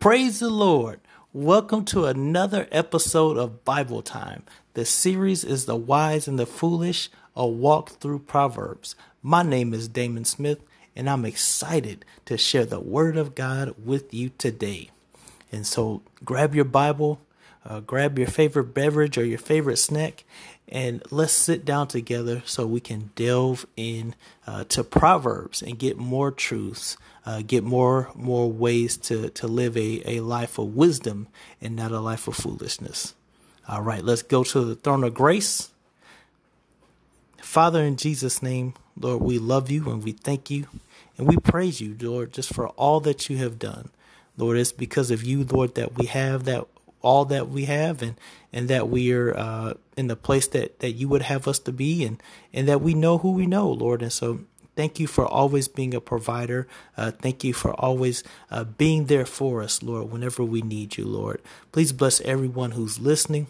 Praise 0.00 0.40
the 0.40 0.48
Lord. 0.48 0.98
Welcome 1.34 1.84
to 1.84 2.06
another 2.06 2.66
episode 2.72 3.36
of 3.36 3.66
Bible 3.66 4.00
Time. 4.00 4.44
The 4.72 4.86
series 4.86 5.44
is 5.44 5.66
The 5.66 5.76
Wise 5.76 6.26
and 6.26 6.38
the 6.38 6.46
Foolish, 6.46 7.10
a 7.36 7.46
walk 7.46 7.90
through 7.90 8.20
Proverbs. 8.20 8.96
My 9.22 9.42
name 9.42 9.74
is 9.74 9.88
Damon 9.88 10.24
Smith, 10.24 10.60
and 10.96 11.10
I'm 11.10 11.26
excited 11.26 12.06
to 12.24 12.38
share 12.38 12.64
the 12.64 12.80
Word 12.80 13.18
of 13.18 13.34
God 13.34 13.74
with 13.84 14.14
you 14.14 14.30
today. 14.38 14.88
And 15.52 15.66
so 15.66 16.00
grab 16.24 16.54
your 16.54 16.64
Bible, 16.64 17.20
uh, 17.64 17.80
grab 17.80 18.18
your 18.18 18.28
favorite 18.28 18.74
beverage 18.74 19.18
or 19.18 19.24
your 19.24 19.38
favorite 19.38 19.76
snack, 19.76 20.24
and 20.68 21.02
let's 21.10 21.32
sit 21.32 21.64
down 21.64 21.88
together 21.88 22.42
so 22.46 22.66
we 22.66 22.80
can 22.80 23.10
delve 23.16 23.66
in 23.76 24.14
uh, 24.46 24.64
to 24.64 24.84
Proverbs 24.84 25.62
and 25.62 25.78
get 25.78 25.98
more 25.98 26.30
truths, 26.30 26.96
uh, 27.26 27.42
get 27.46 27.64
more 27.64 28.10
more 28.14 28.50
ways 28.50 28.96
to 28.98 29.30
to 29.30 29.46
live 29.46 29.76
a, 29.76 30.02
a 30.06 30.20
life 30.20 30.58
of 30.58 30.76
wisdom 30.76 31.28
and 31.60 31.76
not 31.76 31.92
a 31.92 32.00
life 32.00 32.28
of 32.28 32.36
foolishness. 32.36 33.14
All 33.68 33.82
right, 33.82 34.02
let's 34.02 34.22
go 34.22 34.42
to 34.44 34.64
the 34.64 34.74
throne 34.74 35.04
of 35.04 35.14
grace. 35.14 35.70
Father, 37.40 37.82
in 37.82 37.96
Jesus' 37.96 38.42
name, 38.42 38.74
Lord, 38.98 39.22
we 39.22 39.38
love 39.38 39.70
you 39.70 39.90
and 39.90 40.02
we 40.02 40.12
thank 40.12 40.50
you 40.50 40.66
and 41.18 41.28
we 41.28 41.36
praise 41.36 41.80
you, 41.80 41.96
Lord, 42.00 42.32
just 42.32 42.52
for 42.54 42.68
all 42.70 43.00
that 43.00 43.28
you 43.28 43.36
have 43.38 43.58
done. 43.58 43.90
Lord, 44.36 44.56
it's 44.56 44.72
because 44.72 45.10
of 45.10 45.22
you, 45.22 45.44
Lord, 45.44 45.74
that 45.74 45.98
we 45.98 46.06
have 46.06 46.44
that 46.44 46.66
all 47.02 47.24
that 47.26 47.48
we 47.48 47.64
have 47.64 48.02
and 48.02 48.16
and 48.52 48.68
that 48.68 48.88
we 48.88 49.12
are 49.12 49.36
uh, 49.36 49.74
in 49.96 50.08
the 50.08 50.16
place 50.16 50.46
that 50.48 50.80
that 50.80 50.92
you 50.92 51.08
would 51.08 51.22
have 51.22 51.46
us 51.48 51.58
to 51.58 51.72
be 51.72 52.04
and 52.04 52.22
and 52.52 52.68
that 52.68 52.80
we 52.80 52.94
know 52.94 53.18
who 53.18 53.32
we 53.32 53.46
know 53.46 53.70
lord. 53.70 54.02
And 54.02 54.12
so 54.12 54.40
thank 54.76 55.00
you 55.00 55.06
for 55.06 55.26
always 55.26 55.68
being 55.68 55.94
a 55.94 56.00
provider. 56.00 56.66
Uh, 56.96 57.10
thank 57.10 57.44
you 57.44 57.52
for 57.52 57.72
always 57.74 58.22
uh, 58.50 58.64
being 58.64 59.06
there 59.06 59.26
for 59.26 59.62
us 59.62 59.82
lord 59.82 60.10
whenever 60.10 60.44
we 60.44 60.62
need 60.62 60.96
you 60.96 61.04
lord. 61.04 61.40
Please 61.72 61.92
bless 61.92 62.20
everyone 62.22 62.72
who's 62.72 62.98
listening. 62.98 63.46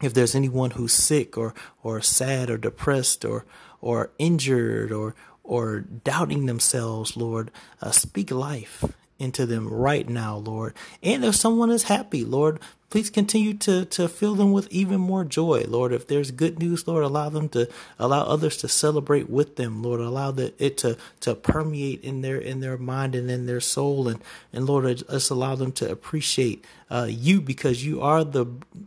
If 0.00 0.14
there's 0.14 0.36
anyone 0.36 0.72
who's 0.72 0.92
sick 0.92 1.36
or 1.36 1.54
or 1.82 2.00
sad 2.00 2.50
or 2.50 2.58
depressed 2.58 3.24
or 3.24 3.44
or 3.80 4.10
injured 4.18 4.92
or 4.92 5.14
or 5.42 5.80
doubting 5.80 6.46
themselves 6.46 7.16
lord 7.16 7.50
uh, 7.80 7.90
speak 7.90 8.30
life 8.30 8.84
into 9.18 9.46
them 9.46 9.68
right 9.68 10.08
now, 10.08 10.36
Lord. 10.36 10.74
And 11.02 11.24
if 11.24 11.34
someone 11.34 11.70
is 11.70 11.84
happy, 11.84 12.24
Lord, 12.24 12.60
please 12.90 13.10
continue 13.10 13.52
to, 13.52 13.84
to 13.84 14.08
fill 14.08 14.34
them 14.34 14.52
with 14.52 14.70
even 14.70 15.00
more 15.00 15.24
joy, 15.24 15.64
Lord. 15.68 15.92
If 15.92 16.06
there's 16.06 16.30
good 16.30 16.58
news, 16.58 16.88
Lord, 16.88 17.04
allow 17.04 17.28
them 17.28 17.48
to 17.50 17.68
allow 17.98 18.22
others 18.22 18.56
to 18.58 18.68
celebrate 18.68 19.28
with 19.28 19.56
them, 19.56 19.82
Lord. 19.82 20.00
Allow 20.00 20.30
the, 20.30 20.54
it 20.58 20.78
to, 20.78 20.96
to 21.20 21.34
permeate 21.34 22.02
in 22.02 22.22
their 22.22 22.38
in 22.38 22.60
their 22.60 22.78
mind 22.78 23.14
and 23.14 23.30
in 23.30 23.46
their 23.46 23.60
soul, 23.60 24.08
and 24.08 24.22
and 24.52 24.66
Lord, 24.66 25.04
just 25.10 25.30
allow 25.30 25.54
them 25.54 25.72
to 25.72 25.90
appreciate 25.90 26.64
uh, 26.90 27.06
you 27.08 27.40
because 27.40 27.84
you 27.84 28.00
are 28.00 28.24
the 28.24 28.46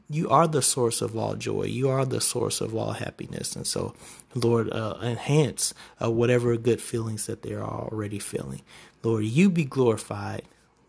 you 0.10 0.30
are 0.30 0.48
the 0.48 0.62
source 0.62 1.02
of 1.02 1.16
all 1.16 1.36
joy. 1.36 1.64
You 1.64 1.90
are 1.90 2.06
the 2.06 2.22
source 2.22 2.62
of 2.62 2.76
all 2.76 2.94
happiness, 2.94 3.56
and 3.56 3.68
so, 3.68 3.94
Lord, 4.34 4.72
uh, 4.72 4.98
enhance 5.02 5.74
uh, 6.02 6.10
whatever 6.10 6.58
good 6.58 6.82
feelings 6.82 7.28
that 7.28 7.44
they 7.44 7.54
are 7.54 7.64
already 7.64 8.20
feeling. 8.20 8.62
Lord, 9.04 9.26
you 9.26 9.50
be 9.50 9.66
glorified. 9.66 10.44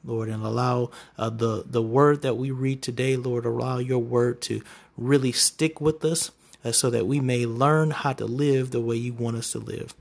Lord, 0.05 0.29
and 0.29 0.45
allow 0.45 0.91
uh, 1.17 1.31
the 1.31 1.65
the 1.65 1.83
word 1.83 2.23
that 2.23 2.37
we 2.37 2.51
read 2.51 2.83
today, 2.83 3.17
Lord, 3.17 3.45
allow 3.45 3.79
your 3.79 4.01
word 4.01 4.41
to 4.43 4.63
really 4.97 5.33
stick 5.33 5.81
with 5.81 6.05
us, 6.05 6.31
uh, 6.65 6.73
so 6.73 6.91
that 6.91 7.07
we 7.07 7.21
may 7.21 7.47
learn 7.47 7.91
how 7.91 8.13
to 8.13 8.25
live 8.25 8.71
the 8.71 8.81
way 8.81 8.97
you 8.97 9.13
want 9.13 9.37
us 9.37 9.53
to 9.53 9.59
live. 9.59 9.95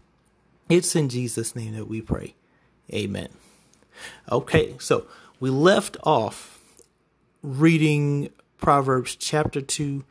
It's 0.69 0.95
in 0.95 1.09
Jesus' 1.09 1.55
name 1.55 1.75
that 1.75 1.87
we 1.87 2.01
pray. 2.01 2.35
Amen. 2.91 3.29
Okay, 4.31 4.75
so 4.79 5.05
we 5.39 5.49
left 5.49 5.97
off 6.03 6.59
reading 7.43 8.29
Proverbs 8.57 9.15
chapter 9.15 9.61
two, 9.61 10.03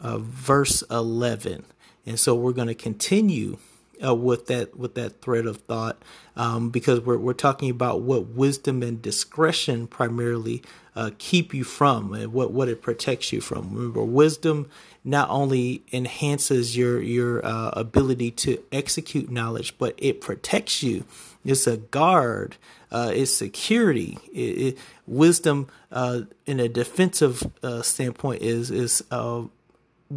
uh, 0.00 0.18
verse 0.18 0.82
eleven, 0.90 1.64
and 2.06 2.18
so 2.18 2.34
we're 2.34 2.52
going 2.52 2.68
to 2.68 2.74
continue 2.74 3.58
uh, 4.04 4.14
with 4.14 4.46
that 4.46 4.76
with 4.78 4.94
that 4.94 5.20
thread 5.20 5.46
of 5.46 5.58
thought 5.58 6.02
um, 6.36 6.70
because 6.70 7.00
we're 7.00 7.18
we're 7.18 7.32
talking 7.32 7.70
about 7.70 8.02
what 8.02 8.28
wisdom 8.28 8.82
and 8.82 9.02
discretion 9.02 9.86
primarily 9.86 10.62
uh, 10.94 11.10
keep 11.18 11.54
you 11.54 11.64
from 11.64 12.12
and 12.14 12.32
what 12.32 12.52
what 12.52 12.68
it 12.68 12.82
protects 12.82 13.32
you 13.32 13.40
from. 13.40 13.74
Remember, 13.74 14.02
wisdom 14.02 14.68
not 15.04 15.28
only 15.30 15.82
enhances 15.92 16.76
your 16.76 17.00
your 17.00 17.44
uh, 17.44 17.70
ability 17.70 18.30
to 18.30 18.62
execute 18.72 19.30
knowledge, 19.30 19.76
but 19.78 19.94
it 19.98 20.20
protects 20.20 20.82
you. 20.82 21.04
It's 21.44 21.66
a 21.66 21.78
guard. 21.78 22.56
Uh, 22.90 23.10
it's 23.14 23.34
security. 23.34 24.18
It, 24.34 24.38
it, 24.38 24.78
wisdom, 25.06 25.68
uh, 25.90 26.22
in 26.44 26.60
a 26.60 26.68
defensive 26.68 27.42
uh, 27.62 27.82
standpoint, 27.82 28.42
is 28.42 28.70
is 28.70 29.02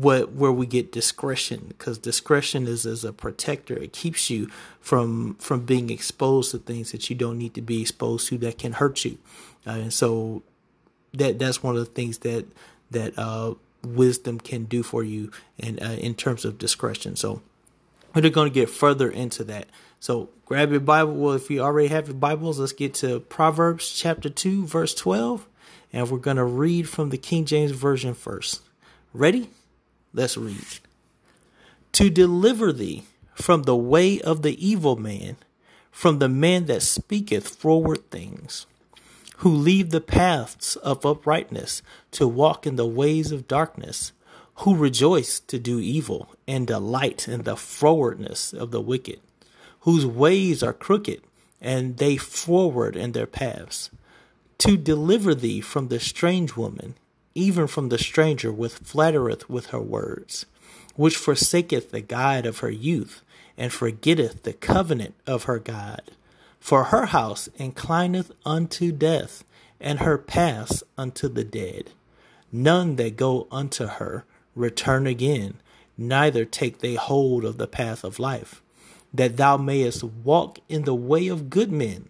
what 0.02 0.34
where 0.34 0.52
we 0.52 0.66
get 0.66 0.92
discretion 0.92 1.66
because 1.70 1.98
discretion 1.98 2.68
is 2.68 2.86
as 2.86 3.06
a 3.06 3.14
protector. 3.14 3.76
It 3.76 3.94
keeps 3.94 4.30
you 4.30 4.50
from 4.82 5.36
from 5.36 5.62
being 5.62 5.90
exposed 5.90 6.52
to 6.52 6.58
things 6.58 6.92
that 6.92 7.10
you 7.10 7.16
don't 7.16 7.38
need 7.38 7.54
to 7.54 7.62
be 7.62 7.82
exposed 7.82 8.28
to 8.28 8.38
that 8.40 8.58
can 8.58 8.74
hurt 8.74 9.06
you. 9.06 9.18
Uh, 9.66 9.72
and 9.72 9.94
so 9.94 10.44
that 11.14 11.40
that's 11.40 11.64
one 11.64 11.78
of 11.78 11.80
the 11.80 11.92
things 11.92 12.20
that 12.20 12.46
that 12.92 13.18
uh, 13.18 13.54
wisdom 13.84 14.38
can 14.38 14.66
do 14.66 14.84
for 14.84 15.02
you 15.02 15.32
in 15.58 15.80
uh, 15.82 15.98
in 15.98 16.14
terms 16.14 16.44
of 16.44 16.58
discretion. 16.58 17.16
So 17.16 17.42
we're 18.14 18.30
going 18.30 18.52
to 18.52 18.54
get 18.54 18.70
further 18.70 19.10
into 19.10 19.46
that. 19.46 19.70
So 20.02 20.30
grab 20.46 20.72
your 20.72 20.82
bible. 20.82 21.14
Well 21.14 21.36
if 21.36 21.50
you 21.50 21.62
already 21.62 21.88
have 21.88 22.08
your 22.10 22.18
bibles 22.18 22.60
let's 22.60 22.74
get 22.74 22.96
to 22.96 23.22
proverbs 23.22 23.94
chapter 23.94 24.30
2 24.30 24.68
verse 24.68 24.94
12 24.94 25.48
and 25.94 26.12
we're 26.12 26.18
going 26.18 26.36
to 26.36 26.44
read 26.44 26.90
from 26.90 27.12
the 27.12 27.18
king 27.18 27.46
james 27.46 27.72
version 27.72 28.14
first. 28.14 28.62
Ready 29.14 29.50
Let's 30.16 30.38
read. 30.38 30.80
To 31.92 32.10
deliver 32.10 32.72
thee 32.72 33.04
from 33.34 33.64
the 33.64 33.76
way 33.76 34.22
of 34.22 34.44
the 34.44 34.66
evil 34.66 34.96
man, 34.96 35.36
from 35.92 36.20
the 36.20 36.30
man 36.30 36.68
that 36.68 36.84
speaketh 36.84 37.50
forward 37.50 38.10
things, 38.10 38.66
who 39.38 39.50
leave 39.50 39.90
the 39.90 40.00
paths 40.00 40.78
of 40.78 41.06
uprightness 41.06 41.82
to 42.12 42.30
walk 42.30 42.66
in 42.66 42.78
the 42.78 42.88
ways 42.88 43.34
of 43.34 43.50
darkness, 43.50 44.14
who 44.60 44.74
rejoice 44.74 45.42
to 45.42 45.60
do 45.60 45.80
evil 45.80 46.34
and 46.48 46.66
delight 46.66 47.28
in 47.28 47.44
the 47.44 47.58
frowardness 47.58 48.54
of 48.54 48.72
the 48.72 48.80
wicked, 48.80 49.20
whose 49.82 50.06
ways 50.06 50.64
are 50.64 50.72
crooked 50.72 51.22
and 51.60 51.98
they 51.98 52.16
forward 52.16 52.96
in 52.96 53.12
their 53.12 53.28
paths, 53.28 53.90
to 54.60 54.78
deliver 54.78 55.36
thee 55.36 55.60
from 55.60 55.90
the 55.90 56.00
strange 56.00 56.56
woman 56.56 56.96
even 57.36 57.68
from 57.68 57.90
the 57.90 57.98
stranger 57.98 58.52
which 58.52 58.72
flattereth 58.72 59.50
with 59.50 59.68
her 59.68 59.80
words, 59.80 60.46
which 60.96 61.18
forsaketh 61.18 61.92
the 61.92 62.02
guide 62.02 62.46
of 62.46 62.60
her 62.60 62.72
youth, 62.72 63.22
and 63.58 63.72
forgetteth 63.72 64.44
the 64.44 64.54
covenant 64.54 65.14
of 65.28 65.44
her 65.44 65.60
God. 65.60 66.02
For 66.60 66.86
her 66.86 67.08
house 67.08 67.48
inclineth 67.58 68.32
unto 68.46 68.92
death, 68.92 69.44
and 69.80 70.00
her 70.00 70.18
paths 70.18 70.84
unto 70.98 71.28
the 71.28 71.44
dead. 71.44 71.92
None 72.52 72.96
that 72.96 73.18
go 73.18 73.48
unto 73.52 73.86
her 73.86 74.26
return 74.56 75.06
again, 75.06 75.56
neither 75.98 76.46
take 76.46 76.80
they 76.80 76.96
hold 76.96 77.44
of 77.44 77.58
the 77.58 77.68
path 77.68 78.04
of 78.04 78.20
life, 78.20 78.62
that 79.14 79.38
thou 79.38 79.58
mayest 79.58 80.04
walk 80.04 80.60
in 80.70 80.84
the 80.84 80.96
way 80.96 81.28
of 81.28 81.50
good 81.50 81.72
men, 81.72 82.10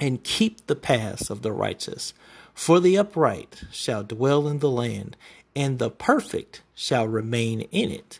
and 0.00 0.24
keep 0.24 0.66
the 0.66 0.76
paths 0.76 1.30
of 1.30 1.42
the 1.42 1.52
righteous. 1.52 2.12
For 2.56 2.80
the 2.80 2.96
upright 2.96 3.64
shall 3.70 4.02
dwell 4.02 4.48
in 4.48 4.60
the 4.60 4.70
land, 4.70 5.16
and 5.54 5.78
the 5.78 5.90
perfect 5.90 6.62
shall 6.74 7.06
remain 7.06 7.60
in 7.70 7.92
it. 7.92 8.18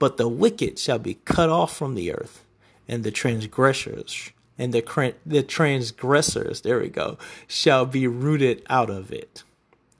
But 0.00 0.18
the 0.18 0.28
wicked 0.28 0.78
shall 0.78 0.98
be 0.98 1.14
cut 1.24 1.48
off 1.48 1.74
from 1.74 1.94
the 1.94 2.12
earth, 2.12 2.44
and 2.88 3.04
the 3.04 3.12
transgressors 3.12 4.32
and 4.58 4.74
the 4.74 5.14
the 5.24 5.42
transgressors, 5.42 6.62
there 6.62 6.80
we 6.80 6.88
go, 6.88 7.16
shall 7.46 7.86
be 7.86 8.06
rooted 8.06 8.62
out 8.68 8.90
of 8.90 9.12
it. 9.12 9.44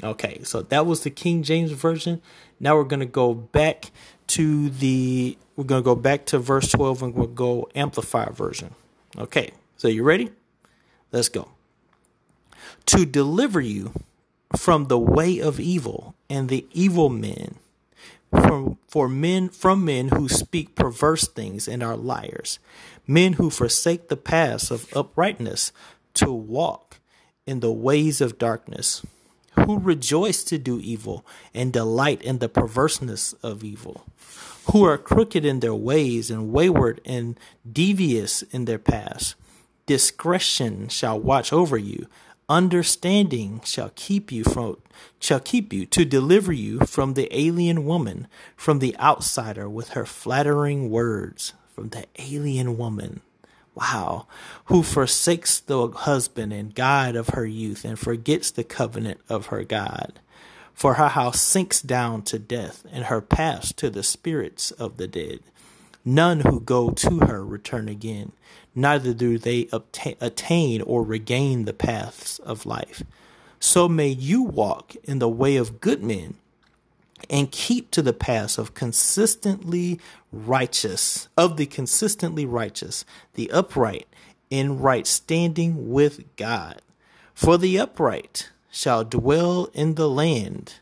Okay, 0.02 0.40
so 0.42 0.62
that 0.62 0.84
was 0.84 1.02
the 1.02 1.10
King 1.10 1.42
James 1.42 1.70
version. 1.70 2.20
Now 2.58 2.76
we're 2.76 2.84
going 2.84 3.00
to 3.00 3.06
go 3.06 3.34
back 3.34 3.92
to 4.28 4.68
the 4.68 5.38
we're 5.54 5.64
going 5.64 5.82
to 5.82 5.84
go 5.84 5.94
back 5.94 6.26
to 6.26 6.38
verse 6.38 6.70
12 6.72 7.02
and 7.02 7.14
we'll 7.14 7.28
go 7.28 7.68
amplify 7.74 8.30
version. 8.30 8.74
Okay, 9.16 9.52
so 9.76 9.88
you 9.88 10.02
ready? 10.02 10.30
Let's 11.12 11.28
go 11.28 11.55
to 12.86 13.04
deliver 13.04 13.60
you 13.60 13.92
from 14.56 14.86
the 14.86 14.98
way 14.98 15.38
of 15.38 15.60
evil 15.60 16.14
and 16.30 16.48
the 16.48 16.66
evil 16.72 17.08
men 17.08 17.56
from 18.30 18.78
for 18.88 19.08
men 19.08 19.48
from 19.48 19.84
men 19.84 20.08
who 20.08 20.28
speak 20.28 20.74
perverse 20.74 21.28
things 21.28 21.68
and 21.68 21.82
are 21.82 21.96
liars 21.96 22.58
men 23.06 23.34
who 23.34 23.50
forsake 23.50 24.08
the 24.08 24.16
paths 24.16 24.70
of 24.70 24.94
uprightness 24.96 25.72
to 26.14 26.32
walk 26.32 27.00
in 27.46 27.60
the 27.60 27.72
ways 27.72 28.20
of 28.20 28.38
darkness 28.38 29.04
who 29.64 29.78
rejoice 29.78 30.44
to 30.44 30.58
do 30.58 30.78
evil 30.80 31.24
and 31.54 31.72
delight 31.72 32.20
in 32.22 32.38
the 32.38 32.48
perverseness 32.48 33.32
of 33.42 33.64
evil 33.64 34.04
who 34.72 34.84
are 34.84 34.98
crooked 34.98 35.44
in 35.44 35.60
their 35.60 35.74
ways 35.74 36.30
and 36.30 36.52
wayward 36.52 37.00
and 37.04 37.38
devious 37.70 38.42
in 38.42 38.64
their 38.64 38.78
paths. 38.78 39.34
Discretion 39.86 40.88
shall 40.88 41.18
watch 41.20 41.52
over 41.52 41.76
you 41.76 42.06
Understanding 42.48 43.60
shall 43.64 43.90
keep 43.96 44.30
you 44.30 44.44
from 44.44 44.76
shall 45.18 45.40
keep 45.40 45.72
you 45.72 45.84
to 45.86 46.04
deliver 46.04 46.52
you 46.52 46.78
from 46.80 47.14
the 47.14 47.28
alien 47.36 47.84
woman, 47.84 48.28
from 48.56 48.78
the 48.78 48.96
outsider 48.98 49.68
with 49.68 49.90
her 49.90 50.06
flattering 50.06 50.88
words, 50.88 51.54
from 51.74 51.88
the 51.88 52.06
alien 52.20 52.78
woman. 52.78 53.20
Wow, 53.74 54.28
who 54.66 54.84
forsakes 54.84 55.58
the 55.58 55.88
husband 55.88 56.52
and 56.52 56.72
guide 56.72 57.16
of 57.16 57.30
her 57.30 57.44
youth 57.44 57.84
and 57.84 57.98
forgets 57.98 58.52
the 58.52 58.64
covenant 58.64 59.20
of 59.28 59.46
her 59.46 59.64
God. 59.64 60.20
For 60.72 60.94
her 60.94 61.08
house 61.08 61.40
sinks 61.40 61.82
down 61.82 62.22
to 62.22 62.38
death, 62.38 62.86
and 62.92 63.06
her 63.06 63.20
paths 63.20 63.72
to 63.72 63.90
the 63.90 64.04
spirits 64.04 64.70
of 64.70 64.98
the 64.98 65.08
dead. 65.08 65.40
None 66.08 66.40
who 66.40 66.60
go 66.60 66.90
to 66.90 67.18
her 67.26 67.44
return 67.44 67.88
again, 67.88 68.30
neither 68.76 69.12
do 69.12 69.38
they 69.38 69.68
attain 70.20 70.80
or 70.82 71.02
regain 71.02 71.64
the 71.64 71.72
paths 71.72 72.38
of 72.38 72.64
life. 72.64 73.02
So 73.58 73.88
may 73.88 74.08
you 74.08 74.42
walk 74.42 74.94
in 75.02 75.18
the 75.18 75.28
way 75.28 75.56
of 75.56 75.80
good 75.80 76.04
men 76.04 76.34
and 77.28 77.50
keep 77.50 77.90
to 77.90 78.02
the 78.02 78.12
paths 78.12 78.56
of 78.56 78.72
consistently 78.74 79.98
righteous, 80.30 81.26
of 81.36 81.56
the 81.56 81.66
consistently 81.66 82.46
righteous, 82.46 83.04
the 83.34 83.50
upright 83.50 84.06
in 84.48 84.78
right 84.78 85.08
standing 85.08 85.90
with 85.90 86.36
God. 86.36 86.82
For 87.34 87.58
the 87.58 87.80
upright 87.80 88.50
shall 88.70 89.02
dwell 89.02 89.70
in 89.74 89.96
the 89.96 90.08
land 90.08 90.74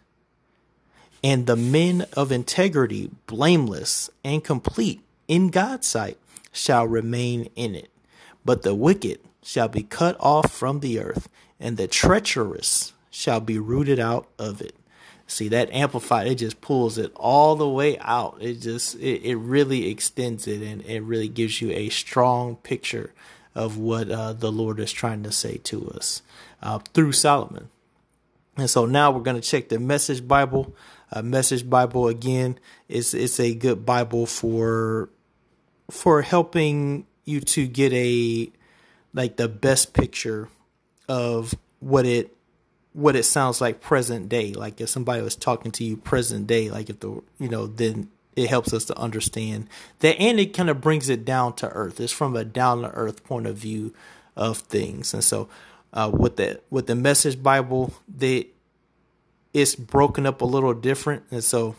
and 1.23 1.47
the 1.47 1.56
men 1.56 2.05
of 2.12 2.31
integrity, 2.31 3.11
blameless 3.27 4.11
and 4.23 4.44
complete, 4.44 5.00
in 5.29 5.49
God's 5.49 5.87
sight 5.87 6.19
shall 6.53 6.87
remain 6.87 7.49
in 7.56 7.75
it. 7.75 7.91
But 8.44 8.62
the 8.62 8.75
wicked 8.75 9.21
shall 9.43 9.69
be 9.69 9.82
cut 9.82 10.17
off 10.21 10.53
from 10.53 10.81
the 10.81 11.00
earth, 11.00 11.29
and 11.59 11.76
the 11.76 11.87
treacherous 11.88 12.93
shall 13.11 13.41
be 13.41 13.59
rooted 13.59 13.99
out 13.99 14.29
of 14.38 14.61
it. 14.61 14.75
See 15.26 15.49
that 15.49 15.71
amplified, 15.73 16.26
it 16.26 16.35
just 16.37 16.61
pulls 16.61 16.99
it 16.99 17.11
all 17.17 17.56
the 17.56 17.69
way 17.69 17.99
out. 18.00 18.37
It 18.41 18.61
just 18.61 18.97
it, 18.97 19.23
it 19.25 19.37
really 19.37 19.88
extends 19.88 20.47
it 20.47 20.61
and 20.61 20.82
it 20.85 21.00
really 21.00 21.29
gives 21.29 21.62
you 21.62 21.70
a 21.70 21.88
strong 21.88 22.56
picture 22.56 23.12
of 23.55 23.79
what 23.79 24.11
uh, 24.11 24.35
the 24.35 24.53
Lord 24.53 24.81
is 24.81 24.93
trying 24.93 25.23
to 25.23 25.32
say 25.32 25.56
to 25.59 25.88
us 25.91 26.23
uh, 26.62 26.79
through 26.93 27.12
Solomon. 27.12 27.70
And 28.56 28.69
so 28.69 28.85
now 28.85 29.11
we're 29.11 29.20
going 29.20 29.41
to 29.41 29.49
check 29.49 29.69
the 29.69 29.79
Message 29.79 30.27
Bible. 30.27 30.75
Uh, 31.14 31.22
Message 31.22 31.70
Bible 31.70 32.08
again. 32.08 32.58
Is 32.88 33.14
it's 33.14 33.38
a 33.38 33.55
good 33.55 33.87
Bible 33.87 34.26
for 34.26 35.08
for 35.90 36.22
helping 36.22 37.06
you 37.25 37.40
to 37.40 37.69
get 37.69 37.93
a 37.93 38.50
like 39.12 39.37
the 39.37 39.49
best 39.49 39.94
picture 39.94 40.49
of 41.08 41.55
what 41.78 42.05
it 42.05 42.37
what 42.93 43.14
it 43.14 43.22
sounds 43.22 43.61
like 43.61 43.81
present 43.81 44.28
day. 44.28 44.52
Like 44.52 44.81
if 44.81 44.88
somebody 44.88 45.22
was 45.22 45.37
talking 45.37 45.70
to 45.72 45.84
you 45.84 45.96
present 45.96 46.49
day 46.49 46.69
like 46.69 46.90
if 46.90 46.99
the 46.99 47.22
you 47.38 47.49
know 47.49 47.69
then 47.69 48.08
it 48.34 48.49
helps 48.50 48.72
us 48.72 48.84
to 48.87 48.99
understand 48.99 49.69
that 50.00 50.19
and 50.19 50.40
it 50.40 50.52
kind 50.52 50.69
of 50.69 50.81
brings 50.81 51.08
it 51.08 51.25
down 51.25 51.55
to 51.56 51.69
earth. 51.70 52.00
It's 52.00 52.12
from 52.12 52.34
a 52.34 52.44
down 52.44 52.82
to 52.82 52.90
earth 52.90 53.22
point 53.22 53.46
of 53.46 53.56
view 53.56 53.94
of 54.34 54.58
things. 54.58 55.14
And 55.14 55.22
so 55.22 55.49
uh, 55.93 56.10
with 56.12 56.38
the 56.38 56.60
with 56.70 56.88
the 56.88 56.96
message 56.96 57.40
bible 57.40 57.94
they 58.08 58.49
it's 59.55 59.75
broken 59.75 60.27
up 60.27 60.43
a 60.43 60.45
little 60.45 60.75
different 60.75 61.23
and 61.31 61.43
so 61.43 61.75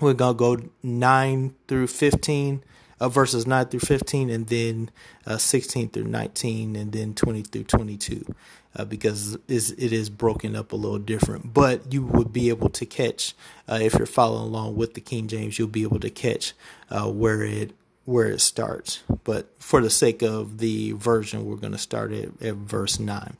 we're 0.00 0.12
gonna 0.12 0.34
go 0.34 0.58
9 0.82 1.54
through 1.66 1.86
15 1.86 2.62
uh, 3.00 3.08
verses 3.08 3.46
9 3.46 3.66
through 3.66 3.80
15, 3.80 4.30
and 4.30 4.46
then 4.48 4.90
uh, 5.26 5.38
16 5.38 5.88
through 5.88 6.04
19, 6.04 6.76
and 6.76 6.92
then 6.92 7.14
20 7.14 7.42
through 7.42 7.64
22, 7.64 8.34
uh, 8.76 8.84
because 8.84 9.38
it 9.48 9.92
is 9.92 10.10
broken 10.10 10.54
up 10.54 10.72
a 10.72 10.76
little 10.76 10.98
different. 10.98 11.54
But 11.54 11.92
you 11.92 12.04
would 12.04 12.32
be 12.32 12.50
able 12.50 12.68
to 12.68 12.84
catch, 12.84 13.34
uh, 13.68 13.78
if 13.80 13.94
you're 13.94 14.06
following 14.06 14.44
along 14.44 14.76
with 14.76 14.94
the 14.94 15.00
King 15.00 15.28
James, 15.28 15.58
you'll 15.58 15.68
be 15.68 15.82
able 15.82 16.00
to 16.00 16.10
catch 16.10 16.52
uh, 16.90 17.10
where 17.10 17.42
it 17.42 17.72
where 18.06 18.28
it 18.28 18.40
starts. 18.40 19.04
But 19.24 19.50
for 19.60 19.80
the 19.80 19.90
sake 19.90 20.20
of 20.22 20.58
the 20.58 20.92
version, 20.92 21.44
we're 21.44 21.56
going 21.56 21.74
to 21.74 21.78
start 21.78 22.12
at, 22.12 22.42
at 22.42 22.54
verse 22.54 22.98
9. 22.98 23.36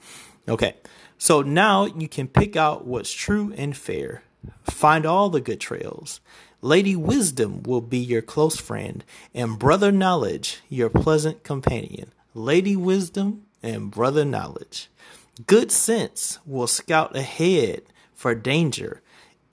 Okay, 0.49 0.75
so 1.21 1.43
now 1.43 1.85
you 1.85 2.09
can 2.09 2.27
pick 2.27 2.57
out 2.57 2.85
what's 2.85 3.13
true 3.13 3.53
and 3.57 3.77
fair, 3.77 4.25
find 4.65 5.07
all 5.07 5.31
the 5.31 5.41
good 5.41 5.61
trails 5.61 6.21
Lady 6.63 6.95
Wisdom 6.95 7.63
will 7.63 7.81
be 7.81 7.99
your 7.99 8.21
close 8.21 8.61
friend, 8.61 9.03
and 9.35 9.59
Brother 9.59 9.91
Knowledge 9.91 10.61
your 10.69 10.91
pleasant 10.91 11.43
companion. 11.43 12.13
Lady 12.35 12.77
Wisdom 12.77 13.47
and 13.63 13.91
Brother 13.91 14.27
Knowledge. 14.27 14.91
Good 15.47 15.73
sense 15.73 16.39
will 16.45 16.67
scout 16.67 17.17
ahead 17.17 17.85
for 18.15 18.35
danger. 18.35 19.01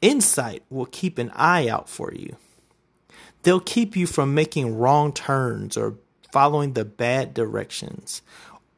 Insight 0.01 0.63
will 0.69 0.85
keep 0.85 1.17
an 1.17 1.31
eye 1.33 1.69
out 1.69 1.87
for 1.87 2.13
you. 2.13 2.35
They'll 3.43 3.61
keep 3.61 3.95
you 3.95 4.05
from 4.05 4.33
making 4.33 4.77
wrong 4.77 5.13
turns 5.13 5.77
or 5.77 5.95
following 6.33 6.73
the 6.73 6.83
bad 6.83 7.33
directions 7.33 8.21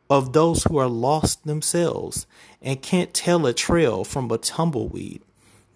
of 0.09 0.33
those 0.33 0.63
who 0.63 0.77
are 0.77 0.87
lost 0.87 1.45
themselves 1.45 2.25
and 2.61 2.81
can't 2.81 3.13
tell 3.13 3.45
a 3.45 3.53
trail 3.53 4.03
from 4.03 4.31
a 4.31 4.37
tumbleweed. 4.37 5.21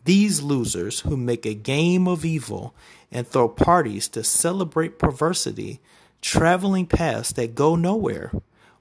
These 0.06 0.42
losers 0.42 1.02
who 1.02 1.16
make 1.16 1.46
a 1.46 1.54
game 1.54 2.08
of 2.08 2.26
evil 2.26 2.74
and 3.12 3.28
throw 3.28 3.48
parties 3.48 4.08
to 4.10 4.24
celebrate 4.24 5.00
perversity, 5.00 5.80
traveling 6.22 6.88
paths 6.88 7.32
that 7.34 7.56
go 7.56 7.76
nowhere, 7.76 8.32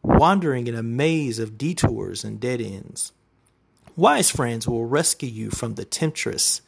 wandering 0.03 0.67
in 0.67 0.75
a 0.75 0.83
maze 0.83 1.39
of 1.39 1.59
detours 1.59 2.25
and 2.25 2.41
dead 2.41 2.61
ends. 2.61 3.13
Wise 3.95 4.31
friends 4.31 4.67
will 4.67 4.87
rescue 4.87 5.29
you 5.29 5.51
from 5.51 5.75
the 5.75 5.85
temptress, 5.85 6.63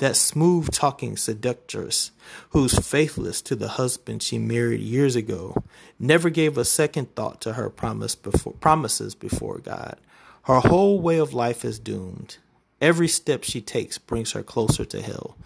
that 0.00 0.16
smooth 0.16 0.70
talking 0.72 1.14
seductress 1.14 2.10
who's 2.50 2.78
faithless 2.78 3.42
to 3.42 3.54
the 3.54 3.68
husband 3.68 4.22
she 4.22 4.38
married 4.38 4.80
years 4.80 5.14
ago, 5.14 5.62
never 5.98 6.30
gave 6.30 6.56
a 6.56 6.64
second 6.64 7.14
thought 7.14 7.40
to 7.42 7.52
her 7.52 7.68
promise 7.68 8.14
before, 8.14 8.54
promises 8.54 9.14
before 9.14 9.58
God. 9.58 9.98
Her 10.44 10.60
whole 10.60 11.00
way 11.00 11.18
of 11.18 11.34
life 11.34 11.66
is 11.66 11.78
doomed. 11.78 12.38
Every 12.80 13.08
step 13.08 13.44
she 13.44 13.60
takes 13.60 13.98
brings 13.98 14.32
her 14.32 14.42
closer 14.42 14.86
to 14.86 15.02
hell. 15.02 15.36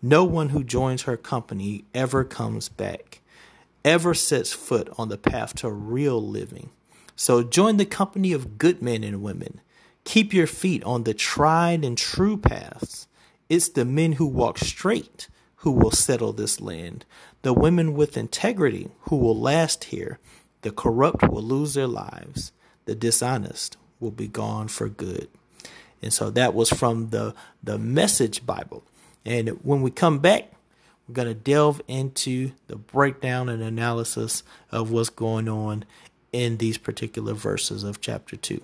No 0.00 0.22
one 0.22 0.50
who 0.50 0.62
joins 0.62 1.02
her 1.02 1.16
company 1.16 1.84
ever 1.92 2.22
comes 2.22 2.68
back, 2.68 3.20
ever 3.84 4.14
sets 4.14 4.52
foot 4.52 4.88
on 4.96 5.08
the 5.08 5.18
path 5.18 5.56
to 5.56 5.70
real 5.70 6.22
living. 6.22 6.70
So 7.16 7.42
join 7.42 7.78
the 7.78 7.86
company 7.86 8.32
of 8.32 8.58
good 8.58 8.80
men 8.80 9.02
and 9.02 9.22
women. 9.22 9.60
Keep 10.04 10.32
your 10.32 10.46
feet 10.46 10.84
on 10.84 11.02
the 11.02 11.14
tried 11.14 11.84
and 11.84 11.98
true 11.98 12.36
paths. 12.36 13.08
It's 13.48 13.68
the 13.68 13.84
men 13.84 14.12
who 14.12 14.26
walk 14.26 14.58
straight 14.58 15.28
who 15.64 15.72
will 15.72 15.90
settle 15.90 16.34
this 16.34 16.60
land, 16.60 17.06
the 17.40 17.54
women 17.54 17.94
with 17.94 18.18
integrity 18.18 18.90
who 19.08 19.16
will 19.16 19.38
last 19.38 19.84
here. 19.84 20.18
The 20.60 20.70
corrupt 20.70 21.22
will 21.22 21.42
lose 21.42 21.72
their 21.72 21.86
lives, 21.86 22.52
the 22.84 22.94
dishonest 22.94 23.78
will 23.98 24.10
be 24.10 24.28
gone 24.28 24.68
for 24.68 24.90
good. 24.90 25.28
And 26.02 26.12
so 26.12 26.28
that 26.30 26.54
was 26.54 26.68
from 26.68 27.08
the 27.10 27.34
the 27.62 27.78
Message 27.78 28.44
Bible. 28.44 28.84
And 29.24 29.48
when 29.64 29.80
we 29.80 29.90
come 29.90 30.18
back, 30.18 30.52
we're 31.08 31.14
going 31.14 31.28
to 31.28 31.34
delve 31.34 31.80
into 31.88 32.52
the 32.66 32.76
breakdown 32.76 33.48
and 33.48 33.62
analysis 33.62 34.42
of 34.70 34.90
what's 34.90 35.08
going 35.08 35.48
on 35.48 35.84
in 36.30 36.58
these 36.58 36.76
particular 36.76 37.32
verses 37.32 37.84
of 37.84 38.02
chapter 38.02 38.36
2. 38.36 38.62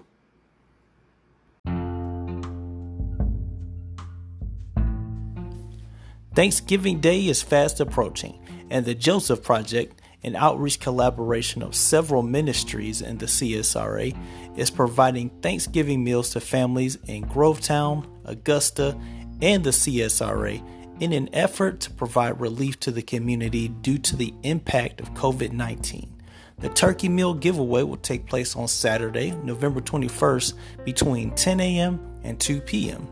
Thanksgiving 6.41 7.01
Day 7.01 7.27
is 7.27 7.43
fast 7.43 7.81
approaching, 7.81 8.41
and 8.71 8.87
the 8.87 8.95
Joseph 8.95 9.43
Project 9.43 10.01
an 10.23 10.35
outreach 10.37 10.81
collaboration 10.81 11.63
of 11.63 11.75
several 11.75 12.23
ministries 12.23 13.03
in 13.03 13.19
the 13.19 13.27
CSRA, 13.27 14.17
is 14.57 14.71
providing 14.71 15.29
Thanksgiving 15.43 16.03
meals 16.03 16.31
to 16.31 16.41
families 16.41 16.97
in 17.07 17.25
Grovetown, 17.27 18.09
Augusta, 18.25 18.99
and 19.43 19.63
the 19.63 19.69
CSRA 19.69 20.67
in 20.99 21.13
an 21.13 21.29
effort 21.35 21.81
to 21.81 21.91
provide 21.91 22.41
relief 22.41 22.81
to 22.81 22.91
the 22.91 23.03
community 23.03 23.69
due 23.69 23.99
to 23.99 24.17
the 24.17 24.33
impact 24.43 25.03
of 25.03 25.13
COVID 25.13 25.53
19. 25.53 26.23
The 26.61 26.71
turkey 26.71 27.11
meal 27.11 27.35
giveaway 27.35 27.83
will 27.83 27.99
take 27.99 28.25
place 28.25 28.57
on 28.57 28.67
Saturday, 28.67 29.33
November 29.45 29.83
21st, 29.83 30.55
between 30.87 31.35
10 31.35 31.61
a.m. 31.61 32.01
and 32.25 32.41
2 32.41 32.63
p.m. 32.63 33.07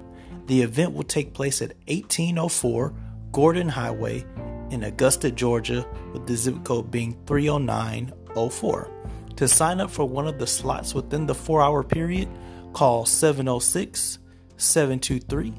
The 0.46 0.62
event 0.62 0.94
will 0.94 1.02
take 1.02 1.34
place 1.34 1.60
at 1.60 1.74
1804 1.88 2.94
Gordon 3.32 3.68
Highway 3.68 4.24
in 4.70 4.84
Augusta, 4.84 5.30
Georgia, 5.30 5.86
with 6.12 6.26
the 6.26 6.36
zip 6.36 6.64
code 6.64 6.90
being 6.90 7.16
30904. 7.26 8.90
To 9.36 9.48
sign 9.48 9.80
up 9.80 9.90
for 9.90 10.04
one 10.04 10.26
of 10.26 10.38
the 10.38 10.46
slots 10.46 10.94
within 10.94 11.26
the 11.26 11.34
four 11.34 11.62
hour 11.62 11.82
period, 11.82 12.28
call 12.72 13.04
706 13.06 14.18
723 14.56 15.54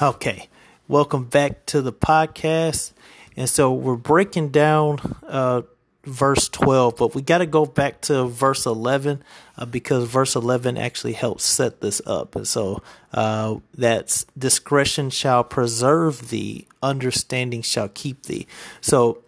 Okay, 0.02 0.48
welcome 0.88 1.24
back 1.24 1.66
to 1.66 1.82
the 1.82 1.92
podcast. 1.92 2.92
And 3.36 3.50
so 3.50 3.70
we're 3.70 3.96
breaking 3.96 4.48
down 4.48 4.98
uh, 5.28 5.60
verse 6.04 6.48
12, 6.48 6.96
but 6.96 7.14
we 7.14 7.20
got 7.20 7.38
to 7.38 7.46
go 7.46 7.66
back 7.66 8.00
to 8.02 8.24
verse 8.24 8.64
11 8.64 9.22
uh, 9.58 9.66
because 9.66 10.08
verse 10.08 10.36
11 10.36 10.78
actually 10.78 11.12
helps 11.12 11.44
set 11.44 11.82
this 11.82 12.00
up. 12.06 12.34
And 12.34 12.48
so 12.48 12.82
uh, 13.12 13.56
that's 13.76 14.24
discretion 14.38 15.10
shall 15.10 15.44
preserve 15.44 16.30
thee, 16.30 16.66
understanding 16.82 17.60
shall 17.60 17.90
keep 17.90 18.22
thee. 18.22 18.46
So 18.80 19.22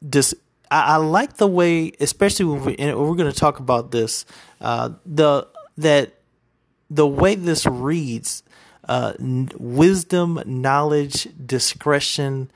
this. 0.00 0.34
I, 0.70 0.96
like 0.96 1.36
the 1.36 1.46
way, 1.46 1.92
especially 2.00 2.46
when 2.46 2.64
we, 2.64 2.76
and 2.76 2.98
we're 2.98 3.14
going 3.14 3.30
to 3.30 3.38
talk 3.38 3.60
about 3.60 3.90
this, 3.90 4.24
uh, 4.62 4.90
the 5.04 5.46
that 5.76 6.14
the 6.88 7.06
way 7.06 7.34
this 7.34 7.66
reads 7.66 8.42
uh, 8.88 9.14
wisdom, 9.18 10.42
knowledge, 10.46 11.28
discretion, 11.44 12.50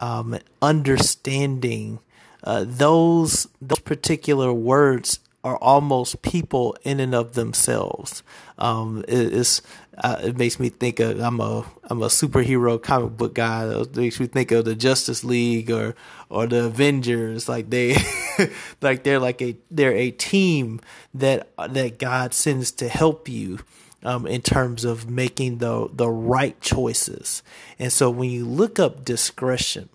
um, 0.00 0.38
understanding. 0.62 2.00
Uh, 2.44 2.64
those 2.66 3.48
those 3.60 3.80
particular 3.80 4.52
words 4.52 5.20
are 5.44 5.56
almost 5.58 6.22
people 6.22 6.76
in 6.82 7.00
and 7.00 7.14
of 7.14 7.34
themselves. 7.34 8.22
Um, 8.58 9.04
it, 9.06 9.60
uh, 9.96 10.16
it 10.22 10.36
makes 10.36 10.58
me 10.58 10.68
think 10.68 11.00
of 11.00 11.20
I'm 11.20 11.40
a 11.40 11.64
I'm 11.84 12.02
a 12.02 12.06
superhero 12.06 12.80
comic 12.80 13.16
book 13.16 13.34
guy. 13.34 13.66
It 13.68 13.96
makes 13.96 14.20
me 14.20 14.26
think 14.26 14.50
of 14.50 14.64
the 14.64 14.74
Justice 14.74 15.24
League 15.24 15.70
or 15.70 15.94
or 16.28 16.46
the 16.46 16.66
Avengers. 16.66 17.48
Like 17.48 17.70
they 17.70 17.96
like 18.80 19.04
they're 19.04 19.18
like 19.18 19.40
a 19.42 19.56
they're 19.70 19.96
a 19.96 20.10
team 20.10 20.80
that 21.14 21.48
that 21.56 21.98
God 21.98 22.34
sends 22.34 22.70
to 22.72 22.88
help 22.88 23.28
you 23.28 23.60
um, 24.04 24.26
in 24.26 24.42
terms 24.42 24.84
of 24.84 25.10
making 25.10 25.58
the 25.58 25.88
the 25.92 26.08
right 26.08 26.60
choices. 26.60 27.42
And 27.78 27.92
so 27.92 28.10
when 28.10 28.30
you 28.30 28.44
look 28.44 28.78
up 28.78 29.04
discretion 29.04 29.88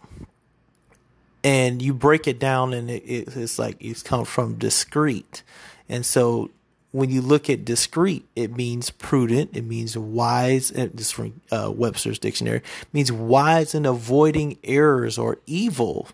and 1.43 1.81
you 1.81 1.93
break 1.93 2.27
it 2.27 2.39
down, 2.39 2.73
and 2.73 2.89
it, 2.89 3.03
it, 3.03 3.35
it's 3.35 3.59
like 3.59 3.77
it's 3.79 4.03
come 4.03 4.25
from 4.25 4.55
discreet. 4.55 5.43
And 5.89 6.05
so 6.05 6.49
when 6.91 7.09
you 7.09 7.21
look 7.21 7.49
at 7.49 7.65
discreet, 7.65 8.25
it 8.35 8.55
means 8.55 8.91
prudent. 8.91 9.49
It 9.53 9.63
means 9.65 9.97
wise. 9.97 10.69
This 10.69 11.11
from 11.11 11.41
uh, 11.51 11.71
Webster's 11.75 12.19
dictionary 12.19 12.61
means 12.93 13.11
wise 13.11 13.73
in 13.73 13.85
avoiding 13.85 14.57
errors 14.63 15.17
or 15.17 15.39
evil, 15.47 16.07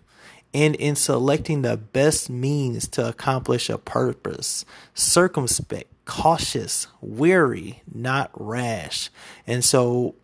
and 0.54 0.74
in 0.76 0.96
selecting 0.96 1.62
the 1.62 1.76
best 1.76 2.30
means 2.30 2.88
to 2.88 3.06
accomplish 3.06 3.68
a 3.68 3.78
purpose. 3.78 4.64
Circumspect, 4.94 5.92
cautious, 6.10 6.88
wary, 7.00 7.82
not 7.94 8.32
rash. 8.34 9.10
And 9.46 9.64
so 9.64 10.16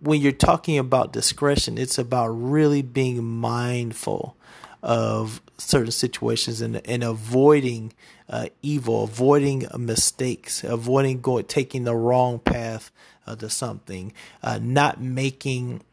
when 0.00 0.20
you're 0.20 0.32
talking 0.32 0.78
about 0.78 1.12
discretion, 1.12 1.78
it's 1.78 1.96
about 1.96 2.26
really 2.30 2.82
being 2.82 3.22
mindful 3.24 4.36
of 4.82 5.40
certain 5.58 5.92
situations 5.92 6.60
and, 6.60 6.84
and 6.88 7.04
avoiding 7.04 7.92
uh, 8.28 8.46
evil, 8.62 9.04
avoiding 9.04 9.64
mistakes, 9.78 10.64
avoiding 10.64 11.20
going 11.20 11.44
taking 11.44 11.84
the 11.84 11.94
wrong 11.94 12.40
path 12.40 12.90
uh, 13.24 13.36
to 13.36 13.48
something, 13.48 14.12
uh, 14.42 14.58
not 14.60 15.00
making 15.00 15.84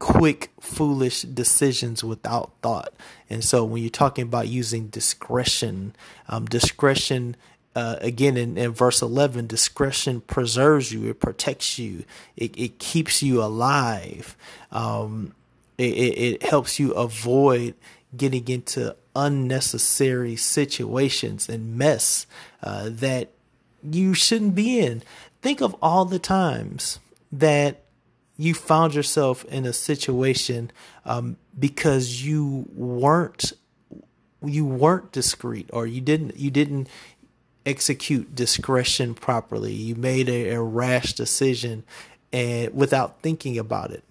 quick, 0.00 0.50
foolish 0.60 1.22
decisions 1.22 2.02
without 2.02 2.50
thought. 2.60 2.92
And 3.30 3.44
so, 3.44 3.64
when 3.64 3.82
you're 3.82 3.90
talking 3.90 4.24
about 4.24 4.48
using 4.48 4.88
discretion, 4.88 5.94
um, 6.28 6.46
discretion 6.46 7.36
uh, 7.74 7.96
again 8.00 8.36
in, 8.36 8.56
in, 8.56 8.72
verse 8.72 9.02
11 9.02 9.46
discretion 9.46 10.20
preserves 10.20 10.92
you 10.92 11.08
it 11.10 11.20
protects 11.20 11.78
you 11.78 12.04
it, 12.36 12.56
it 12.58 12.78
keeps 12.78 13.22
you 13.22 13.42
alive 13.42 14.36
um, 14.70 15.34
it, 15.78 15.82
it, 15.82 16.42
helps 16.44 16.78
you 16.78 16.92
avoid 16.92 17.74
getting 18.16 18.46
into 18.48 18.94
unnecessary 19.16 20.36
situations 20.36 21.48
and 21.48 21.76
mess 21.76 22.26
uh, 22.62 22.88
that 22.90 23.30
you 23.82 24.14
shouldn't 24.14 24.54
be 24.54 24.78
in. 24.80 25.02
Think 25.42 25.60
of 25.60 25.74
all 25.82 26.04
the 26.04 26.18
times 26.18 26.98
that 27.30 27.82
you 28.36 28.54
found 28.54 28.94
yourself 28.94 29.44
in 29.46 29.64
a 29.64 29.72
situation 29.72 30.70
um, 31.04 31.36
because 31.58 32.24
you 32.24 32.66
weren't 32.72 33.52
you 34.42 34.66
weren't 34.66 35.10
discreet 35.10 35.70
or 35.72 35.86
you 35.86 36.02
didn't 36.02 36.36
you 36.36 36.50
didn't 36.50 36.86
execute 37.66 38.34
discretion 38.34 39.14
properly. 39.14 39.72
You 39.72 39.94
made 39.94 40.28
a, 40.28 40.50
a 40.50 40.62
rash 40.62 41.14
decision 41.14 41.84
and 42.32 42.74
without 42.74 43.20
thinking 43.22 43.58
about 43.58 43.90
it. 43.90 44.04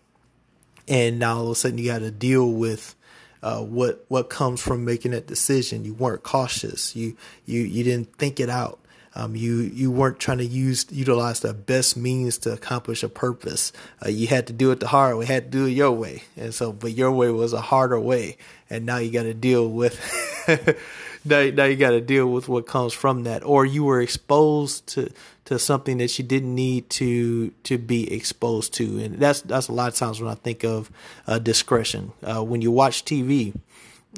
And 0.88 1.20
now 1.20 1.38
all 1.38 1.46
of 1.46 1.52
a 1.52 1.56
sudden 1.56 1.78
you 1.78 1.92
got 1.92 2.00
to 2.00 2.12
deal 2.12 2.50
with 2.50 2.96
uh, 3.42 3.62
what 3.62 4.06
what 4.08 4.30
comes 4.30 4.62
from 4.62 4.86
making 4.86 5.12
that 5.12 5.28
decision. 5.28 5.84
You 5.86 5.94
weren't 5.94 6.24
cautious. 6.24 6.96
You 6.96 7.18
you 7.46 7.62
you 7.62 7.84
didn't 7.84 8.16
think 8.16 8.40
it 8.40 8.50
out. 8.50 8.80
Um, 9.16 9.36
you 9.36 9.58
you 9.58 9.92
weren't 9.92 10.20
trying 10.20 10.40
to 10.40 10.46
use 10.46 10.86
utilize 10.90 11.42
the 11.42 11.54
best 11.54 11.96
means 11.96 12.38
to 12.40 12.54
accomplish 12.54 13.04
a 13.04 13.10
purpose. 13.10 13.72
Uh, 14.04 14.10
you 14.10 14.28
had 14.28 14.48
to 14.48 14.54
do 14.54 14.72
it 14.72 14.80
the 14.80 14.88
hard 14.88 15.18
way. 15.18 15.26
Had 15.26 15.52
to 15.52 15.58
do 15.58 15.66
it 15.66 15.72
your 15.72 15.92
way, 15.92 16.24
and 16.36 16.54
so 16.54 16.72
but 16.72 16.94
your 16.94 17.12
way 17.12 17.30
was 17.30 17.54
a 17.54 17.62
harder 17.62 18.00
way, 18.00 18.38
and 18.70 18.86
now 18.86 18.98
you 18.98 19.12
got 19.12 19.24
to 19.24 19.34
deal 19.34 19.70
with 19.70 20.00
now, 21.26 21.50
now 21.50 21.66
you 21.66 21.76
got 21.76 21.92
to 21.92 22.02
deal 22.02 22.28
with 22.28 22.48
what 22.50 22.68
comes 22.68 22.94
from 22.94 23.24
that, 23.24 23.44
or 23.44 23.66
you 23.66 23.84
were 23.84 24.02
exposed 24.02 24.88
to 24.88 25.12
to 25.46 25.60
something 25.60 25.98
that 25.98 26.18
you 26.18 26.24
didn't 26.24 26.54
need 26.56 26.90
to 26.92 27.50
to 27.64 27.78
be 27.78 28.12
exposed 28.14 28.74
to, 28.76 29.00
and 29.00 29.20
that's 29.20 29.42
that's 29.42 29.68
a 29.68 29.72
lot 29.72 29.90
of 29.90 29.96
times 29.96 30.22
when 30.22 30.32
I 30.32 30.36
think 30.36 30.64
of 30.64 30.92
uh, 31.28 31.40
discretion. 31.40 32.12
Uh, 32.22 32.44
when 32.44 32.62
you 32.62 32.72
watch 32.72 33.06
TV, 33.06 33.54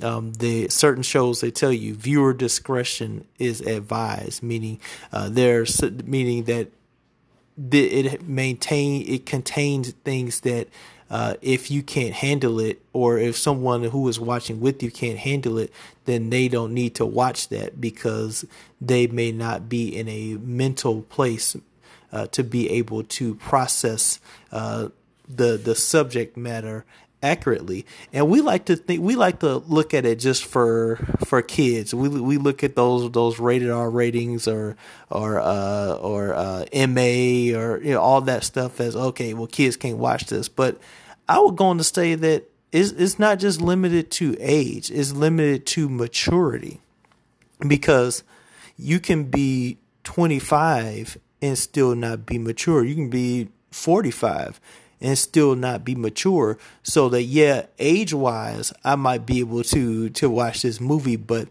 um, 0.01 0.33
the 0.33 0.67
certain 0.69 1.03
shows 1.03 1.41
they 1.41 1.51
tell 1.51 1.73
you 1.73 1.93
viewer 1.95 2.33
discretion 2.33 3.25
is 3.39 3.61
advised, 3.61 4.43
meaning 4.43 4.79
uh, 5.11 5.29
there's 5.29 5.81
meaning 5.81 6.43
that 6.45 6.69
it 7.71 8.27
maintain 8.27 9.05
it 9.07 9.25
contains 9.25 9.91
things 10.03 10.41
that 10.41 10.67
uh, 11.09 11.35
if 11.41 11.69
you 11.69 11.83
can't 11.83 12.13
handle 12.13 12.59
it, 12.59 12.81
or 12.93 13.17
if 13.17 13.37
someone 13.37 13.83
who 13.83 14.07
is 14.07 14.19
watching 14.19 14.59
with 14.59 14.81
you 14.81 14.89
can't 14.89 15.19
handle 15.19 15.57
it, 15.57 15.71
then 16.05 16.29
they 16.29 16.47
don't 16.47 16.73
need 16.73 16.95
to 16.95 17.05
watch 17.05 17.49
that 17.49 17.79
because 17.79 18.45
they 18.81 19.07
may 19.07 19.31
not 19.31 19.69
be 19.69 19.95
in 19.95 20.07
a 20.07 20.35
mental 20.35 21.03
place 21.03 21.55
uh, 22.11 22.27
to 22.27 22.43
be 22.43 22.69
able 22.69 23.03
to 23.03 23.35
process 23.35 24.19
uh, 24.51 24.89
the 25.27 25.57
the 25.57 25.75
subject 25.75 26.37
matter 26.37 26.85
accurately. 27.21 27.85
And 28.13 28.29
we 28.29 28.41
like 28.41 28.65
to 28.65 28.75
think 28.75 29.01
we 29.01 29.15
like 29.15 29.39
to 29.39 29.57
look 29.57 29.93
at 29.93 30.05
it 30.05 30.19
just 30.19 30.45
for 30.45 30.97
for 31.25 31.41
kids. 31.41 31.93
We 31.93 32.09
we 32.09 32.37
look 32.37 32.63
at 32.63 32.75
those 32.75 33.11
those 33.11 33.39
rated 33.39 33.71
R 33.71 33.89
ratings 33.89 34.47
or 34.47 34.75
or 35.09 35.39
uh, 35.39 35.93
or 35.95 36.33
uh, 36.33 36.65
MA 36.73 37.57
or 37.57 37.81
you 37.81 37.93
know 37.93 38.01
all 38.01 38.21
that 38.21 38.43
stuff 38.43 38.79
as 38.79 38.95
okay. 38.95 39.33
Well, 39.33 39.47
kids 39.47 39.77
can't 39.77 39.97
watch 39.97 40.25
this, 40.25 40.47
but 40.49 40.79
I 41.27 41.39
would 41.39 41.55
go 41.55 41.65
on 41.65 41.77
to 41.79 41.83
say 41.83 42.15
that 42.15 42.49
it's, 42.71 42.91
it's 42.91 43.19
not 43.19 43.39
just 43.39 43.61
limited 43.61 44.11
to 44.11 44.35
age; 44.39 44.91
it's 44.91 45.11
limited 45.11 45.65
to 45.67 45.89
maturity, 45.89 46.81
because 47.67 48.23
you 48.77 48.99
can 48.99 49.25
be 49.25 49.77
25 50.03 51.17
and 51.41 51.57
still 51.57 51.95
not 51.95 52.25
be 52.25 52.37
mature. 52.37 52.83
You 52.83 52.95
can 52.95 53.09
be 53.09 53.49
45 53.71 54.59
and 55.05 55.17
still 55.17 55.55
not 55.55 55.85
be 55.85 55.95
mature 55.95 56.57
so 56.83 57.07
that 57.09 57.23
yeah 57.23 57.65
age 57.79 58.13
wise 58.13 58.73
i 58.83 58.95
might 58.95 59.25
be 59.25 59.39
able 59.39 59.63
to 59.63 60.09
to 60.09 60.29
watch 60.29 60.63
this 60.63 60.81
movie 60.81 61.15
but 61.15 61.47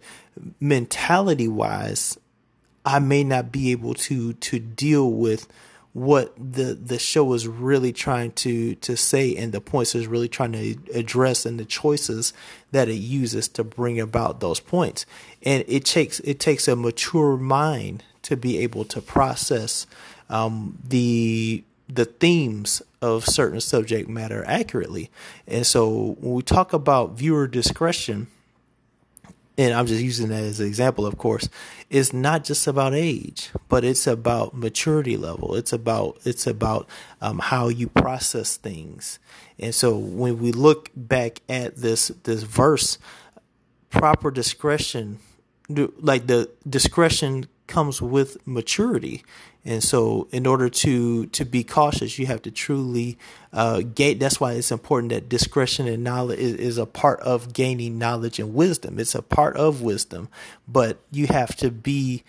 mentality 0.60 1.48
wise 1.48 2.18
I 2.84 2.98
may 2.98 3.24
not 3.24 3.50
be 3.50 3.72
able 3.72 3.94
to 3.94 4.34
to 4.34 4.58
deal 4.58 5.10
with 5.10 5.48
what 5.92 6.34
the 6.36 6.74
the 6.74 6.98
show 6.98 7.32
is 7.32 7.46
really 7.46 7.92
trying 7.92 8.32
to 8.32 8.74
to 8.76 8.96
say 8.96 9.34
and 9.36 9.52
the 9.52 9.60
points 9.60 9.94
is 9.94 10.06
really 10.06 10.28
trying 10.28 10.52
to 10.52 10.76
address 10.92 11.46
and 11.46 11.58
the 11.58 11.64
choices 11.64 12.32
that 12.72 12.88
it 12.88 12.94
uses 12.94 13.48
to 13.48 13.64
bring 13.64 14.00
about 14.00 14.40
those 14.40 14.60
points. 14.60 15.06
And 15.42 15.64
it 15.66 15.84
takes 15.84 16.20
it 16.20 16.40
takes 16.40 16.68
a 16.68 16.76
mature 16.76 17.36
mind 17.36 18.04
to 18.22 18.36
be 18.36 18.58
able 18.58 18.84
to 18.86 19.00
process 19.00 19.86
um, 20.28 20.78
the 20.86 21.64
the 21.88 22.04
themes 22.04 22.82
of 23.02 23.24
certain 23.24 23.60
subject 23.60 24.08
matter 24.08 24.44
accurately 24.46 25.10
and 25.46 25.66
so 25.66 26.16
when 26.20 26.34
we 26.34 26.42
talk 26.42 26.72
about 26.72 27.12
viewer 27.12 27.46
discretion 27.46 28.26
and 29.56 29.72
I'm 29.72 29.86
just 29.86 30.02
using 30.02 30.28
that 30.28 30.42
as 30.42 30.58
an 30.58 30.66
example, 30.66 31.06
of 31.06 31.16
course, 31.16 31.48
it's 31.88 32.12
not 32.12 32.44
just 32.44 32.66
about 32.66 32.92
age, 32.92 33.50
but 33.68 33.84
it's 33.84 34.06
about 34.06 34.54
maturity 34.54 35.16
level. 35.16 35.54
It's 35.54 35.72
about 35.72 36.18
it's 36.24 36.46
about 36.46 36.88
um, 37.20 37.38
how 37.38 37.68
you 37.68 37.88
process 37.88 38.56
things. 38.56 39.20
And 39.58 39.74
so 39.74 39.96
when 39.96 40.38
we 40.40 40.50
look 40.50 40.90
back 40.96 41.40
at 41.48 41.76
this 41.76 42.08
this 42.24 42.42
verse, 42.42 42.98
proper 43.90 44.32
discretion, 44.32 45.20
like 45.68 46.26
the 46.26 46.50
discretion 46.68 47.46
comes 47.66 48.00
with 48.02 48.46
maturity. 48.46 49.22
And 49.66 49.82
so, 49.82 50.28
in 50.30 50.46
order 50.46 50.68
to 50.68 51.26
to 51.26 51.44
be 51.44 51.64
cautious, 51.64 52.18
you 52.18 52.26
have 52.26 52.42
to 52.42 52.50
truly 52.50 53.16
uh, 53.52 53.80
gate. 53.80 54.20
That's 54.20 54.38
why 54.38 54.52
it's 54.52 54.70
important 54.70 55.10
that 55.10 55.30
discretion 55.30 55.88
and 55.88 56.04
knowledge 56.04 56.38
is, 56.38 56.54
is, 56.54 56.78
a 56.78 56.84
part 56.84 57.20
of 57.20 57.54
gaining 57.54 57.98
knowledge 57.98 58.38
and 58.38 58.52
wisdom. 58.52 58.98
It's 58.98 59.14
a 59.14 59.22
part 59.22 59.56
of 59.56 59.80
wisdom, 59.80 60.28
but 60.68 60.98
you 61.10 61.28
have 61.28 61.56
to 61.56 61.70
be, 61.70 62.24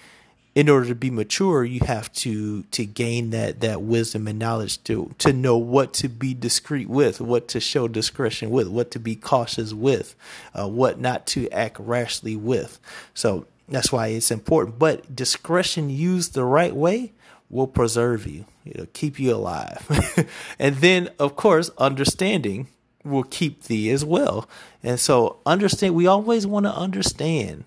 in 0.53 0.69
order 0.69 0.87
to 0.87 0.95
be 0.95 1.09
mature, 1.09 1.65
you 1.65 1.81
have 1.81 2.09
to 2.13 2.63
to 2.71 2.85
gain 2.85 3.31
that 3.31 3.59
that 3.59 3.81
wisdom 3.81 4.29
and 4.29 4.39
knowledge 4.39 4.81
to 4.85 5.13
to 5.17 5.33
know 5.33 5.57
what 5.57 5.91
to 5.95 6.07
be 6.07 6.33
discreet 6.33 6.87
with, 6.87 7.19
what 7.19 7.49
to 7.49 7.59
show 7.59 7.89
discretion 7.89 8.49
with, 8.49 8.69
what 8.69 8.91
to 8.91 8.99
be 8.99 9.17
cautious 9.17 9.73
with, 9.73 10.15
uh, 10.57 10.69
what 10.69 11.01
not 11.01 11.27
to 11.27 11.49
act 11.49 11.81
rashly 11.81 12.37
with. 12.37 12.79
So 13.13 13.45
that's 13.67 13.91
why 13.91 14.07
it's 14.07 14.31
important. 14.31 14.79
But 14.79 15.15
discretion 15.15 15.89
used 15.89 16.33
the 16.33 16.43
right 16.43 16.75
way 16.75 17.13
will 17.49 17.67
preserve 17.67 18.27
you. 18.27 18.45
It'll 18.65 18.85
keep 18.87 19.19
you 19.19 19.35
alive. 19.35 20.27
and 20.59 20.75
then, 20.77 21.09
of 21.19 21.35
course, 21.35 21.69
understanding 21.77 22.67
will 23.03 23.23
keep 23.23 23.63
thee 23.63 23.89
as 23.91 24.03
well. 24.03 24.49
And 24.83 24.99
so, 24.99 25.37
understand. 25.45 25.95
We 25.95 26.07
always 26.07 26.47
want 26.47 26.65
to 26.65 26.75
understand. 26.75 27.65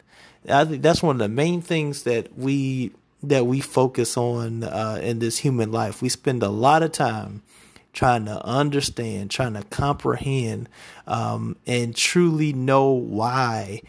I 0.49 0.65
think 0.65 0.83
that's 0.83 1.03
one 1.03 1.17
of 1.17 1.21
the 1.21 1.29
main 1.29 1.63
things 1.63 2.05
that 2.05 2.37
we 2.37 2.93
that 3.23 3.47
we 3.47 3.61
focus 3.61 4.17
on 4.17 4.63
uh, 4.63 5.01
in 5.03 5.19
this 5.19 5.39
human 5.39 5.73
life. 5.73 6.01
We 6.01 6.09
spend 6.09 6.43
a 6.43 6.49
lot 6.49 6.83
of 6.83 6.93
time 6.93 7.43
trying 7.93 8.27
to 8.27 8.45
understand, 8.45 9.31
trying 9.31 9.55
to 9.55 9.65
comprehend, 9.65 10.69
um, 11.09 11.57
and 11.67 11.97
truly 11.97 12.53
know 12.53 12.91
why 12.91 13.83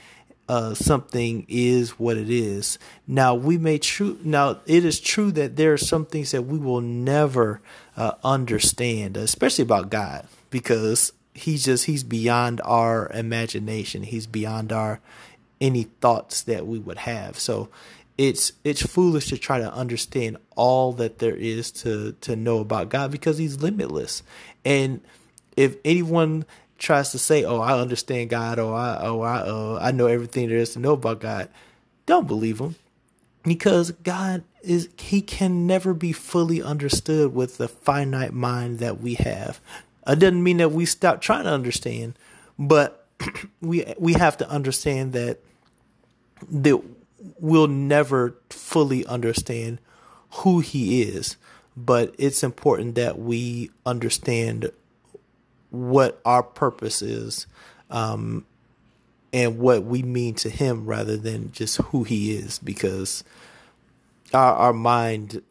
uh, 0.50 0.74
something 0.74 1.46
is 1.48 1.92
what 2.00 2.18
it 2.18 2.30
is. 2.30 2.80
Now 3.08 3.36
we 3.36 3.60
may 3.60 3.78
true. 3.78 4.20
Now 4.24 4.60
it 4.66 4.84
is 4.84 5.00
true 5.00 5.32
that 5.34 5.56
there 5.56 5.72
are 5.74 5.78
some 5.78 6.08
things 6.08 6.32
that 6.32 6.42
we 6.42 6.58
will 6.58 6.82
never 6.82 7.62
uh, 7.96 8.14
understand, 8.24 9.16
especially 9.16 9.62
about 9.62 9.92
God, 9.92 10.28
because 10.50 11.14
He's 11.36 11.66
just 11.66 11.86
He's 11.86 12.04
beyond 12.04 12.62
our 12.66 13.12
imagination. 13.14 14.02
He's 14.02 14.26
beyond 14.26 14.74
our 14.74 15.00
any 15.62 15.84
thoughts 15.84 16.42
that 16.42 16.66
we 16.66 16.80
would 16.80 16.98
have. 16.98 17.38
So 17.38 17.70
it's 18.18 18.52
it's 18.64 18.82
foolish 18.82 19.28
to 19.28 19.38
try 19.38 19.60
to 19.60 19.72
understand 19.72 20.38
all 20.56 20.94
that 20.94 21.20
there 21.20 21.36
is 21.36 21.70
to 21.84 22.14
to 22.22 22.36
know 22.36 22.58
about 22.58 22.90
God 22.90 23.12
because 23.12 23.38
He's 23.38 23.62
limitless. 23.62 24.24
And 24.66 25.02
if 25.56 25.78
anyone 25.86 26.46
tries 26.80 27.12
to 27.12 27.20
say, 27.20 27.44
"Oh, 27.44 27.60
I 27.60 27.80
understand 27.80 28.30
God," 28.30 28.60
or 28.60 28.74
"I, 28.76 28.98
oh, 29.02 29.22
I, 29.22 29.38
uh, 29.38 29.80
I 29.82 29.92
know 29.92 30.08
everything 30.08 30.50
there 30.50 30.58
is 30.58 30.74
to 30.74 30.80
know 30.80 30.94
about 30.94 31.20
God," 31.20 31.50
don't 32.06 32.28
believe 32.28 32.60
him, 32.60 32.76
because 33.44 33.92
God 33.92 34.44
is 34.64 34.90
He 34.98 35.22
can 35.22 35.68
never 35.68 35.94
be 35.94 36.12
fully 36.12 36.62
understood 36.62 37.34
with 37.34 37.58
the 37.58 37.68
finite 37.68 38.34
mind 38.34 38.80
that 38.80 39.00
we 39.02 39.16
have. 39.16 39.60
It 40.08 40.20
doesn't 40.20 40.44
mean 40.44 40.58
that 40.58 40.72
we 40.72 40.86
stop 40.86 41.22
trying 41.22 41.44
to 41.44 41.52
understand, 41.52 42.18
but 42.58 43.08
we 43.62 43.86
we 43.98 44.14
have 44.14 44.38
to 44.38 44.50
understand 44.50 45.14
that 45.14 45.40
that 46.50 46.82
we'll 47.40 47.68
never 47.68 48.36
fully 48.50 49.06
understand 49.06 49.80
who 50.32 50.60
He 50.60 51.02
is. 51.02 51.38
But 51.78 52.14
it's 52.18 52.44
important 52.44 52.96
that 52.96 53.20
we 53.20 53.72
understand 53.86 54.72
what 55.72 56.20
our 56.26 56.44
purpose 56.44 57.02
is 57.02 57.48
um, 57.90 58.46
and 59.32 59.60
what 59.60 59.84
we 59.84 60.02
mean 60.02 60.34
to 60.36 60.50
him 60.50 60.86
rather 60.86 61.18
than 61.18 61.52
just 61.52 61.78
who 61.78 62.04
he 62.04 62.34
is 62.36 62.60
because 62.60 63.24
our, 64.34 64.54
our 64.54 64.74
mind 64.74 65.42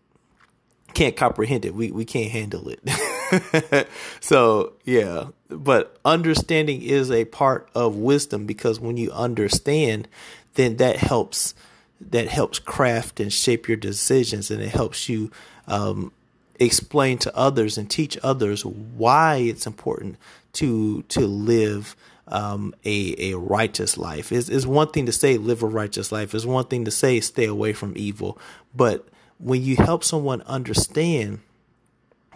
can't 0.94 1.16
comprehend 1.16 1.64
it. 1.64 1.74
We, 1.74 1.90
we 1.90 2.04
can't 2.04 2.30
handle 2.30 2.68
it. 2.70 3.88
so, 4.20 4.72
yeah, 4.84 5.28
but 5.48 5.96
understanding 6.04 6.82
is 6.82 7.10
a 7.10 7.24
part 7.26 7.68
of 7.74 7.96
wisdom 7.96 8.46
because 8.46 8.80
when 8.80 8.96
you 8.96 9.12
understand, 9.12 10.08
then 10.54 10.76
that 10.76 10.96
helps 10.96 11.54
that 12.00 12.28
helps 12.28 12.60
craft 12.60 13.18
and 13.18 13.32
shape 13.32 13.66
your 13.66 13.76
decisions 13.76 14.52
and 14.52 14.62
it 14.62 14.68
helps 14.68 15.08
you 15.08 15.30
um, 15.66 16.12
explain 16.58 17.18
to 17.18 17.36
others 17.36 17.78
and 17.78 17.90
teach 17.90 18.18
others 18.22 18.64
why 18.64 19.36
it's 19.36 19.66
important 19.66 20.16
to 20.54 21.02
to 21.02 21.26
live 21.26 21.96
um, 22.26 22.74
a 22.84 23.32
a 23.32 23.38
righteous 23.38 23.96
life. 23.96 24.32
Is 24.32 24.50
is 24.50 24.66
one 24.66 24.88
thing 24.88 25.06
to 25.06 25.12
say 25.12 25.36
live 25.36 25.62
a 25.62 25.66
righteous 25.66 26.12
life. 26.12 26.34
Is 26.34 26.46
one 26.46 26.66
thing 26.66 26.84
to 26.84 26.90
say 26.90 27.20
stay 27.20 27.46
away 27.46 27.72
from 27.72 27.94
evil. 27.96 28.38
But 28.74 29.08
when 29.38 29.62
you 29.62 29.76
help 29.76 30.04
someone 30.04 30.42
understand, 30.42 31.40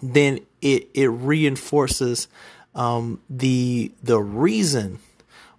then 0.02 0.40
it 0.60 0.88
it 0.94 1.08
reinforces 1.08 2.28
um, 2.74 3.20
the 3.28 3.92
the 4.02 4.20
reason 4.20 4.98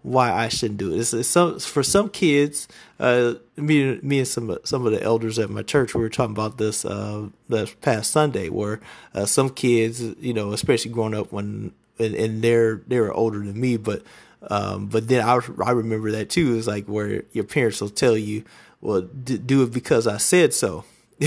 why 0.04 0.32
I 0.32 0.50
shouldn't 0.50 0.78
do 0.78 0.94
it. 0.94 1.00
It's, 1.00 1.14
it's 1.14 1.28
some 1.28 1.60
for 1.60 1.82
some 1.82 2.10
kids. 2.10 2.68
Uh, 3.00 3.36
me, 3.56 4.00
me 4.02 4.20
and 4.20 4.28
some 4.28 4.58
some 4.64 4.86
of 4.86 4.92
the 4.92 5.02
elders 5.02 5.40
at 5.40 5.50
my 5.50 5.64
church, 5.64 5.96
we 5.96 6.02
were 6.02 6.10
talking 6.10 6.36
about 6.36 6.58
this 6.58 6.86
uh, 6.86 7.28
this 7.50 7.74
past 7.82 8.12
Sunday, 8.12 8.50
where 8.50 8.80
uh, 9.16 9.26
some 9.26 9.50
kids, 9.50 10.02
you 10.02 10.34
know, 10.34 10.52
especially 10.52 10.92
growing 10.92 11.16
up 11.16 11.32
when 11.32 11.72
and, 12.00 12.16
and 12.16 12.42
they're 12.42 12.82
they're 12.88 13.14
older 13.14 13.40
than 13.40 13.60
me, 13.60 13.78
but 13.78 14.04
um, 14.50 14.88
but 14.88 15.08
then 15.08 15.26
I 15.26 15.40
I 15.64 15.72
remember 15.72 16.12
that 16.12 16.30
too. 16.30 16.56
Is 16.56 16.68
like 16.68 16.86
where 16.86 17.24
your 17.32 17.46
parents 17.46 17.82
will 17.82 17.90
tell 17.90 18.18
you, 18.18 18.44
well, 18.82 19.02
d- 19.02 19.38
do 19.38 19.64
it 19.64 19.72
because 19.72 20.08
I 20.08 20.18
said 20.18 20.54
so. 20.54 20.84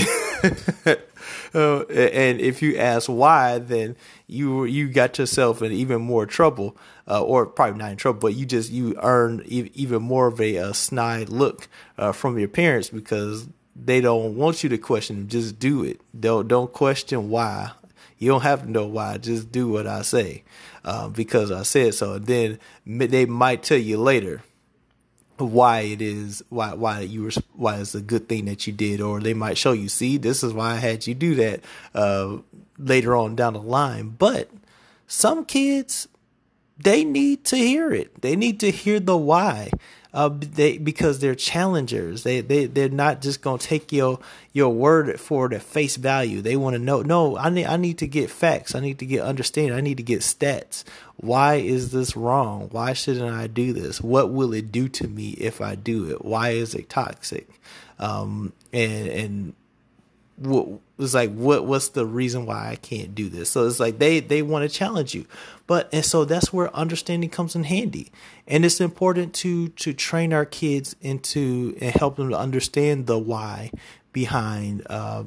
uh, 1.53 1.81
and 1.89 2.39
if 2.39 2.61
you 2.61 2.77
ask 2.77 3.07
why, 3.07 3.57
then 3.57 3.95
you 4.27 4.65
you 4.65 4.87
got 4.89 5.17
yourself 5.17 5.61
in 5.61 5.71
even 5.71 6.01
more 6.01 6.25
trouble, 6.25 6.77
uh, 7.07 7.21
or 7.21 7.45
probably 7.45 7.79
not 7.79 7.91
in 7.91 7.97
trouble, 7.97 8.19
but 8.19 8.35
you 8.35 8.45
just 8.45 8.71
you 8.71 8.95
earn 9.01 9.43
even 9.47 10.01
more 10.01 10.27
of 10.27 10.41
a, 10.41 10.55
a 10.57 10.73
snide 10.73 11.29
look 11.29 11.67
uh, 11.97 12.11
from 12.11 12.37
your 12.37 12.49
parents 12.49 12.89
because 12.89 13.47
they 13.75 14.01
don't 14.01 14.35
want 14.35 14.63
you 14.63 14.69
to 14.69 14.77
question. 14.77 15.27
Just 15.27 15.59
do 15.59 15.83
it. 15.83 16.01
Don't 16.19 16.47
don't 16.47 16.71
question 16.71 17.29
why. 17.29 17.71
You 18.17 18.31
don't 18.31 18.41
have 18.41 18.63
to 18.63 18.71
know 18.71 18.87
why. 18.87 19.17
Just 19.19 19.51
do 19.51 19.69
what 19.69 19.85
I 19.85 20.01
say 20.01 20.43
uh, 20.83 21.07
because 21.09 21.51
I 21.51 21.63
said 21.63 21.93
so. 21.93 22.13
And 22.13 22.25
then 22.25 22.59
they 22.85 23.25
might 23.25 23.63
tell 23.63 23.77
you 23.77 23.97
later 23.97 24.41
why 25.37 25.81
it 25.81 26.01
is 26.01 26.43
why 26.49 26.73
why 26.73 27.01
you 27.01 27.23
were 27.23 27.31
why 27.53 27.77
it's 27.77 27.93
a 27.93 28.01
good 28.01 28.27
thing 28.27 28.45
that 28.45 28.65
you 28.65 28.73
did 28.73 28.99
or 28.99 29.19
they 29.19 29.35
might 29.35 29.57
show 29.57 29.71
you 29.71 29.87
see 29.87 30.17
this 30.17 30.43
is 30.43 30.51
why 30.51 30.71
I 30.71 30.75
had 30.77 31.05
you 31.05 31.13
do 31.13 31.35
that 31.35 31.61
uh, 31.93 32.37
later 32.79 33.15
on 33.15 33.35
down 33.35 33.53
the 33.53 33.61
line 33.61 34.15
but 34.17 34.49
some 35.05 35.45
kids 35.45 36.07
they 36.79 37.03
need 37.03 37.43
to 37.43 37.57
hear 37.57 37.91
it 37.91 38.21
they 38.21 38.35
need 38.35 38.59
to 38.59 38.71
hear 38.71 38.99
the 38.99 39.17
why 39.17 39.69
uh, 40.17 40.29
they 40.33 40.79
because 40.79 41.19
they're 41.19 41.35
challengers. 41.35 42.23
They 42.23 42.41
they 42.41 42.65
they're 42.65 42.89
not 42.89 43.21
just 43.21 43.43
gonna 43.43 43.59
take 43.59 43.91
your 43.91 44.19
your 44.51 44.73
word 44.73 45.19
for 45.19 45.45
it 45.45 45.53
at 45.53 45.61
face 45.61 45.95
value. 45.95 46.41
They 46.41 46.55
want 46.55 46.75
to 46.75 46.81
know. 46.81 47.03
No, 47.03 47.37
I 47.37 47.49
need 47.49 47.65
I 47.65 47.77
need 47.77 47.99
to 47.99 48.07
get 48.07 48.31
facts. 48.31 48.73
I 48.73 48.79
need 48.79 48.97
to 48.97 49.05
get 49.05 49.21
understanding. 49.21 49.73
I 49.73 49.81
need 49.81 49.97
to 49.97 50.03
get 50.03 50.21
stats. 50.21 50.83
Why 51.17 51.55
is 51.55 51.91
this 51.91 52.15
wrong? 52.15 52.69
Why 52.71 52.93
shouldn't 52.93 53.31
I 53.31 53.45
do 53.45 53.73
this? 53.73 54.01
What 54.01 54.31
will 54.31 54.53
it 54.53 54.71
do 54.71 54.89
to 54.89 55.07
me 55.07 55.31
if 55.31 55.61
I 55.61 55.75
do 55.75 56.09
it? 56.09 56.25
Why 56.25 56.49
is 56.49 56.73
it 56.73 56.89
toxic? 56.89 57.47
Um, 57.99 58.53
and 58.73 59.07
and 59.07 59.53
what 60.37 60.67
it's 60.99 61.13
like 61.13 61.33
what 61.33 61.65
what's 61.65 61.89
the 61.89 62.05
reason 62.05 62.45
why 62.45 62.69
I 62.69 62.75
can't 62.75 63.13
do 63.15 63.29
this? 63.29 63.49
So 63.49 63.67
it's 63.67 63.79
like 63.79 63.99
they 63.99 64.19
they 64.19 64.41
want 64.41 64.69
to 64.69 64.75
challenge 64.75 65.13
you. 65.13 65.25
But 65.65 65.89
and 65.91 66.05
so 66.05 66.25
that's 66.25 66.53
where 66.53 66.73
understanding 66.75 67.29
comes 67.29 67.55
in 67.55 67.65
handy. 67.65 68.11
And 68.47 68.63
it's 68.63 68.79
important 68.79 69.33
to 69.35 69.69
to 69.69 69.93
train 69.93 70.33
our 70.33 70.45
kids 70.45 70.95
into 71.01 71.75
and 71.81 71.93
help 71.95 72.15
them 72.17 72.29
to 72.29 72.37
understand 72.37 73.07
the 73.07 73.17
why 73.17 73.71
behind 74.13 74.85
uh, 74.89 75.23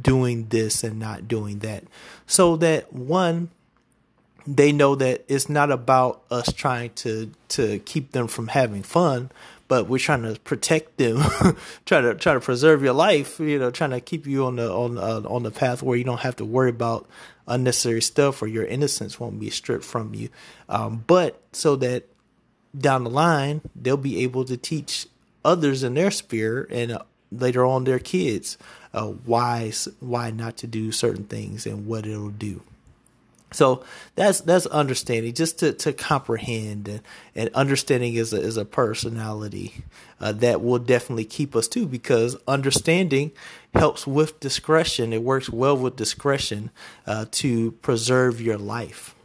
doing 0.00 0.46
this 0.48 0.82
and 0.82 0.98
not 0.98 1.28
doing 1.28 1.60
that. 1.60 1.84
So 2.26 2.56
that 2.56 2.92
one, 2.92 3.50
they 4.46 4.72
know 4.72 4.94
that 4.94 5.24
it's 5.28 5.48
not 5.48 5.70
about 5.70 6.22
us 6.30 6.52
trying 6.52 6.90
to 6.94 7.30
to 7.48 7.78
keep 7.80 8.12
them 8.12 8.26
from 8.26 8.48
having 8.48 8.82
fun, 8.82 9.30
but 9.70 9.86
we're 9.86 10.00
trying 10.00 10.24
to 10.24 10.38
protect 10.40 10.96
them, 10.96 11.22
try 11.86 12.00
to 12.00 12.16
try 12.16 12.34
to 12.34 12.40
preserve 12.40 12.82
your 12.82 12.92
life. 12.92 13.38
You 13.38 13.56
know, 13.56 13.70
trying 13.70 13.90
to 13.90 14.00
keep 14.00 14.26
you 14.26 14.44
on 14.44 14.56
the 14.56 14.68
on 14.68 14.98
uh, 14.98 15.22
on 15.28 15.44
the 15.44 15.52
path 15.52 15.80
where 15.80 15.96
you 15.96 16.02
don't 16.02 16.20
have 16.20 16.34
to 16.36 16.44
worry 16.44 16.70
about 16.70 17.08
unnecessary 17.46 18.02
stuff 18.02 18.42
or 18.42 18.48
your 18.48 18.64
innocence 18.64 19.20
won't 19.20 19.38
be 19.38 19.48
stripped 19.48 19.84
from 19.84 20.12
you. 20.12 20.28
Um, 20.68 21.04
but 21.06 21.40
so 21.52 21.76
that 21.76 22.08
down 22.76 23.04
the 23.04 23.10
line 23.10 23.60
they'll 23.76 23.96
be 23.96 24.24
able 24.24 24.44
to 24.46 24.56
teach 24.56 25.06
others 25.44 25.84
in 25.84 25.94
their 25.94 26.10
sphere 26.10 26.66
and 26.68 26.90
uh, 26.90 27.02
later 27.30 27.64
on 27.64 27.84
their 27.84 28.00
kids 28.00 28.58
uh, 28.92 29.06
why 29.06 29.72
why 30.00 30.32
not 30.32 30.56
to 30.56 30.66
do 30.66 30.90
certain 30.90 31.26
things 31.26 31.64
and 31.64 31.86
what 31.86 32.06
it'll 32.06 32.30
do. 32.30 32.60
So 33.52 33.84
that's 34.14 34.40
that's 34.42 34.66
understanding, 34.66 35.34
just 35.34 35.58
to, 35.58 35.72
to 35.72 35.92
comprehend 35.92 36.86
and, 36.86 37.02
and 37.34 37.50
understanding 37.54 38.14
is 38.14 38.32
a 38.32 38.40
is 38.40 38.56
a 38.56 38.64
personality 38.64 39.84
uh, 40.20 40.32
that 40.32 40.62
will 40.62 40.78
definitely 40.78 41.24
keep 41.24 41.56
us 41.56 41.66
too, 41.66 41.86
because 41.86 42.36
understanding 42.46 43.32
helps 43.74 44.06
with 44.06 44.38
discretion. 44.38 45.12
It 45.12 45.22
works 45.22 45.50
well 45.50 45.76
with 45.76 45.96
discretion 45.96 46.70
uh, 47.06 47.26
to 47.32 47.72
preserve 47.82 48.40
your 48.40 48.58
life. 48.58 49.16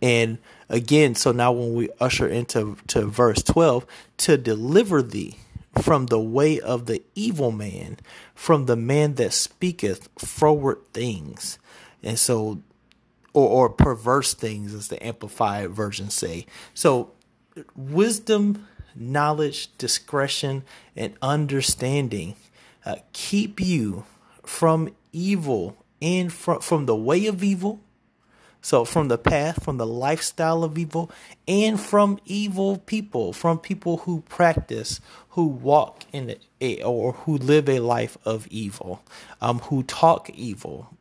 And 0.00 0.38
again, 0.70 1.14
so 1.14 1.30
now 1.30 1.52
when 1.52 1.74
we 1.74 1.90
usher 2.00 2.26
into 2.26 2.78
to 2.86 3.02
verse 3.02 3.42
twelve, 3.42 3.84
to 4.18 4.38
deliver 4.38 5.02
thee 5.02 5.36
from 5.82 6.06
the 6.06 6.18
way 6.18 6.58
of 6.58 6.86
the 6.86 7.02
evil 7.14 7.52
man, 7.52 7.98
from 8.34 8.64
the 8.64 8.76
man 8.76 9.14
that 9.16 9.34
speaketh 9.34 10.08
froward 10.18 10.78
things. 10.94 11.58
And 12.02 12.18
so 12.18 12.62
or, 13.32 13.48
or 13.48 13.68
perverse 13.68 14.34
things, 14.34 14.74
as 14.74 14.88
the 14.88 15.04
amplified 15.04 15.70
version 15.70 16.10
say. 16.10 16.46
So, 16.74 17.12
wisdom, 17.76 18.66
knowledge, 18.94 19.76
discretion, 19.78 20.64
and 20.96 21.14
understanding 21.22 22.36
uh, 22.84 22.96
keep 23.12 23.60
you 23.60 24.04
from 24.44 24.94
evil 25.12 25.76
and 26.00 26.32
from 26.32 26.60
from 26.60 26.86
the 26.86 26.96
way 26.96 27.26
of 27.26 27.44
evil. 27.44 27.80
So, 28.62 28.84
from 28.84 29.08
the 29.08 29.16
path, 29.16 29.64
from 29.64 29.78
the 29.78 29.86
lifestyle 29.86 30.64
of 30.64 30.76
evil, 30.76 31.10
and 31.48 31.80
from 31.80 32.18
evil 32.26 32.76
people, 32.76 33.32
from 33.32 33.58
people 33.58 33.98
who 33.98 34.20
practice, 34.28 35.00
who 35.30 35.46
walk 35.46 36.04
in 36.12 36.36
a, 36.60 36.82
or 36.82 37.12
who 37.12 37.38
live 37.38 37.70
a 37.70 37.78
life 37.78 38.18
of 38.24 38.46
evil, 38.48 39.02
um, 39.40 39.60
who 39.60 39.82
talk 39.82 40.28
evil, 40.30 40.94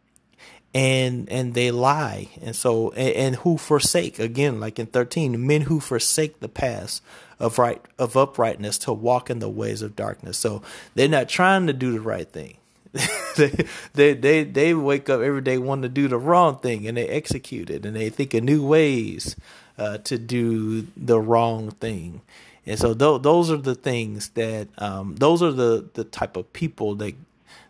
and 0.73 1.29
and 1.29 1.53
they 1.53 1.71
lie. 1.71 2.29
And 2.41 2.55
so 2.55 2.91
and, 2.91 3.15
and, 3.15 3.35
who 3.37 3.57
forsake 3.57 4.19
again 4.19 4.59
like 4.59 4.79
in 4.79 4.87
13 4.87 5.45
men 5.45 5.61
who 5.61 5.79
forsake 5.79 6.39
the 6.39 6.49
paths 6.49 7.01
of 7.39 7.57
right 7.57 7.81
of 7.97 8.15
uprightness 8.15 8.77
to 8.79 8.93
walk 8.93 9.29
in 9.29 9.39
the 9.39 9.49
ways 9.49 9.81
of 9.81 9.95
darkness. 9.95 10.37
So 10.37 10.61
they're 10.95 11.07
not 11.07 11.29
trying 11.29 11.67
to 11.67 11.73
do 11.73 11.91
the 11.91 12.01
right 12.01 12.29
thing. 12.29 12.57
They, 13.37 13.67
they 13.93 14.13
they 14.15 14.43
they 14.43 14.73
wake 14.73 15.09
up 15.09 15.21
every 15.21 15.39
day 15.39 15.57
wanting 15.57 15.83
to 15.83 15.89
do 15.89 16.09
the 16.09 16.17
wrong 16.17 16.57
thing 16.57 16.85
and 16.87 16.97
they 16.97 17.07
execute 17.07 17.69
it 17.69 17.85
and 17.85 17.95
they 17.95 18.09
think 18.09 18.33
of 18.33 18.43
new 18.43 18.65
ways 18.65 19.37
uh, 19.77 19.99
to 19.99 20.17
do 20.17 20.87
the 20.97 21.21
wrong 21.21 21.71
thing. 21.71 22.21
And 22.65 22.77
so 22.77 22.93
th- 22.93 23.21
those 23.21 23.49
are 23.49 23.57
the 23.57 23.75
things 23.75 24.29
that 24.29 24.67
um, 24.77 25.15
those 25.15 25.41
are 25.41 25.53
the 25.53 25.89
the 25.93 26.03
type 26.03 26.35
of 26.35 26.51
people 26.51 26.95
that 26.95 27.15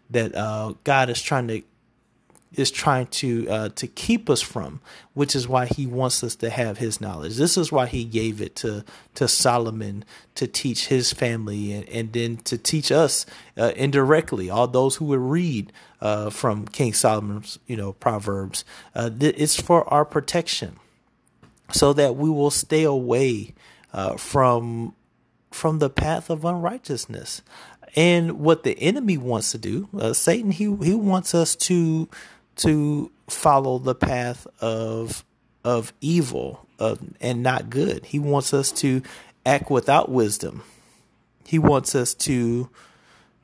that 0.10 0.34
uh, 0.34 0.74
God 0.84 1.10
is 1.12 1.22
trying 1.22 1.48
to 1.50 1.62
is 2.54 2.72
trying 2.72 3.06
to 3.08 3.48
uh, 3.48 3.70
to 3.70 3.88
keep 3.88 4.30
us 4.30 4.42
from, 4.42 4.82
which 5.14 5.36
is 5.36 5.48
why 5.48 5.68
he 5.68 5.86
wants 5.86 6.24
us 6.24 6.36
to 6.38 6.50
have 6.50 6.80
his 6.80 7.00
knowledge. 7.00 7.36
This 7.38 7.58
is 7.58 7.72
why 7.72 7.86
he 7.86 8.04
gave 8.04 8.42
it 8.42 8.56
to 8.58 8.84
to 9.16 9.28
Solomon 9.28 10.04
to 10.36 10.48
teach 10.48 10.88
his 10.88 11.14
family 11.14 11.74
and, 11.74 11.90
and 11.90 12.14
then 12.14 12.38
to 12.38 12.58
teach 12.58 12.92
us 12.92 13.26
uh, 13.58 13.72
indirectly, 13.76 14.50
all 14.50 14.68
those 14.68 14.96
who 14.96 15.06
would 15.06 15.20
read 15.20 15.72
uh, 16.02 16.30
from 16.30 16.66
King 16.68 16.94
Solomon's 16.94 17.60
you 17.68 17.78
know 17.78 17.94
proverbs. 17.94 18.66
Uh, 18.96 19.12
it's 19.20 19.62
for 19.62 19.88
our 19.94 20.06
protection, 20.06 20.78
so 21.72 21.94
that 21.94 22.16
we 22.16 22.30
will 22.30 22.52
stay 22.52 22.84
away 22.84 23.54
uh, 23.94 24.18
from 24.18 24.96
from 25.52 25.80
the 25.80 25.90
path 25.90 26.30
of 26.30 26.46
unrighteousness. 26.46 27.42
And 27.96 28.40
what 28.40 28.64
the 28.64 28.80
enemy 28.80 29.18
wants 29.18 29.52
to 29.52 29.58
do, 29.58 29.90
uh, 29.98 30.14
Satan, 30.14 30.52
he 30.52 30.66
he 30.84 30.94
wants 30.94 31.34
us 31.34 31.56
to 31.58 32.08
to 32.60 33.12
follow 33.28 33.78
the 33.78 33.96
path 33.96 34.48
of 34.62 35.24
of 35.64 35.94
evil 36.02 36.66
of, 36.80 37.00
and 37.20 37.44
not 37.44 37.70
good. 37.70 38.06
He 38.06 38.20
wants 38.20 38.54
us 38.54 38.72
to 38.74 39.02
act 39.46 39.70
without 39.70 40.10
wisdom. 40.10 40.64
He 41.46 41.60
wants 41.60 41.96
us 41.96 42.14
to 42.16 42.70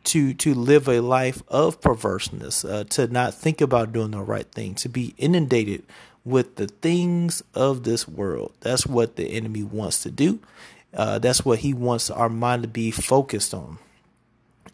to 0.05 0.33
to 0.35 0.53
live 0.53 0.87
a 0.87 1.01
life 1.01 1.43
of 1.47 1.81
perverseness, 1.81 2.63
uh, 2.63 2.83
to 2.91 3.07
not 3.07 3.33
think 3.33 3.61
about 3.61 3.91
doing 3.91 4.11
the 4.11 4.21
right 4.21 4.49
thing, 4.51 4.75
to 4.75 4.89
be 4.89 5.15
inundated 5.17 5.83
with 6.23 6.55
the 6.55 6.67
things 6.67 7.43
of 7.53 7.83
this 7.83 8.07
world. 8.07 8.53
That's 8.61 8.85
what 8.85 9.15
the 9.15 9.25
enemy 9.33 9.63
wants 9.63 10.03
to 10.03 10.11
do. 10.11 10.39
Uh, 10.93 11.19
that's 11.19 11.43
what 11.43 11.59
he 11.59 11.73
wants 11.73 12.09
our 12.09 12.29
mind 12.29 12.63
to 12.63 12.69
be 12.69 12.91
focused 12.91 13.53
on. 13.53 13.77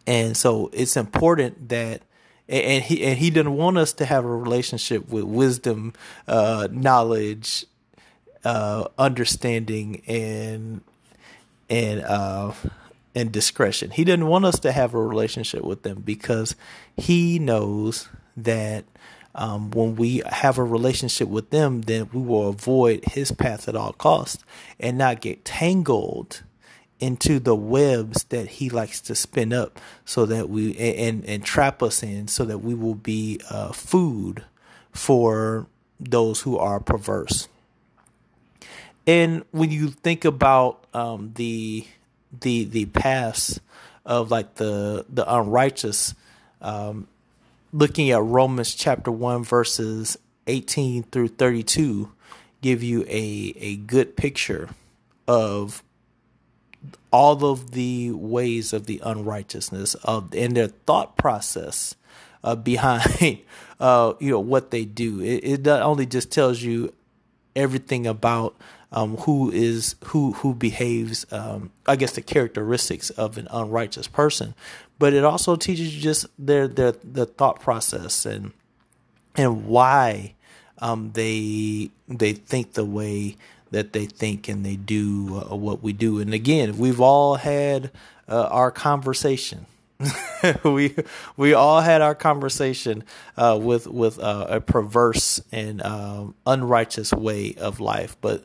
And 0.06 0.36
so 0.36 0.70
it's 0.72 0.96
important 0.96 1.68
that 1.68 2.02
and 2.48 2.82
he 2.84 3.04
and 3.04 3.18
he 3.18 3.30
didn't 3.30 3.56
want 3.56 3.78
us 3.78 3.92
to 3.94 4.04
have 4.04 4.24
a 4.24 4.36
relationship 4.36 5.08
with 5.08 5.24
wisdom, 5.24 5.92
uh, 6.28 6.68
knowledge, 6.70 7.64
uh, 8.44 8.88
understanding, 8.98 10.02
and 10.06 10.82
and 11.70 12.02
uh, 12.02 12.52
and 13.14 13.32
discretion. 13.32 13.90
He 13.90 14.04
didn't 14.04 14.26
want 14.26 14.44
us 14.44 14.58
to 14.60 14.72
have 14.72 14.94
a 14.94 15.02
relationship 15.02 15.62
with 15.62 15.82
them 15.82 16.02
because 16.02 16.56
he 16.96 17.38
knows 17.38 18.08
that 18.36 18.84
um, 19.34 19.70
when 19.70 19.96
we 19.96 20.22
have 20.26 20.58
a 20.58 20.64
relationship 20.64 21.28
with 21.28 21.50
them, 21.50 21.82
then 21.82 22.08
we 22.12 22.20
will 22.20 22.48
avoid 22.48 23.04
his 23.12 23.32
path 23.32 23.68
at 23.68 23.76
all 23.76 23.92
costs 23.92 24.44
and 24.78 24.98
not 24.98 25.20
get 25.20 25.44
tangled 25.44 26.42
into 27.02 27.40
the 27.40 27.54
webs 27.56 28.22
that 28.28 28.48
he 28.48 28.70
likes 28.70 29.00
to 29.00 29.12
spin 29.12 29.52
up 29.52 29.80
so 30.04 30.24
that 30.24 30.48
we 30.48 30.76
and 30.78 31.24
and 31.24 31.44
trap 31.44 31.82
us 31.82 32.00
in 32.00 32.28
so 32.28 32.44
that 32.44 32.58
we 32.58 32.74
will 32.74 32.94
be 32.94 33.40
uh, 33.50 33.72
food 33.72 34.44
for 34.92 35.66
those 35.98 36.42
who 36.42 36.56
are 36.56 36.78
perverse. 36.78 37.48
And 39.04 39.44
when 39.50 39.72
you 39.72 39.88
think 39.88 40.24
about 40.24 40.86
um, 40.94 41.32
the 41.34 41.84
the 42.40 42.64
the 42.64 42.86
past 42.86 43.60
of 44.06 44.30
like 44.30 44.54
the 44.54 45.04
the 45.08 45.34
unrighteous 45.34 46.14
um, 46.60 47.08
looking 47.72 48.12
at 48.12 48.22
Romans 48.22 48.76
chapter 48.76 49.10
1 49.10 49.42
verses 49.42 50.16
18 50.46 51.02
through 51.04 51.28
32 51.28 52.12
give 52.60 52.84
you 52.84 53.02
a 53.08 53.54
a 53.58 53.76
good 53.76 54.16
picture 54.16 54.68
of 55.26 55.82
all 57.10 57.44
of 57.44 57.72
the 57.72 58.10
ways 58.12 58.72
of 58.72 58.86
the 58.86 59.00
unrighteousness 59.04 59.94
of 59.96 60.34
and 60.34 60.56
their 60.56 60.68
thought 60.68 61.16
process 61.16 61.94
uh, 62.42 62.54
behind 62.70 63.40
uh, 63.80 64.14
you 64.20 64.30
know 64.30 64.40
what 64.40 64.70
they 64.70 64.84
do. 64.84 65.20
It, 65.20 65.44
it 65.44 65.62
not 65.64 65.82
only 65.82 66.06
just 66.06 66.30
tells 66.30 66.62
you 66.62 66.92
everything 67.54 68.06
about 68.06 68.56
um, 68.92 69.16
who 69.18 69.50
is 69.50 69.96
who 70.06 70.32
who 70.32 70.54
behaves. 70.54 71.26
Um, 71.32 71.70
I 71.86 71.96
guess 71.96 72.12
the 72.12 72.22
characteristics 72.22 73.10
of 73.10 73.38
an 73.38 73.48
unrighteous 73.50 74.08
person, 74.08 74.54
but 74.98 75.14
it 75.14 75.24
also 75.24 75.56
teaches 75.56 75.94
you 75.94 76.00
just 76.00 76.26
their 76.38 76.68
their 76.68 76.92
the 76.92 77.26
thought 77.26 77.60
process 77.60 78.26
and 78.26 78.52
and 79.36 79.66
why 79.66 80.34
um, 80.78 81.12
they 81.14 81.90
they 82.08 82.32
think 82.34 82.74
the 82.74 82.84
way 82.84 83.36
that 83.72 83.92
they 83.92 84.06
think 84.06 84.48
and 84.48 84.64
they 84.64 84.76
do 84.76 85.42
uh, 85.50 85.56
what 85.56 85.82
we 85.82 85.92
do. 85.92 86.20
And 86.20 86.32
again, 86.32 86.78
we've 86.78 87.00
all 87.00 87.36
had 87.36 87.90
uh, 88.28 88.48
our 88.50 88.70
conversation. 88.70 89.66
we 90.64 90.94
we 91.36 91.54
all 91.54 91.80
had 91.80 92.02
our 92.02 92.14
conversation 92.14 93.04
uh, 93.36 93.58
with 93.60 93.86
with 93.86 94.18
uh, 94.18 94.46
a 94.48 94.60
perverse 94.60 95.40
and 95.52 95.82
um, 95.82 96.34
unrighteous 96.46 97.12
way 97.12 97.54
of 97.54 97.78
life, 97.80 98.16
but 98.20 98.44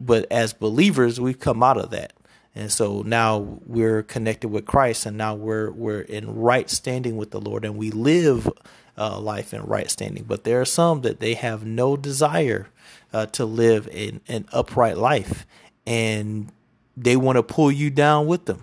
but 0.00 0.26
as 0.30 0.54
believers, 0.54 1.20
we've 1.20 1.38
come 1.38 1.62
out 1.62 1.76
of 1.76 1.90
that, 1.90 2.14
and 2.54 2.72
so 2.72 3.02
now 3.02 3.58
we're 3.66 4.02
connected 4.02 4.48
with 4.48 4.64
Christ, 4.64 5.04
and 5.04 5.18
now 5.18 5.34
we're 5.34 5.70
we're 5.70 6.00
in 6.00 6.34
right 6.34 6.70
standing 6.70 7.18
with 7.18 7.30
the 7.30 7.40
Lord, 7.40 7.66
and 7.66 7.76
we 7.76 7.90
live 7.90 8.48
uh, 8.96 9.20
life 9.20 9.52
in 9.52 9.62
right 9.64 9.90
standing. 9.90 10.24
But 10.24 10.44
there 10.44 10.62
are 10.62 10.66
some 10.66 11.02
that 11.02 11.20
they 11.20 11.34
have 11.34 11.66
no 11.66 11.98
desire 11.98 12.68
uh, 13.12 13.26
to 13.26 13.44
live 13.44 13.88
an, 13.88 14.20
an 14.28 14.46
upright 14.52 14.96
life, 14.96 15.46
and 15.86 16.50
they 16.96 17.16
want 17.16 17.36
to 17.36 17.42
pull 17.42 17.70
you 17.70 17.90
down 17.90 18.26
with 18.26 18.46
them. 18.46 18.62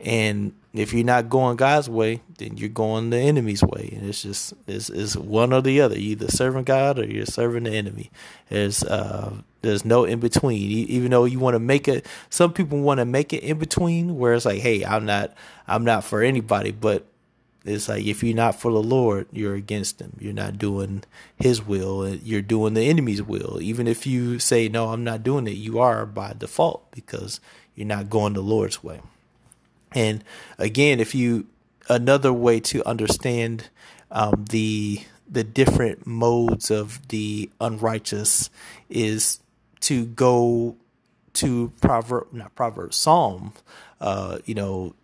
And 0.00 0.54
if 0.72 0.92
you're 0.92 1.04
not 1.04 1.28
going 1.28 1.56
God's 1.56 1.88
way, 1.88 2.22
then 2.38 2.56
you're 2.56 2.68
going 2.68 3.10
the 3.10 3.18
enemy's 3.18 3.62
way, 3.62 3.92
and 3.96 4.08
it's 4.08 4.22
just 4.22 4.54
it's, 4.66 4.88
it's 4.88 5.16
one 5.16 5.52
or 5.52 5.60
the 5.60 5.80
other. 5.80 5.94
You're 5.98 6.12
either 6.12 6.28
serving 6.28 6.64
God 6.64 6.98
or 6.98 7.04
you're 7.04 7.26
serving 7.26 7.64
the 7.64 7.72
enemy. 7.72 8.10
There's 8.48 8.82
uh, 8.82 9.34
there's 9.60 9.84
no 9.84 10.04
in 10.04 10.18
between. 10.18 10.60
Even 10.60 11.10
though 11.10 11.24
you 11.24 11.38
want 11.38 11.54
to 11.54 11.60
make 11.60 11.88
it, 11.88 12.06
some 12.30 12.52
people 12.52 12.80
want 12.80 12.98
to 12.98 13.04
make 13.04 13.32
it 13.32 13.42
in 13.42 13.58
between, 13.58 14.16
where 14.18 14.32
it's 14.32 14.46
like, 14.46 14.60
hey, 14.60 14.84
I'm 14.84 15.04
not 15.04 15.34
I'm 15.68 15.84
not 15.84 16.04
for 16.04 16.22
anybody, 16.22 16.72
but 16.72 17.06
it's 17.64 17.88
like 17.88 18.04
if 18.04 18.22
you're 18.22 18.34
not 18.34 18.60
for 18.60 18.72
the 18.72 18.82
Lord, 18.82 19.26
you're 19.32 19.54
against 19.54 20.00
him. 20.00 20.16
You're 20.18 20.32
not 20.32 20.58
doing 20.58 21.04
his 21.36 21.64
will, 21.64 22.08
you're 22.16 22.42
doing 22.42 22.74
the 22.74 22.82
enemy's 22.82 23.22
will. 23.22 23.58
Even 23.60 23.86
if 23.86 24.06
you 24.06 24.38
say 24.38 24.68
no, 24.68 24.88
I'm 24.88 25.04
not 25.04 25.22
doing 25.22 25.46
it, 25.46 25.56
you 25.56 25.78
are 25.78 26.04
by 26.06 26.34
default 26.36 26.90
because 26.90 27.40
you're 27.74 27.86
not 27.86 28.10
going 28.10 28.32
the 28.34 28.42
Lord's 28.42 28.82
way. 28.82 29.00
And 29.92 30.24
again, 30.58 31.00
if 31.00 31.14
you 31.14 31.46
another 31.88 32.32
way 32.32 32.60
to 32.60 32.86
understand 32.86 33.68
um, 34.10 34.44
the 34.50 35.02
the 35.28 35.44
different 35.44 36.06
modes 36.06 36.70
of 36.70 37.06
the 37.08 37.50
unrighteous 37.60 38.50
is 38.90 39.40
to 39.80 40.04
go 40.06 40.76
to 41.32 41.72
proverb 41.80 42.32
not 42.32 42.54
proverb 42.54 42.92
psalm 42.92 43.52
uh, 44.00 44.38
you 44.44 44.54
know 44.54 44.94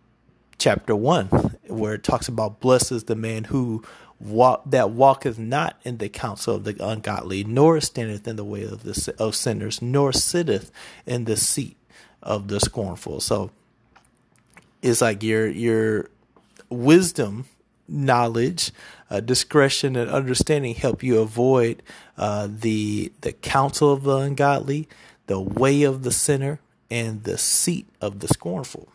chapter 0.59 0.93
1 0.93 1.27
where 1.67 1.93
it 1.93 2.03
talks 2.03 2.27
about 2.27 2.59
blessed 2.59 2.91
is 2.91 3.05
the 3.05 3.15
man 3.15 3.45
who 3.45 3.81
walk 4.19 4.61
that 4.65 4.91
walketh 4.91 5.39
not 5.39 5.79
in 5.83 5.97
the 5.97 6.09
counsel 6.09 6.55
of 6.55 6.65
the 6.65 6.75
ungodly 6.85 7.43
nor 7.45 7.79
standeth 7.79 8.27
in 8.27 8.35
the 8.35 8.43
way 8.43 8.63
of 8.63 8.83
the 8.83 9.15
of 9.17 9.33
sinners 9.33 9.81
nor 9.81 10.11
sitteth 10.11 10.69
in 11.05 11.23
the 11.23 11.37
seat 11.37 11.77
of 12.21 12.49
the 12.49 12.59
scornful. 12.59 13.21
So 13.21 13.51
it's 14.81 15.01
like 15.01 15.23
your 15.23 15.47
your 15.47 16.09
wisdom 16.69 17.45
knowledge 17.87 18.71
uh, 19.09 19.21
discretion 19.21 19.95
and 19.95 20.11
understanding 20.11 20.75
help 20.75 21.01
you 21.01 21.19
avoid 21.19 21.81
uh, 22.17 22.47
the 22.51 23.11
the 23.21 23.31
counsel 23.31 23.93
of 23.93 24.03
the 24.03 24.17
ungodly 24.17 24.89
the 25.27 25.39
way 25.39 25.83
of 25.83 26.03
the 26.03 26.11
sinner 26.11 26.59
and 26.91 27.23
the 27.23 27.37
seat 27.37 27.87
of 28.01 28.19
the 28.19 28.27
scornful 28.27 28.89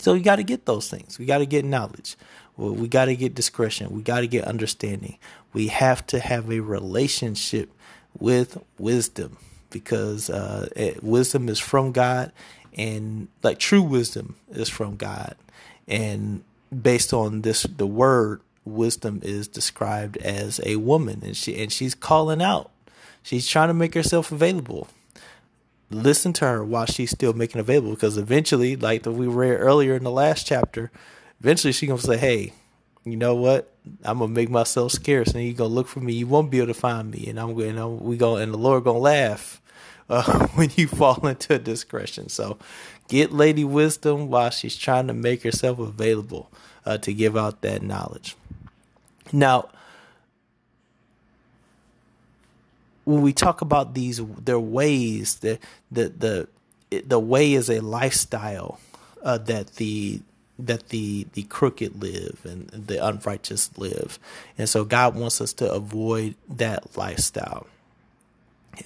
so 0.00 0.14
you 0.14 0.22
got 0.22 0.36
to 0.36 0.42
get 0.42 0.66
those 0.66 0.88
things. 0.88 1.18
We 1.18 1.26
got 1.26 1.38
to 1.38 1.46
get 1.46 1.64
knowledge. 1.64 2.16
We 2.56 2.88
got 2.88 3.06
to 3.06 3.16
get 3.16 3.34
discretion. 3.34 3.90
We 3.90 4.02
got 4.02 4.20
to 4.20 4.26
get 4.26 4.44
understanding. 4.44 5.18
We 5.52 5.68
have 5.68 6.06
to 6.08 6.20
have 6.20 6.50
a 6.50 6.60
relationship 6.60 7.70
with 8.18 8.58
wisdom 8.78 9.38
because 9.70 10.28
uh, 10.28 10.68
it, 10.76 11.02
wisdom 11.02 11.48
is 11.48 11.58
from 11.58 11.92
God, 11.92 12.32
and 12.76 13.28
like 13.42 13.58
true 13.58 13.82
wisdom 13.82 14.36
is 14.50 14.68
from 14.68 14.96
God. 14.96 15.36
And 15.86 16.44
based 16.70 17.12
on 17.12 17.42
this, 17.42 17.62
the 17.62 17.86
word 17.86 18.40
wisdom 18.64 19.20
is 19.22 19.48
described 19.48 20.16
as 20.18 20.60
a 20.64 20.76
woman, 20.76 21.22
and 21.24 21.36
she 21.36 21.60
and 21.62 21.72
she's 21.72 21.94
calling 21.94 22.42
out. 22.42 22.70
She's 23.22 23.46
trying 23.46 23.68
to 23.68 23.74
make 23.74 23.94
herself 23.94 24.32
available 24.32 24.88
listen 25.90 26.32
to 26.32 26.44
her 26.44 26.64
while 26.64 26.86
she's 26.86 27.10
still 27.10 27.32
making 27.32 27.60
available 27.60 27.90
because 27.90 28.16
eventually 28.16 28.76
like 28.76 29.02
that, 29.02 29.12
we 29.12 29.26
read 29.26 29.56
earlier 29.56 29.94
in 29.94 30.04
the 30.04 30.10
last 30.10 30.46
chapter 30.46 30.90
eventually 31.40 31.72
she's 31.72 31.88
gonna 31.88 32.00
say 32.00 32.16
hey 32.16 32.52
you 33.04 33.16
know 33.16 33.34
what? 33.34 33.72
I'm 34.04 34.18
gonna 34.18 34.32
make 34.32 34.50
myself 34.50 34.92
scarce 34.92 35.28
and 35.28 35.42
you're 35.42 35.54
gonna 35.54 35.72
look 35.72 35.88
for 35.88 36.00
me. 36.00 36.12
You 36.12 36.26
won't 36.26 36.50
be 36.50 36.58
able 36.58 36.68
to 36.68 36.74
find 36.74 37.10
me. 37.10 37.26
And 37.28 37.40
i'm 37.40 37.56
gonna 37.56 37.88
we 37.88 38.16
go 38.16 38.36
and 38.36 38.52
the 38.52 38.58
lord 38.58 38.84
gonna 38.84 38.98
laugh 38.98 39.60
uh, 40.10 40.48
when 40.48 40.70
you 40.76 40.86
fall 40.86 41.26
into 41.26 41.54
a 41.54 41.58
discretion. 41.58 42.28
So 42.28 42.58
get 43.08 43.32
lady 43.32 43.64
wisdom 43.64 44.28
while 44.28 44.50
she's 44.50 44.76
trying 44.76 45.06
to 45.06 45.14
make 45.14 45.42
herself 45.42 45.78
available 45.78 46.50
uh, 46.84 46.98
to 46.98 47.14
give 47.14 47.36
out 47.36 47.62
that 47.62 47.82
knowledge. 47.82 48.36
Now 49.32 49.70
when 53.10 53.22
we 53.22 53.32
talk 53.32 53.60
about 53.60 53.94
these 53.94 54.20
their 54.24 54.60
ways 54.60 55.36
the 55.36 55.58
the 55.90 56.08
the 56.08 57.02
the 57.04 57.18
way 57.18 57.54
is 57.54 57.68
a 57.68 57.80
lifestyle 57.80 58.78
uh, 59.22 59.38
that 59.38 59.74
the 59.76 60.20
that 60.58 60.90
the 60.90 61.26
the 61.32 61.42
crooked 61.44 62.00
live 62.00 62.40
and 62.44 62.68
the 62.68 63.04
unrighteous 63.04 63.70
live. 63.76 64.18
And 64.56 64.68
so 64.68 64.84
god 64.84 65.16
wants 65.16 65.40
us 65.40 65.52
to 65.54 65.70
avoid 65.70 66.36
that 66.48 66.96
lifestyle. 66.96 67.66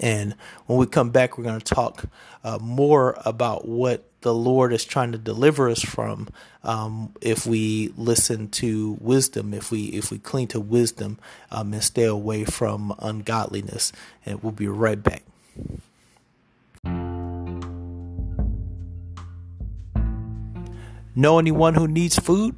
And 0.01 0.35
when 0.67 0.79
we 0.79 0.87
come 0.87 1.11
back 1.11 1.37
we're 1.37 1.45
going 1.45 1.61
to 1.61 1.75
talk 1.75 2.07
uh, 2.43 2.59
more 2.61 3.21
about 3.25 3.69
what 3.69 4.05
the 4.25 4.35
Lord 4.35 4.73
is 4.73 4.87
trying 4.87 5.13
to 5.13 5.19
deliver 5.19 5.69
us 5.69 5.83
from 5.83 6.29
um, 6.63 7.13
if 7.21 7.47
we 7.47 7.93
listen 7.95 8.49
to 8.53 8.97
wisdom, 8.99 9.53
if 9.53 9.71
we 9.71 9.85
if 9.89 10.11
we 10.11 10.19
cling 10.19 10.49
to 10.49 10.61
wisdom 10.61 11.19
um, 11.51 11.75
and 11.75 11.85
stay 11.85 12.05
away 12.05 12.45
from 12.45 12.95
ungodliness. 13.01 13.93
And 14.25 14.43
we'll 14.43 14.53
be 14.53 14.67
right 14.67 15.01
back. 15.01 15.25
Know 21.15 21.39
anyone 21.39 21.75
who 21.75 21.87
needs 21.87 22.19
food? 22.19 22.57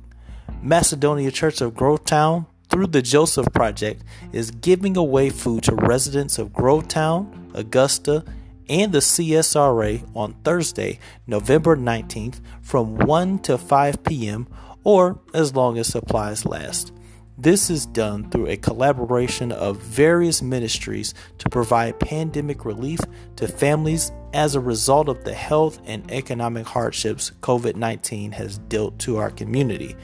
Macedonia 0.63 1.33
Church 1.33 1.61
of 1.61 1.75
Grovetown, 1.75 2.47
through 2.69 2.87
the 2.87 3.03
Joseph 3.03 3.53
Project, 3.53 4.05
is 4.33 4.53
giving 4.53 4.97
away 4.97 5.31
food 5.31 5.65
to 5.65 5.75
residents 5.75 6.39
of 6.39 6.51
Grovetown, 6.51 7.53
Augusta, 7.55 8.25
and 8.69 8.93
the 8.93 8.99
CSRA 8.99 10.09
on 10.15 10.35
Thursday, 10.45 10.99
November 11.27 11.77
19th 11.77 12.41
from 12.63 12.97
1 12.97 13.39
to 13.41 13.59
5 13.59 14.03
p.m. 14.05 14.49
or 14.85 15.21
as 15.35 15.55
long 15.55 15.79
as 15.79 15.89
supplies 15.89 16.45
last. 16.45 16.93
This 17.39 17.69
is 17.69 17.85
done 17.85 18.31
through 18.31 18.47
a 18.47 18.57
collaboration 18.57 19.53
of 19.53 19.77
various 19.77 20.41
ministries 20.41 21.13
to 21.37 21.51
provide 21.51 22.01
pandemic 22.01 22.65
relief 22.65 22.99
to 23.37 23.47
families 23.47 24.11
as 24.33 24.55
a 24.55 24.61
result 24.61 25.11
of 25.11 25.23
the 25.25 25.35
health 25.35 25.79
and 25.85 26.11
economic 26.11 26.67
hardships 26.67 27.33
COVID 27.43 27.77
19 27.77 28.33
has 28.33 28.57
dealt 28.57 28.99
to 29.01 29.19
our 29.19 29.31
community. 29.31 29.95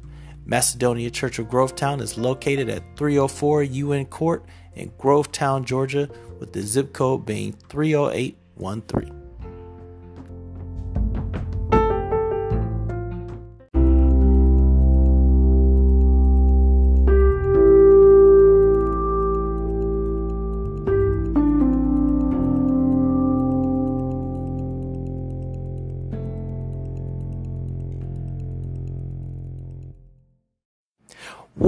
Macedonia 0.49 1.11
Church 1.11 1.41
of 1.41 1.49
Grovetown 1.49 2.01
is 2.01 2.17
located 2.17 2.69
at 2.69 2.97
304 2.97 3.65
UN 3.65 4.07
Court 4.07 4.45
in 4.75 4.91
Grovetown, 4.93 5.65
Georgia, 5.65 6.09
with 6.39 6.53
the 6.53 6.63
zip 6.63 6.93
code 6.93 7.27
being 7.27 7.53
30813. 7.69 9.26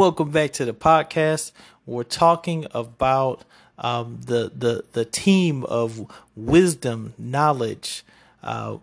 Welcome 0.08 0.30
back 0.30 0.54
to 0.54 0.64
the 0.64 0.72
podcast. 0.72 1.52
We're 1.84 2.02
talking 2.02 2.66
about 2.70 3.44
um, 3.76 4.20
the 4.24 4.50
the 4.56 4.84
the 4.92 5.04
team 5.04 5.64
of 5.64 6.10
wisdom, 6.34 7.12
knowledge, 7.18 8.06
uh, 8.42 8.78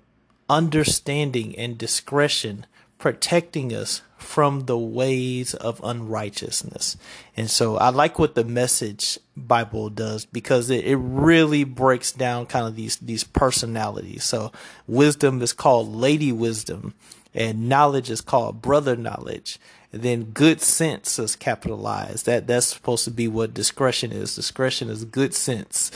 understanding, 0.48 1.58
and 1.58 1.80
discretion, 1.80 2.68
protecting 3.00 3.74
us 3.74 4.04
from 4.18 4.66
the 4.68 4.78
ways 4.78 5.56
of 5.56 5.82
unrighteousness. 5.84 6.96
And 7.36 7.50
so 7.50 7.78
I 7.78 7.90
like 7.90 8.20
what 8.20 8.36
the 8.36 8.44
Message 8.44 9.18
Bible 9.36 9.90
does 9.90 10.26
because 10.26 10.70
it, 10.70 10.86
it 10.86 10.98
really 10.98 11.64
breaks 11.64 12.12
down 12.12 12.46
kind 12.46 12.68
of 12.68 12.76
these 12.76 12.98
these 12.98 13.24
personalities. 13.24 14.24
So 14.24 14.52
wisdom 14.86 15.42
is 15.42 15.54
called 15.54 15.92
Lady 15.92 16.32
Wisdom, 16.32 16.94
and 17.34 17.68
knowledge 17.68 18.12
is 18.12 18.22
called 18.22 18.62
Brother 18.62 18.96
Knowledge 18.96 19.60
then 20.02 20.26
good 20.26 20.62
sense 20.62 21.20
is 21.20 21.36
capitalized. 21.36 22.26
That 22.26 22.48
that's 22.48 22.68
supposed 22.68 23.06
to 23.06 23.12
be 23.12 23.28
what 23.28 23.54
discretion 23.54 24.12
is. 24.12 24.36
Discretion 24.36 24.90
is 24.90 25.06
good 25.06 25.34
sense, 25.34 25.92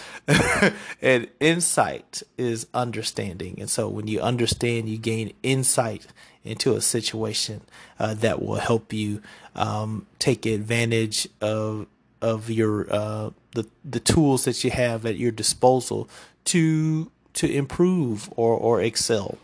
and 1.02 1.28
insight 1.40 2.24
is 2.38 2.68
understanding. 2.74 3.58
And 3.60 3.70
so 3.70 3.88
when 3.90 4.08
you 4.08 4.20
understand, 4.22 4.90
you 4.90 4.98
gain 4.98 5.34
insight 5.44 6.08
into 6.44 6.76
a 6.76 6.82
situation 6.82 7.62
uh, 8.00 8.14
that 8.16 8.42
will 8.42 8.56
help 8.56 8.94
you 8.94 9.22
um, 9.56 10.06
take 10.20 10.46
advantage 10.46 11.28
of 11.42 11.88
of 12.22 12.50
your 12.50 12.92
uh, 12.94 13.30
the 13.54 13.68
the 13.84 14.00
tools 14.00 14.46
that 14.46 14.64
you 14.64 14.72
have 14.72 15.06
at 15.06 15.18
your 15.18 15.32
disposal 15.32 16.10
to 16.46 17.12
to 17.34 17.52
improve 17.52 18.32
or 18.36 18.54
or 18.56 18.82
excel. 18.82 19.38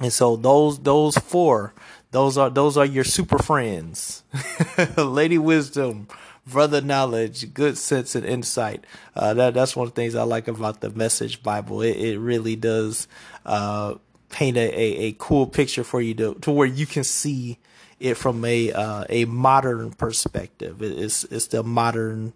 And 0.00 0.12
so 0.12 0.36
those 0.36 0.80
those 0.80 1.16
four, 1.16 1.72
those 2.12 2.38
are 2.38 2.50
those 2.50 2.76
are 2.76 2.84
your 2.84 3.04
super 3.04 3.38
friends. 3.38 4.22
Lady 4.96 5.38
Wisdom, 5.38 6.08
Brother 6.46 6.80
Knowledge, 6.80 7.52
Good 7.54 7.78
Sense 7.78 8.14
and 8.14 8.24
Insight. 8.24 8.84
Uh, 9.16 9.34
that 9.34 9.54
that's 9.54 9.74
one 9.74 9.88
of 9.88 9.94
the 9.94 10.00
things 10.00 10.14
I 10.14 10.22
like 10.22 10.46
about 10.46 10.82
the 10.82 10.90
Message 10.90 11.42
Bible. 11.42 11.80
It 11.80 11.96
it 11.96 12.18
really 12.18 12.54
does 12.54 13.08
uh, 13.46 13.94
paint 14.28 14.58
a, 14.58 14.78
a, 14.78 15.06
a 15.06 15.16
cool 15.18 15.46
picture 15.46 15.84
for 15.84 16.00
you 16.00 16.14
to 16.14 16.34
to 16.34 16.50
where 16.50 16.68
you 16.68 16.86
can 16.86 17.02
see 17.02 17.58
it 17.98 18.14
from 18.14 18.44
a 18.44 18.72
uh, 18.72 19.04
a 19.08 19.24
modern 19.24 19.92
perspective. 19.92 20.82
It's 20.82 21.24
it's 21.24 21.46
the 21.46 21.62
modern 21.62 22.34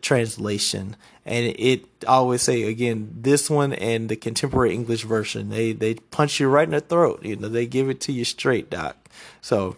translation, 0.00 0.96
and 1.24 1.46
it, 1.58 1.84
always 2.06 2.42
say 2.42 2.64
again 2.64 3.14
this 3.20 3.48
one 3.50 3.72
and 3.72 4.08
the 4.08 4.16
contemporary 4.16 4.72
English 4.74 5.02
version 5.04 5.50
they 5.50 5.72
they 5.72 5.94
punch 5.94 6.38
you 6.40 6.48
right 6.48 6.68
in 6.68 6.72
the 6.72 6.80
throat. 6.80 7.24
You 7.24 7.36
know 7.36 7.48
they 7.48 7.66
give 7.66 7.88
it 7.88 8.00
to 8.02 8.12
you 8.12 8.24
straight, 8.24 8.70
doc. 8.70 8.96
So 9.40 9.76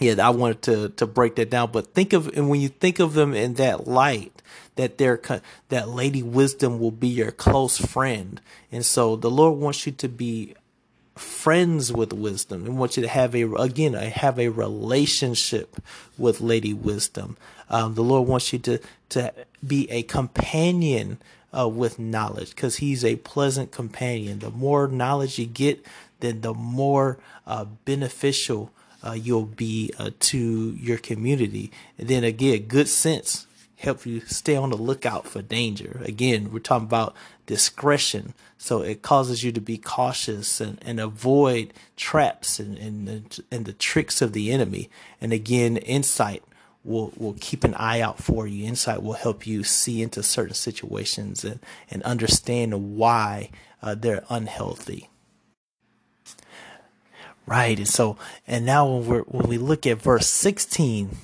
yeah, 0.00 0.14
I 0.26 0.30
wanted 0.30 0.62
to 0.62 0.88
to 0.90 1.06
break 1.06 1.36
that 1.36 1.50
down. 1.50 1.70
But 1.72 1.94
think 1.94 2.12
of 2.12 2.28
and 2.36 2.48
when 2.48 2.60
you 2.60 2.68
think 2.68 2.98
of 2.98 3.14
them 3.14 3.34
in 3.34 3.54
that 3.54 3.86
light, 3.86 4.42
that 4.76 4.98
they're 4.98 5.20
that 5.68 5.88
Lady 5.88 6.22
Wisdom 6.22 6.78
will 6.78 6.90
be 6.90 7.08
your 7.08 7.30
close 7.30 7.78
friend, 7.78 8.40
and 8.72 8.84
so 8.84 9.16
the 9.16 9.30
Lord 9.30 9.58
wants 9.58 9.86
you 9.86 9.92
to 9.92 10.08
be 10.08 10.54
friends 11.14 11.92
with 11.92 12.12
wisdom 12.12 12.64
and 12.64 12.78
want 12.78 12.96
you 12.96 13.02
to 13.02 13.08
have 13.08 13.34
a 13.34 13.44
again 13.54 13.94
I 13.94 14.06
have 14.06 14.38
a 14.38 14.48
relationship 14.48 15.76
with 16.18 16.40
lady 16.40 16.74
wisdom 16.74 17.36
um, 17.70 17.94
the 17.94 18.02
lord 18.02 18.28
wants 18.28 18.52
you 18.52 18.58
to 18.60 18.80
to 19.10 19.32
be 19.64 19.88
a 19.90 20.02
companion 20.02 21.18
uh, 21.56 21.68
with 21.68 22.00
knowledge 22.00 22.50
because 22.50 22.76
he's 22.76 23.04
a 23.04 23.16
pleasant 23.16 23.70
companion 23.70 24.40
the 24.40 24.50
more 24.50 24.88
knowledge 24.88 25.38
you 25.38 25.46
get 25.46 25.84
then 26.18 26.40
the 26.40 26.54
more 26.54 27.18
uh, 27.46 27.64
beneficial 27.84 28.72
uh, 29.06 29.12
you'll 29.12 29.44
be 29.44 29.92
uh, 29.98 30.10
to 30.18 30.76
your 30.80 30.98
community 30.98 31.70
and 31.96 32.08
then 32.08 32.24
again 32.24 32.62
good 32.62 32.88
sense 32.88 33.46
help 33.84 34.06
you 34.06 34.20
stay 34.20 34.56
on 34.56 34.70
the 34.70 34.76
lookout 34.76 35.26
for 35.26 35.42
danger. 35.42 36.00
Again, 36.04 36.50
we're 36.52 36.58
talking 36.58 36.86
about 36.86 37.14
discretion. 37.46 38.34
So 38.58 38.82
it 38.82 39.02
causes 39.02 39.44
you 39.44 39.52
to 39.52 39.60
be 39.60 39.76
cautious 39.76 40.60
and, 40.60 40.78
and 40.82 40.98
avoid 40.98 41.72
traps 41.96 42.58
and, 42.58 42.78
and, 42.78 43.40
and 43.50 43.64
the 43.64 43.72
tricks 43.72 44.22
of 44.22 44.32
the 44.32 44.50
enemy. 44.52 44.88
And 45.20 45.32
again, 45.32 45.76
insight 45.76 46.42
will, 46.84 47.12
will 47.16 47.36
keep 47.40 47.64
an 47.64 47.74
eye 47.74 48.00
out 48.00 48.18
for 48.18 48.46
you. 48.46 48.66
Insight 48.66 49.02
will 49.02 49.14
help 49.14 49.46
you 49.46 49.64
see 49.64 50.02
into 50.02 50.22
certain 50.22 50.54
situations 50.54 51.44
and, 51.44 51.60
and 51.90 52.02
understand 52.04 52.96
why 52.96 53.50
uh, 53.82 53.94
they're 53.94 54.24
unhealthy. 54.28 55.10
Right. 57.46 57.78
And 57.78 57.88
so, 57.88 58.16
and 58.46 58.64
now 58.64 58.86
when 58.88 59.06
we 59.06 59.18
when 59.18 59.48
we 59.48 59.58
look 59.58 59.86
at 59.86 60.00
verse 60.00 60.26
16, 60.28 61.16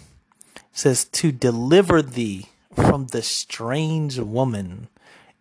says 0.72 1.04
to 1.04 1.32
deliver 1.32 2.02
thee 2.02 2.48
from 2.74 3.06
the 3.06 3.22
strange 3.22 4.18
woman 4.18 4.88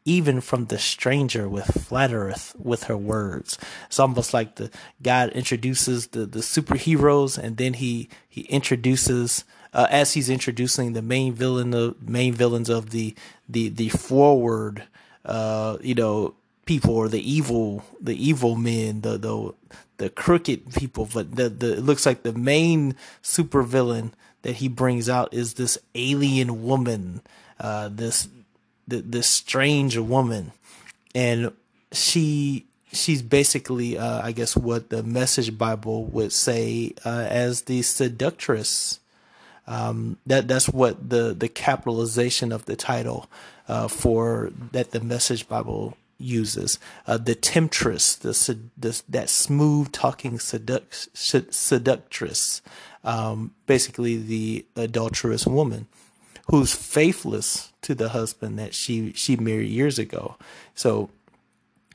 even 0.06 0.42
from 0.42 0.66
the 0.66 0.80
stranger 0.80 1.48
with 1.48 1.66
flattereth 1.66 2.56
with 2.58 2.84
her 2.86 2.98
words. 2.98 3.58
It's 3.88 4.00
almost 4.00 4.34
like 4.34 4.56
the 4.56 4.70
god 5.02 5.30
introduces 5.32 6.08
the 6.08 6.26
the 6.26 6.40
superheroes 6.40 7.38
and 7.38 7.58
then 7.58 7.76
he 7.76 8.10
he 8.28 8.42
introduces 8.42 9.44
uh, 9.74 9.88
as 9.90 10.14
he's 10.14 10.30
introducing 10.30 10.94
the 10.94 11.02
main 11.02 11.34
villain 11.34 11.72
the 11.72 11.96
main 12.02 12.34
villains 12.34 12.70
of 12.70 12.90
the 12.90 13.16
the 13.48 13.70
the 13.70 13.90
forward 13.90 14.84
uh 15.26 15.78
you 15.82 15.94
know 15.94 16.34
people 16.66 16.96
or 16.96 17.08
the 17.08 17.32
evil 17.32 17.84
the 18.02 18.16
evil 18.16 18.56
men 18.56 19.02
the 19.02 19.18
the 19.18 19.54
the 20.00 20.10
crooked 20.10 20.74
people. 20.74 21.08
But 21.14 21.36
the 21.36 21.50
the 21.50 21.74
it 21.74 21.82
looks 21.82 22.06
like 22.06 22.24
the 22.24 22.34
main 22.34 22.96
super 23.22 23.62
villain 23.62 24.14
that 24.42 24.56
he 24.56 24.68
brings 24.68 25.08
out 25.08 25.34
is 25.34 25.54
this 25.54 25.78
alien 25.94 26.64
woman, 26.64 27.22
uh, 27.60 27.90
this 27.90 28.28
this 28.90 29.28
strange 29.28 29.98
woman, 29.98 30.52
and 31.14 31.52
she 31.92 32.66
she's 32.92 33.22
basically, 33.22 33.98
uh, 33.98 34.22
I 34.22 34.32
guess, 34.32 34.56
what 34.56 34.90
the 34.90 35.04
Message 35.04 35.58
Bible 35.58 36.06
would 36.06 36.32
say 36.32 36.94
uh, 37.06 37.28
as 37.30 37.64
the 37.64 37.82
seductress. 37.82 39.00
Um, 39.68 40.18
that 40.26 40.48
that's 40.48 40.68
what 40.68 41.10
the 41.10 41.36
the 41.38 41.50
capitalization 41.50 42.52
of 42.52 42.66
the 42.66 42.76
title 42.76 43.30
uh, 43.68 43.88
for 43.88 44.52
that 44.72 44.92
the 44.92 45.00
Message 45.00 45.48
Bible 45.48 45.96
uses. 46.18 46.80
Uh, 47.08 47.18
the 47.18 47.36
temptress, 47.36 48.16
the, 48.16 48.32
the 48.78 49.02
that 49.08 49.30
smooth 49.30 49.92
talking 49.92 50.38
seduct, 50.38 51.10
seductress 51.54 52.62
um, 53.04 53.52
basically 53.66 54.18
the 54.18 54.66
adulterous 54.76 55.46
woman 55.48 55.88
who's 56.50 56.74
faithless 56.74 57.69
to 57.82 57.96
the 57.96 58.10
husband 58.10 58.60
that 58.60 58.74
she 58.74 59.14
she 59.14 59.36
married 59.36 59.70
years 59.70 60.00
ago. 60.00 60.36
So 60.76 61.10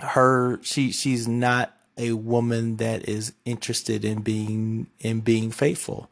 her 0.00 0.60
she 0.62 0.90
she's 0.90 1.28
not 1.28 1.76
a 1.96 2.12
woman 2.12 2.76
that 2.76 3.08
is 3.08 3.32
interested 3.44 4.04
in 4.04 4.20
being 4.20 4.86
in 5.00 5.20
being 5.20 5.50
faithful 5.50 6.10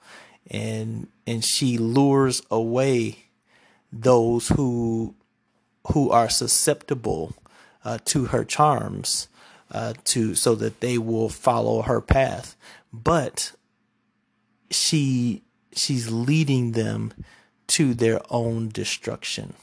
and 0.51 1.09
and 1.27 1.45
she 1.45 1.79
lures 1.79 2.43
away 2.51 3.25
those 3.93 4.49
who 4.49 5.15
who 5.93 6.11
are 6.11 6.29
susceptible 6.29 7.35
uh, 7.85 7.99
to 8.05 8.27
her 8.27 8.45
charms 8.45 9.29
uh, 9.73 9.95
to 10.05 10.35
so 10.35 10.55
that 10.55 10.81
they 10.81 10.99
will 10.99 11.29
follow 11.29 11.83
her 11.83 12.01
path 12.01 12.57
but 12.93 13.53
she 14.71 15.43
she's 15.73 16.11
leading 16.11 16.73
them 16.73 17.13
to 17.73 17.95
their 17.95 18.21
own 18.31 18.69
destruction. 18.69 19.55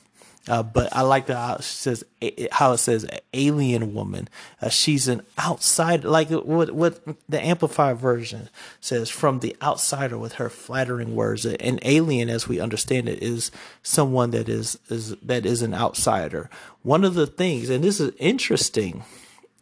Uh, 0.47 0.63
but 0.63 0.89
I 0.95 1.01
like 1.01 1.27
the 1.27 1.35
how 1.35 1.55
it 1.55 1.63
says 1.63 2.03
how 2.51 2.71
it 2.71 2.79
says 2.79 3.05
alien 3.35 3.93
woman. 3.93 4.27
Uh, 4.59 4.69
she's 4.69 5.07
an 5.07 5.21
outside, 5.37 6.03
like 6.03 6.31
what 6.31 6.71
what 6.71 7.01
the 7.27 7.39
amplified 7.39 7.97
version 7.97 8.49
says, 8.81 9.11
from 9.11 9.39
the 9.39 9.55
outsider 9.61 10.17
with 10.17 10.33
her 10.33 10.49
flattering 10.49 11.13
words. 11.13 11.45
An 11.45 11.79
alien, 11.83 12.29
as 12.29 12.47
we 12.47 12.59
understand 12.59 13.07
it, 13.07 13.21
is 13.21 13.51
someone 13.83 14.31
that 14.31 14.49
is 14.49 14.79
is 14.89 15.15
that 15.17 15.45
is 15.45 15.61
an 15.61 15.75
outsider. 15.75 16.49
One 16.81 17.03
of 17.03 17.13
the 17.13 17.27
things, 17.27 17.69
and 17.69 17.83
this 17.83 17.99
is 17.99 18.11
interesting, 18.17 19.03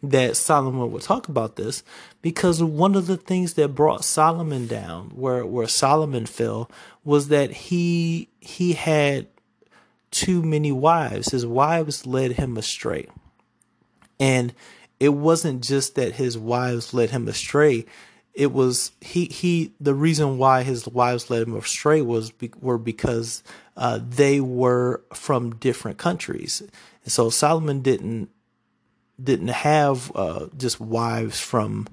that 0.02 0.36
Solomon 0.36 0.92
would 0.92 1.02
talk 1.02 1.28
about 1.28 1.56
this 1.56 1.82
because 2.22 2.62
one 2.62 2.94
of 2.94 3.06
the 3.06 3.16
things 3.16 3.54
that 3.54 3.74
brought 3.74 4.04
Solomon 4.04 4.66
down 4.66 5.10
where 5.10 5.44
where 5.44 5.66
Solomon 5.66 6.26
fell 6.26 6.70
was 7.04 7.28
that 7.28 7.50
he 7.50 8.28
he 8.40 8.74
had 8.74 9.26
too 10.10 10.42
many 10.42 10.72
wives. 10.72 11.30
His 11.30 11.46
wives 11.46 12.06
led 12.06 12.32
him 12.32 12.56
astray. 12.56 13.06
And 14.20 14.54
it 15.00 15.10
wasn't 15.10 15.62
just 15.62 15.94
that 15.94 16.14
his 16.14 16.36
wives 16.36 16.92
led 16.92 17.10
him 17.10 17.28
astray. 17.28 17.86
It 18.34 18.52
was 18.52 18.92
he 19.00 19.26
he 19.26 19.74
the 19.80 19.94
reason 19.94 20.38
why 20.38 20.62
his 20.62 20.86
wives 20.86 21.28
led 21.28 21.42
him 21.42 21.56
astray 21.56 22.02
was 22.02 22.32
were 22.60 22.78
because 22.78 23.42
uh, 23.76 23.98
they 24.02 24.40
were 24.40 25.02
from 25.12 25.56
different 25.56 25.98
countries. 25.98 26.62
And 27.02 27.12
so 27.12 27.30
Solomon 27.30 27.80
didn't 27.80 28.30
didn't 29.22 29.48
have 29.48 30.12
uh, 30.14 30.46
just 30.56 30.80
wives 30.80 31.40
from 31.40 31.86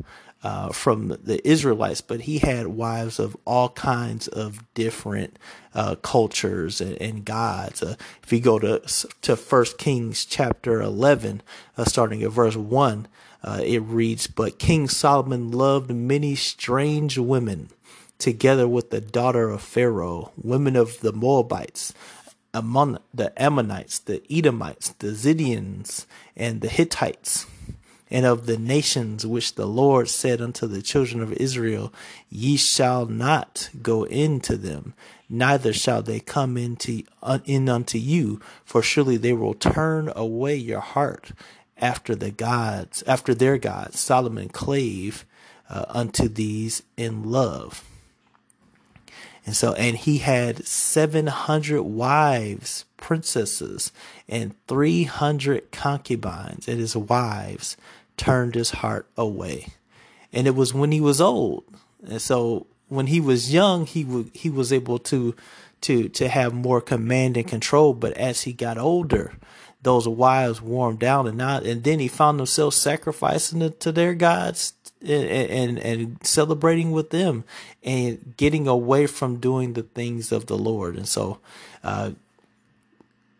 uh, 0.44 0.70
from 0.72 1.08
the 1.24 1.42
Israelites, 1.48 2.02
but 2.02 2.22
he 2.22 2.38
had 2.38 2.68
wives 2.68 3.20
of 3.20 3.36
all 3.46 3.70
kinds 3.70 4.28
of 4.28 4.62
different 4.76 5.40
uh, 5.74 5.96
cultures 5.96 6.82
and, 6.82 7.02
and 7.02 7.26
gods. 7.26 7.82
Uh, 7.82 7.96
if 8.24 8.32
you 8.32 8.40
go 8.40 8.60
to 8.60 8.80
to 9.22 9.36
First 9.36 9.78
Kings 9.78 10.24
chapter 10.24 10.82
eleven, 10.82 11.42
uh, 11.78 11.86
starting 11.86 12.22
at 12.22 12.32
verse 12.32 12.56
one, 12.56 13.08
uh, 13.44 13.62
it 13.64 13.80
reads, 13.80 14.28
"But 14.28 14.60
King 14.60 14.88
Solomon 14.88 15.52
loved 15.52 15.90
many 15.92 16.36
strange 16.36 17.18
women." 17.18 17.70
Together 18.18 18.66
with 18.66 18.92
the 18.92 19.02
daughter 19.02 19.50
of 19.50 19.62
Pharaoh, 19.62 20.32
women 20.42 20.78
of 20.78 21.02
the 21.02 21.12
Moabites, 21.12 21.94
among 22.56 22.98
the 23.14 23.32
Ammonites, 23.42 24.00
the 24.00 24.24
Edomites, 24.32 24.90
the 25.00 25.10
Zidonians, 25.10 26.06
and 26.36 26.62
the 26.62 26.70
Hittites. 26.70 27.46
and 28.12 28.26
of 28.26 28.46
the 28.46 28.58
nations 28.58 29.26
which 29.26 29.56
the 29.56 29.66
Lord 29.66 30.08
said 30.10 30.40
unto 30.40 30.68
the 30.68 30.82
children 30.82 31.22
of 31.22 31.34
Israel, 31.34 31.92
Ye 32.30 32.56
shall 32.56 33.08
not 33.08 33.70
go 33.82 34.04
into 34.04 34.58
them, 34.58 34.94
neither 35.28 35.74
shall 35.74 36.02
they 36.02 36.20
come 36.20 36.56
into 36.56 37.04
uh, 37.24 37.40
in 37.46 37.68
unto 37.68 37.98
you, 37.98 38.40
for 38.64 38.82
surely 38.82 39.18
they 39.18 39.34
will 39.34 39.56
turn 39.56 40.12
away 40.16 40.56
your 40.56 40.82
heart 40.82 41.32
after 41.78 42.16
the 42.16 42.32
gods, 42.32 43.04
after 43.08 43.34
their 43.34 43.58
gods. 43.58 44.00
Solomon 44.00 44.50
clave 44.50 45.26
uh, 45.70 45.86
unto 45.90 46.28
these 46.28 46.84
in 46.96 47.24
love. 47.24 47.84
And 49.46 49.56
so, 49.56 49.74
and 49.74 49.96
he 49.96 50.18
had 50.20 50.66
700 50.66 51.84
wives, 51.84 52.86
princesses, 52.98 53.92
and 54.28 54.56
300 54.68 55.72
concubines, 55.72 56.68
and 56.68 56.80
his 56.80 56.96
wives 56.96 57.78
turned 58.18 58.56
his 58.56 58.72
heart 58.72 59.08
away. 59.16 59.68
And 60.34 60.48
it 60.48 60.56
was 60.56 60.74
when 60.74 60.92
he 60.92 61.00
was 61.00 61.22
old. 61.22 61.64
And 62.04 62.22
so, 62.22 62.66
when 62.88 63.08
he 63.08 63.20
was 63.20 63.54
young, 63.54 63.86
he 63.86 64.04
w- 64.04 64.32
he 64.34 64.50
was 64.50 64.74
able 64.74 65.00
to 65.00 65.36
to 65.82 66.10
to 66.10 66.28
have 66.28 66.54
more 66.54 66.82
command 66.82 67.38
and 67.38 67.48
control. 67.48 67.94
But 67.94 68.14
as 68.14 68.44
he 68.44 68.54
got 68.54 68.78
older, 68.78 69.34
those 69.82 70.08
wives 70.08 70.60
him 70.60 70.98
down, 70.98 71.28
and 71.28 71.38
not. 71.38 71.64
And 71.64 71.84
then 71.84 72.00
he 72.00 72.08
found 72.08 72.40
himself 72.40 72.74
sacrificing 72.74 73.60
to, 73.60 73.70
to 73.70 73.92
their 73.92 74.16
gods 74.16 74.74
and, 75.06 75.50
and, 75.50 75.78
and 75.80 76.18
celebrating 76.24 76.92
with 76.92 77.10
them 77.10 77.44
and 77.84 78.34
getting 78.38 78.68
away 78.68 79.08
from 79.08 79.40
doing 79.40 79.74
the 79.74 79.84
things 79.84 80.32
of 80.32 80.48
the 80.48 80.58
Lord. 80.58 80.96
And 80.96 81.08
so, 81.08 81.40
uh, 81.84 82.12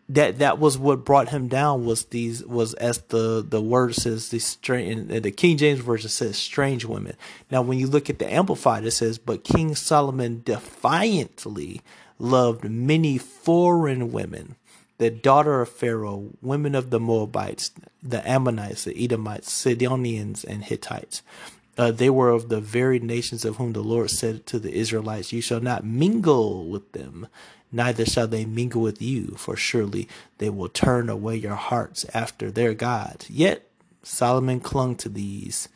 that 0.08 0.38
that 0.38 0.58
was 0.60 0.78
what 0.78 1.04
brought 1.04 1.30
him 1.30 1.48
down 1.48 1.84
was 1.84 2.04
these 2.06 2.44
was 2.44 2.74
as 2.74 2.98
the 3.08 3.44
the 3.46 3.60
word 3.60 3.94
says 3.94 4.28
the 4.28 4.38
strange 4.38 5.08
the 5.08 5.32
King 5.32 5.56
James 5.56 5.80
version 5.80 6.08
says 6.08 6.36
strange 6.36 6.84
women. 6.84 7.16
Now 7.50 7.62
when 7.62 7.78
you 7.78 7.88
look 7.88 8.08
at 8.08 8.20
the 8.20 8.32
amplified 8.32 8.84
it 8.84 8.92
says 8.92 9.18
but 9.18 9.42
King 9.42 9.74
Solomon 9.74 10.42
defiantly 10.44 11.80
loved 12.20 12.70
many 12.70 13.18
foreign 13.18 14.12
women 14.12 14.54
the 14.98 15.10
daughter 15.10 15.60
of 15.60 15.68
Pharaoh, 15.68 16.30
women 16.40 16.74
of 16.74 16.90
the 16.90 17.00
Moabites, 17.00 17.70
the 18.02 18.26
Ammonites, 18.28 18.84
the 18.84 18.96
Edomites, 18.96 19.52
Sidonians, 19.52 20.42
and 20.44 20.64
Hittites. 20.64 21.22
Uh, 21.78 21.90
they 21.90 22.08
were 22.08 22.30
of 22.30 22.48
the 22.48 22.60
very 22.60 22.98
nations 22.98 23.44
of 23.44 23.56
whom 23.56 23.72
the 23.72 23.82
Lord 23.82 24.10
said 24.10 24.46
to 24.46 24.58
the 24.58 24.72
Israelites, 24.72 25.32
You 25.32 25.40
shall 25.42 25.60
not 25.60 25.84
mingle 25.84 26.68
with 26.68 26.92
them, 26.92 27.28
neither 27.70 28.06
shall 28.06 28.26
they 28.26 28.44
mingle 28.44 28.80
with 28.82 29.02
you, 29.02 29.34
for 29.36 29.56
surely 29.56 30.08
they 30.38 30.48
will 30.48 30.68
turn 30.68 31.08
away 31.08 31.36
your 31.36 31.54
hearts 31.54 32.06
after 32.14 32.50
their 32.50 32.72
God. 32.72 33.26
Yet 33.28 33.68
Solomon 34.02 34.60
clung 34.60 34.96
to 34.96 35.08
these 35.08 35.68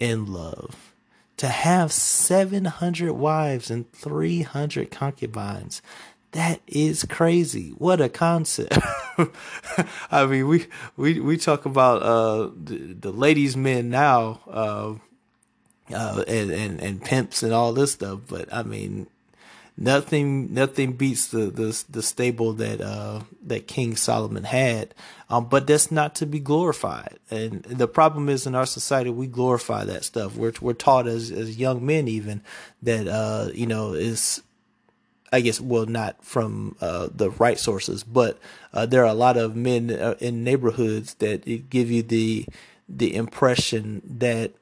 in 0.00 0.26
love. 0.26 0.92
To 1.38 1.48
have 1.48 1.92
700 1.92 3.12
wives 3.12 3.70
and 3.70 3.90
300 3.92 4.90
concubines, 4.90 5.82
that 6.32 6.60
is 6.66 7.04
crazy. 7.04 7.70
What 7.78 8.00
a 8.00 8.08
concept. 8.08 8.78
I 10.10 10.26
mean, 10.26 10.48
we, 10.48 10.66
we, 10.96 11.20
we 11.20 11.36
talk 11.36 11.64
about, 11.64 12.02
uh, 12.02 12.50
the, 12.56 12.94
the 13.00 13.12
ladies 13.12 13.56
men 13.56 13.90
now, 13.90 14.40
uh, 14.48 14.94
uh, 15.92 16.24
and, 16.26 16.50
and, 16.50 16.80
and 16.80 17.02
pimps 17.02 17.42
and 17.42 17.52
all 17.52 17.72
this 17.72 17.92
stuff. 17.92 18.20
But 18.28 18.52
I 18.52 18.62
mean, 18.62 19.06
nothing, 19.76 20.54
nothing 20.54 20.92
beats 20.92 21.28
the, 21.28 21.46
the, 21.46 21.84
the 21.90 22.02
stable 22.02 22.52
that, 22.54 22.80
uh, 22.80 23.20
that 23.46 23.66
King 23.66 23.96
Solomon 23.96 24.44
had. 24.44 24.94
Um, 25.30 25.46
but 25.46 25.66
that's 25.66 25.90
not 25.90 26.14
to 26.16 26.26
be 26.26 26.38
glorified. 26.38 27.18
And 27.30 27.62
the 27.64 27.88
problem 27.88 28.28
is 28.28 28.46
in 28.46 28.54
our 28.54 28.66
society, 28.66 29.10
we 29.10 29.26
glorify 29.26 29.84
that 29.84 30.04
stuff. 30.04 30.36
We're, 30.36 30.52
we're 30.60 30.74
taught 30.74 31.06
as, 31.08 31.30
as 31.30 31.58
young 31.58 31.84
men 31.84 32.08
even 32.08 32.42
that, 32.82 33.08
uh, 33.08 33.48
you 33.52 33.66
know, 33.66 33.94
is, 33.94 34.42
I 35.32 35.40
guess, 35.40 35.60
well, 35.60 35.86
not 35.86 36.24
from 36.24 36.76
uh, 36.80 37.08
the 37.12 37.30
right 37.30 37.58
sources, 37.58 38.04
but 38.04 38.38
uh, 38.72 38.86
there 38.86 39.02
are 39.02 39.10
a 39.10 39.14
lot 39.14 39.36
of 39.36 39.56
men 39.56 39.90
uh, 39.90 40.14
in 40.20 40.44
neighborhoods 40.44 41.14
that 41.14 41.68
give 41.70 41.90
you 41.90 42.02
the 42.02 42.46
the 42.88 43.16
impression 43.16 44.02
that 44.04 44.52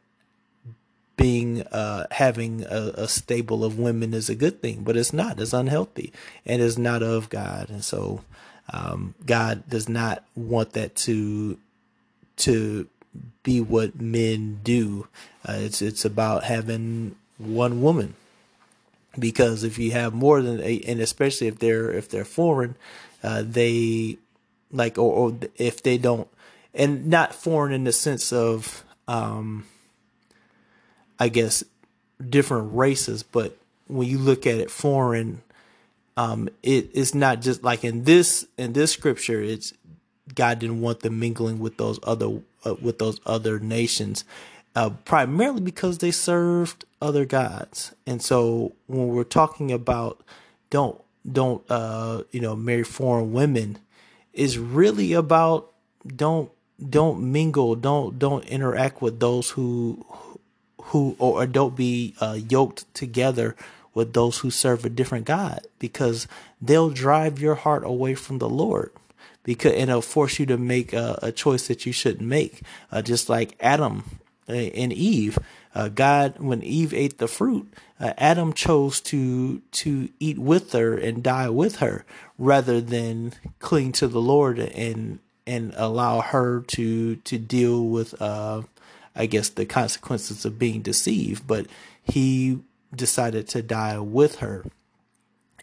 being 1.22 1.62
uh, 1.68 2.06
having 2.10 2.64
a, 2.64 2.92
a, 2.96 3.08
stable 3.08 3.64
of 3.64 3.78
women 3.78 4.12
is 4.12 4.28
a 4.28 4.34
good 4.34 4.60
thing, 4.60 4.82
but 4.82 4.96
it's 4.96 5.12
not. 5.12 5.38
It's 5.38 5.52
unhealthy 5.52 6.12
and 6.44 6.60
it's 6.60 6.76
not 6.76 7.02
of 7.02 7.30
God. 7.30 7.70
And 7.70 7.84
so 7.84 8.22
um, 8.72 9.14
God 9.24 9.62
does 9.68 9.88
not 9.88 10.24
want 10.34 10.72
that 10.72 10.96
to 10.96 11.58
to 12.38 12.88
be 13.42 13.60
what 13.60 14.00
men 14.00 14.60
do. 14.64 15.06
Uh, 15.48 15.58
it's 15.58 15.80
it's 15.80 16.04
about 16.04 16.44
having 16.44 17.14
one 17.38 17.82
woman 17.82 18.14
because 19.18 19.62
if 19.62 19.78
you 19.78 19.92
have 19.92 20.12
more 20.12 20.42
than 20.42 20.60
eight, 20.60 20.84
and 20.86 21.00
especially 21.00 21.46
if 21.46 21.58
they're 21.58 21.92
if 21.92 22.08
they're 22.08 22.24
foreign, 22.24 22.74
uh, 23.22 23.44
they 23.46 24.18
like 24.72 24.98
or, 24.98 25.12
or 25.12 25.38
if 25.56 25.82
they 25.82 25.98
don't 25.98 26.28
and 26.74 27.06
not 27.06 27.34
foreign 27.34 27.72
in 27.72 27.84
the 27.84 27.92
sense 27.92 28.32
of 28.32 28.84
um, 29.06 29.66
I 31.22 31.28
guess, 31.28 31.62
different 32.30 32.74
races, 32.74 33.22
but 33.22 33.56
when 33.86 34.08
you 34.08 34.18
look 34.18 34.44
at 34.44 34.56
it 34.56 34.72
foreign, 34.72 35.40
um, 36.16 36.48
it 36.64 36.90
it's 36.94 37.14
not 37.14 37.40
just 37.40 37.62
like 37.62 37.84
in 37.84 38.02
this 38.02 38.44
in 38.58 38.72
this 38.72 38.90
scripture. 38.90 39.40
It's 39.40 39.72
God 40.34 40.58
didn't 40.58 40.80
want 40.80 40.98
them 40.98 41.20
mingling 41.20 41.60
with 41.60 41.76
those 41.76 42.00
other 42.02 42.40
uh, 42.64 42.74
with 42.82 42.98
those 42.98 43.20
other 43.24 43.60
nations, 43.60 44.24
uh, 44.74 44.90
primarily 45.04 45.60
because 45.60 45.98
they 45.98 46.10
served 46.10 46.86
other 47.00 47.24
gods. 47.24 47.94
And 48.04 48.20
so 48.20 48.72
when 48.88 49.06
we're 49.06 49.22
talking 49.22 49.70
about 49.70 50.24
don't 50.70 51.00
don't 51.30 51.62
uh, 51.70 52.24
you 52.32 52.40
know 52.40 52.56
marry 52.56 52.82
foreign 52.82 53.32
women, 53.32 53.78
is 54.32 54.58
really 54.58 55.12
about 55.12 55.70
don't 56.04 56.50
don't 56.90 57.30
mingle, 57.30 57.76
don't 57.76 58.18
don't 58.18 58.44
interact 58.46 59.00
with 59.00 59.20
those 59.20 59.50
who 59.50 60.04
who 60.86 61.16
or 61.18 61.46
don't 61.46 61.76
be 61.76 62.14
uh, 62.20 62.38
yoked 62.48 62.92
together 62.94 63.56
with 63.94 64.12
those 64.12 64.38
who 64.38 64.50
serve 64.50 64.84
a 64.84 64.90
different 64.90 65.26
God 65.26 65.66
because 65.78 66.26
they'll 66.60 66.90
drive 66.90 67.40
your 67.40 67.54
heart 67.54 67.84
away 67.84 68.14
from 68.14 68.38
the 68.38 68.48
Lord 68.48 68.90
because 69.44 69.72
and 69.72 69.90
it'll 69.90 70.02
force 70.02 70.38
you 70.38 70.46
to 70.46 70.56
make 70.56 70.92
a, 70.92 71.18
a 71.22 71.32
choice 71.32 71.68
that 71.68 71.86
you 71.86 71.92
shouldn't 71.92 72.28
make. 72.28 72.62
Uh, 72.90 73.02
just 73.02 73.28
like 73.28 73.56
Adam 73.60 74.04
uh, 74.48 74.52
and 74.52 74.92
Eve, 74.92 75.38
uh, 75.74 75.88
God 75.88 76.38
when 76.38 76.62
Eve 76.62 76.94
ate 76.94 77.18
the 77.18 77.28
fruit, 77.28 77.72
uh, 78.00 78.12
Adam 78.18 78.52
chose 78.52 79.00
to 79.02 79.60
to 79.72 80.08
eat 80.20 80.38
with 80.38 80.72
her 80.72 80.96
and 80.96 81.22
die 81.22 81.48
with 81.48 81.76
her 81.76 82.04
rather 82.38 82.80
than 82.80 83.32
cling 83.58 83.92
to 83.92 84.08
the 84.08 84.20
Lord 84.20 84.58
and 84.58 85.18
and 85.46 85.72
allow 85.76 86.20
her 86.20 86.60
to 86.68 87.16
to 87.16 87.38
deal 87.38 87.84
with 87.84 88.20
uh, 88.20 88.62
I 89.14 89.26
guess, 89.26 89.48
the 89.48 89.66
consequences 89.66 90.44
of 90.44 90.58
being 90.58 90.82
deceived, 90.82 91.46
but 91.46 91.66
he 92.02 92.60
decided 92.94 93.48
to 93.48 93.62
die 93.62 93.98
with 93.98 94.36
her. 94.36 94.64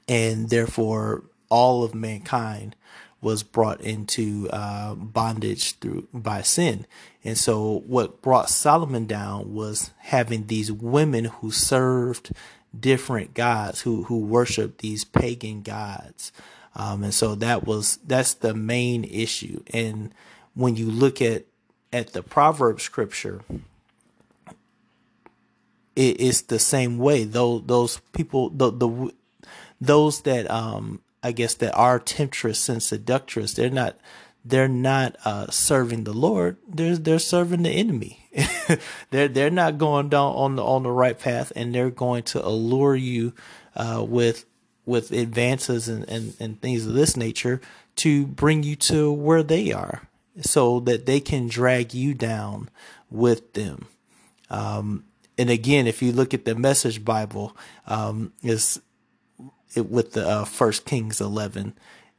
And 0.07 0.49
therefore, 0.49 1.23
all 1.49 1.83
of 1.83 1.93
mankind 1.93 2.75
was 3.21 3.43
brought 3.43 3.81
into 3.81 4.47
uh, 4.51 4.95
bondage 4.95 5.77
through 5.79 6.07
by 6.13 6.41
sin. 6.41 6.85
And 7.23 7.37
so, 7.37 7.83
what 7.85 8.21
brought 8.21 8.49
Solomon 8.49 9.05
down 9.05 9.53
was 9.53 9.91
having 9.97 10.47
these 10.47 10.71
women 10.71 11.25
who 11.25 11.51
served 11.51 12.31
different 12.77 13.33
gods, 13.33 13.81
who 13.81 14.03
who 14.03 14.19
worshiped 14.19 14.79
these 14.81 15.03
pagan 15.03 15.61
gods. 15.61 16.31
Um, 16.75 17.03
and 17.03 17.13
so 17.13 17.35
that 17.35 17.65
was 17.65 17.97
that's 18.05 18.35
the 18.35 18.53
main 18.53 19.03
issue. 19.03 19.63
And 19.73 20.13
when 20.53 20.75
you 20.75 20.89
look 20.89 21.21
at 21.21 21.45
at 21.91 22.13
the 22.13 22.21
proverb 22.21 22.81
scripture, 22.81 23.41
it, 25.95 26.21
it's 26.21 26.41
the 26.41 26.59
same 26.59 26.97
way. 26.97 27.23
Those 27.23 27.63
those 27.65 28.01
people, 28.13 28.49
the 28.49 28.71
the 28.71 29.13
those 29.81 30.21
that 30.21 30.49
um 30.49 31.01
I 31.21 31.31
guess 31.31 31.53
that 31.55 31.73
are 31.75 31.99
temptress 31.99 32.69
and 32.69 32.81
seductress, 32.81 33.53
they're 33.53 33.69
not 33.69 33.97
they're 34.45 34.69
not 34.69 35.17
uh, 35.25 35.47
serving 35.49 36.05
the 36.05 36.13
Lord. 36.13 36.57
They're 36.67 36.97
they're 36.97 37.19
serving 37.19 37.63
the 37.63 37.71
enemy. 37.71 38.25
they're 39.11 39.27
they're 39.27 39.49
not 39.49 39.77
going 39.77 40.09
down 40.09 40.33
on 40.35 40.55
the 40.55 40.63
on 40.63 40.83
the 40.83 40.91
right 40.91 41.19
path, 41.19 41.51
and 41.55 41.75
they're 41.75 41.89
going 41.89 42.23
to 42.23 42.45
allure 42.45 42.95
you 42.95 43.33
uh, 43.75 44.03
with 44.07 44.45
with 44.85 45.11
advances 45.11 45.87
and, 45.87 46.07
and, 46.09 46.33
and 46.39 46.59
things 46.61 46.87
of 46.87 46.93
this 46.93 47.15
nature 47.15 47.61
to 47.95 48.25
bring 48.25 48.63
you 48.63 48.75
to 48.75 49.11
where 49.11 49.43
they 49.43 49.71
are 49.71 50.09
so 50.41 50.79
that 50.81 51.05
they 51.05 51.19
can 51.19 51.47
drag 51.47 51.93
you 51.93 52.13
down 52.13 52.69
with 53.09 53.53
them. 53.53 53.87
Um, 54.49 55.03
and 55.37 55.49
again, 55.49 55.87
if 55.87 56.01
you 56.01 56.11
look 56.11 56.33
at 56.33 56.45
the 56.45 56.55
Message 56.55 57.05
Bible, 57.05 57.55
um, 57.87 58.33
is 58.43 58.81
it, 59.75 59.89
with 59.89 60.13
the 60.13 60.27
uh, 60.27 60.45
First 60.45 60.85
Kings 60.85 61.21
eleven, 61.21 61.73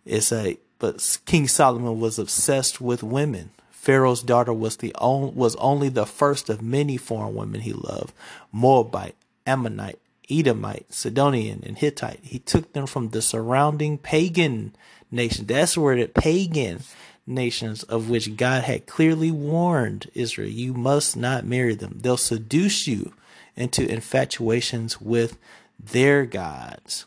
it's 0.05 0.33
a 0.33 0.59
but 0.79 1.19
King 1.27 1.47
Solomon 1.49 2.01
was 2.01 2.19
obsessed 2.19 2.81
with 2.81 3.03
women, 3.03 3.51
Pharaoh's 3.71 4.23
daughter 4.23 4.53
was 4.53 4.77
the 4.77 4.95
on, 4.95 5.35
was 5.35 5.57
only 5.57 5.89
the 5.89 6.07
first 6.07 6.49
of 6.51 6.61
many 6.61 6.97
foreign 6.99 7.35
women 7.35 7.63
he 7.63 7.73
loved. 7.73 8.13
Moabite, 8.53 9.17
Ammonite, 9.47 9.99
Edomite, 10.31 10.93
Sidonian, 10.93 11.63
and 11.67 11.79
Hittite. 11.79 12.21
He 12.23 12.39
took 12.39 12.73
them 12.73 12.87
from 12.87 13.09
the 13.09 13.23
surrounding 13.23 13.99
pagan 13.99 14.77
nations. 15.11 15.47
That's 15.47 15.79
where 15.79 15.97
the 15.97 16.09
pagan 16.09 16.81
nations 17.27 17.83
of 17.85 18.11
which 18.11 18.37
God 18.37 18.65
had 18.65 18.87
clearly 18.87 19.31
warned 19.31 20.11
Israel, 20.15 20.49
you 20.49 20.75
must 20.75 21.17
not 21.17 21.45
marry 21.45 21.75
them. 21.75 21.99
They'll 22.01 22.17
seduce 22.17 22.87
you 22.87 23.13
into 23.57 23.89
infatuations 23.89 25.01
with 25.01 25.39
their 25.79 26.27
gods. 26.27 27.07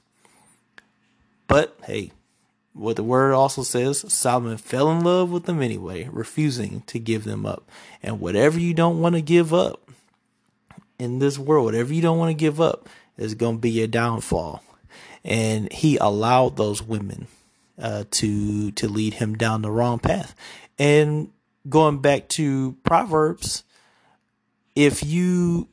But 1.48 1.78
hey, 1.86 2.12
what 2.74 2.96
the 2.96 3.04
word 3.04 3.34
also 3.34 3.64
says, 3.64 4.12
Solomon 4.12 4.58
fell 4.58 4.92
in 4.92 5.04
love 5.04 5.32
with 5.32 5.46
them 5.46 5.62
anyway, 5.62 6.10
refusing 6.12 6.82
to 6.88 7.00
give 7.00 7.24
them 7.24 7.46
up. 7.46 7.70
And 8.02 8.20
whatever 8.20 8.60
you 8.60 8.74
don't 8.74 9.00
want 9.00 9.16
to 9.16 9.22
give 9.22 9.54
up 9.54 9.92
in 10.98 11.20
this 11.20 11.38
world, 11.38 11.66
whatever 11.66 11.94
you 11.94 12.02
don't 12.02 12.18
want 12.18 12.32
to 12.32 12.34
give 12.34 12.60
up, 12.60 12.90
is 13.18 13.36
going 13.36 13.58
to 13.58 13.62
be 13.62 13.70
your 13.70 13.88
downfall. 13.88 14.64
And 15.24 15.72
he 15.72 15.98
allowed 15.98 16.58
those 16.58 16.82
women 16.82 17.28
uh, 17.78 18.04
to 18.12 18.72
to 18.72 18.88
lead 18.88 19.16
him 19.16 19.36
down 19.36 19.62
the 19.62 19.72
wrong 19.72 20.00
path. 20.00 20.36
And 20.78 21.32
going 21.68 22.00
back 22.00 22.30
to 22.30 22.78
Proverbs, 22.84 23.64
if 24.76 25.04
you 25.04 25.68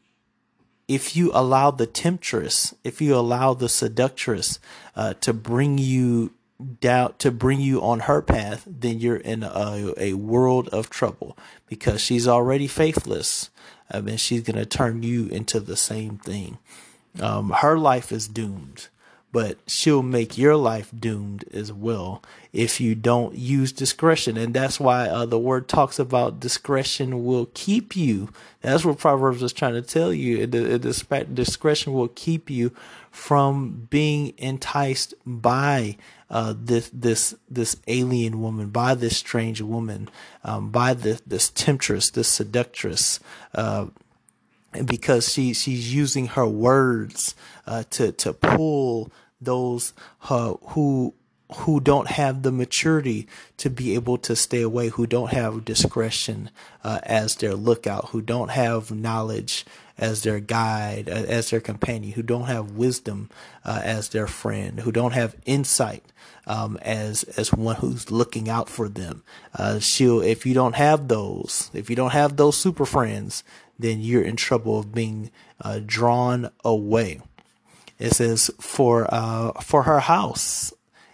if 0.88 1.14
you 1.14 1.30
allow 1.32 1.70
the 1.70 1.86
temptress, 1.86 2.74
if 2.82 3.00
you 3.00 3.14
allow 3.14 3.54
the 3.54 3.68
seductress 3.68 4.58
uh, 4.96 5.14
to 5.20 5.32
bring 5.32 5.78
you 5.78 6.32
doubt 6.80 7.18
to 7.20 7.30
bring 7.30 7.60
you 7.60 7.80
on 7.80 8.00
her 8.00 8.20
path, 8.20 8.64
then 8.66 8.98
you're 8.98 9.16
in 9.16 9.42
a, 9.42 9.94
a 9.96 10.14
world 10.14 10.68
of 10.68 10.90
trouble 10.90 11.36
because 11.66 12.00
she's 12.00 12.28
already 12.28 12.66
faithless. 12.66 13.50
I 13.90 14.00
mean, 14.00 14.18
she's 14.18 14.42
going 14.42 14.58
to 14.58 14.66
turn 14.66 15.02
you 15.02 15.26
into 15.26 15.58
the 15.58 15.76
same 15.76 16.18
thing. 16.18 16.58
Um, 17.20 17.50
her 17.50 17.78
life 17.78 18.12
is 18.12 18.28
doomed 18.28 18.88
but 19.32 19.58
she'll 19.66 20.02
make 20.02 20.36
your 20.36 20.56
life 20.56 20.90
doomed 20.98 21.44
as 21.52 21.72
well 21.72 22.22
if 22.52 22.80
you 22.80 22.94
don't 22.94 23.36
use 23.36 23.72
discretion. 23.72 24.36
And 24.36 24.52
that's 24.52 24.80
why 24.80 25.08
uh, 25.08 25.26
the 25.26 25.38
word 25.38 25.68
talks 25.68 25.98
about 25.98 26.40
discretion 26.40 27.24
will 27.24 27.48
keep 27.54 27.94
you. 27.94 28.30
That's 28.60 28.84
what 28.84 28.98
Proverbs 28.98 29.42
is 29.42 29.52
trying 29.52 29.74
to 29.74 29.82
tell 29.82 30.12
you. 30.12 30.46
Discretion 30.46 31.92
will 31.92 32.08
keep 32.08 32.50
you 32.50 32.72
from 33.10 33.86
being 33.90 34.34
enticed 34.38 35.14
by 35.24 35.96
uh, 36.28 36.54
this 36.56 36.90
this 36.92 37.34
this 37.48 37.76
alien 37.88 38.40
woman, 38.40 38.68
by 38.68 38.94
this 38.94 39.16
strange 39.16 39.60
woman, 39.60 40.08
um, 40.44 40.70
by 40.70 40.94
this 40.94 41.20
this 41.26 41.50
temptress, 41.50 42.10
this 42.10 42.28
seductress. 42.28 43.18
Uh, 43.54 43.86
because 44.84 45.32
she 45.32 45.52
she's 45.52 45.92
using 45.92 46.28
her 46.28 46.46
words 46.46 47.34
uh, 47.66 47.84
to 47.90 48.12
to 48.12 48.32
pull 48.32 49.10
those 49.40 49.92
uh, 50.28 50.54
who 50.62 51.14
who 51.54 51.80
don't 51.80 52.08
have 52.08 52.42
the 52.42 52.52
maturity 52.52 53.26
to 53.56 53.68
be 53.68 53.94
able 53.94 54.16
to 54.18 54.36
stay 54.36 54.62
away, 54.62 54.88
who 54.88 55.06
don't 55.06 55.32
have 55.32 55.64
discretion 55.64 56.50
uh, 56.84 57.00
as 57.02 57.36
their 57.36 57.54
lookout, 57.54 58.10
who 58.10 58.22
don't 58.22 58.50
have 58.50 58.90
knowledge 58.90 59.64
as 59.98 60.22
their 60.22 60.40
guide, 60.40 61.08
uh, 61.08 61.12
as 61.12 61.50
their 61.50 61.60
companion, 61.60 62.12
who 62.12 62.22
don't 62.22 62.46
have 62.46 62.72
wisdom 62.72 63.28
uh, 63.64 63.80
as 63.82 64.10
their 64.10 64.26
friend, 64.26 64.80
who 64.80 64.92
don't 64.92 65.12
have 65.12 65.36
insight 65.44 66.04
um, 66.46 66.78
as 66.82 67.24
as 67.36 67.52
one 67.52 67.76
who's 67.76 68.10
looking 68.10 68.48
out 68.48 68.68
for 68.68 68.88
them. 68.88 69.22
Uh, 69.54 69.78
she'll, 69.78 70.20
if 70.20 70.46
you 70.46 70.54
don't 70.54 70.76
have 70.76 71.08
those, 71.08 71.70
if 71.74 71.90
you 71.90 71.96
don't 71.96 72.12
have 72.12 72.36
those 72.36 72.56
super 72.56 72.86
friends, 72.86 73.44
then 73.80 74.00
you're 74.00 74.22
in 74.22 74.36
trouble 74.36 74.78
of 74.78 74.94
being 74.94 75.30
uh, 75.60 75.80
drawn 75.84 76.50
away. 76.64 77.20
It 77.98 78.12
says, 78.12 78.50
"For 78.60 79.06
uh, 79.12 79.52
for 79.60 79.82
her 79.82 80.00
house 80.00 80.72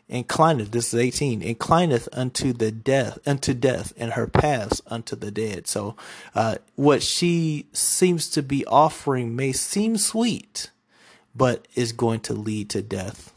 inclineth." 0.08 0.70
This 0.70 0.94
is 0.94 1.00
eighteen. 1.00 1.42
Inclineth 1.42 2.08
unto 2.12 2.52
the 2.52 2.70
death, 2.70 3.18
unto 3.26 3.54
death, 3.54 3.92
and 3.96 4.12
her 4.12 4.26
paths 4.26 4.80
unto 4.86 5.16
the 5.16 5.30
dead. 5.30 5.66
So, 5.66 5.96
uh, 6.34 6.56
what 6.76 7.02
she 7.02 7.66
seems 7.72 8.30
to 8.30 8.42
be 8.42 8.64
offering 8.66 9.34
may 9.34 9.52
seem 9.52 9.96
sweet, 9.96 10.70
but 11.34 11.66
is 11.74 11.92
going 11.92 12.20
to 12.20 12.34
lead 12.34 12.70
to 12.70 12.82
death. 12.82 13.32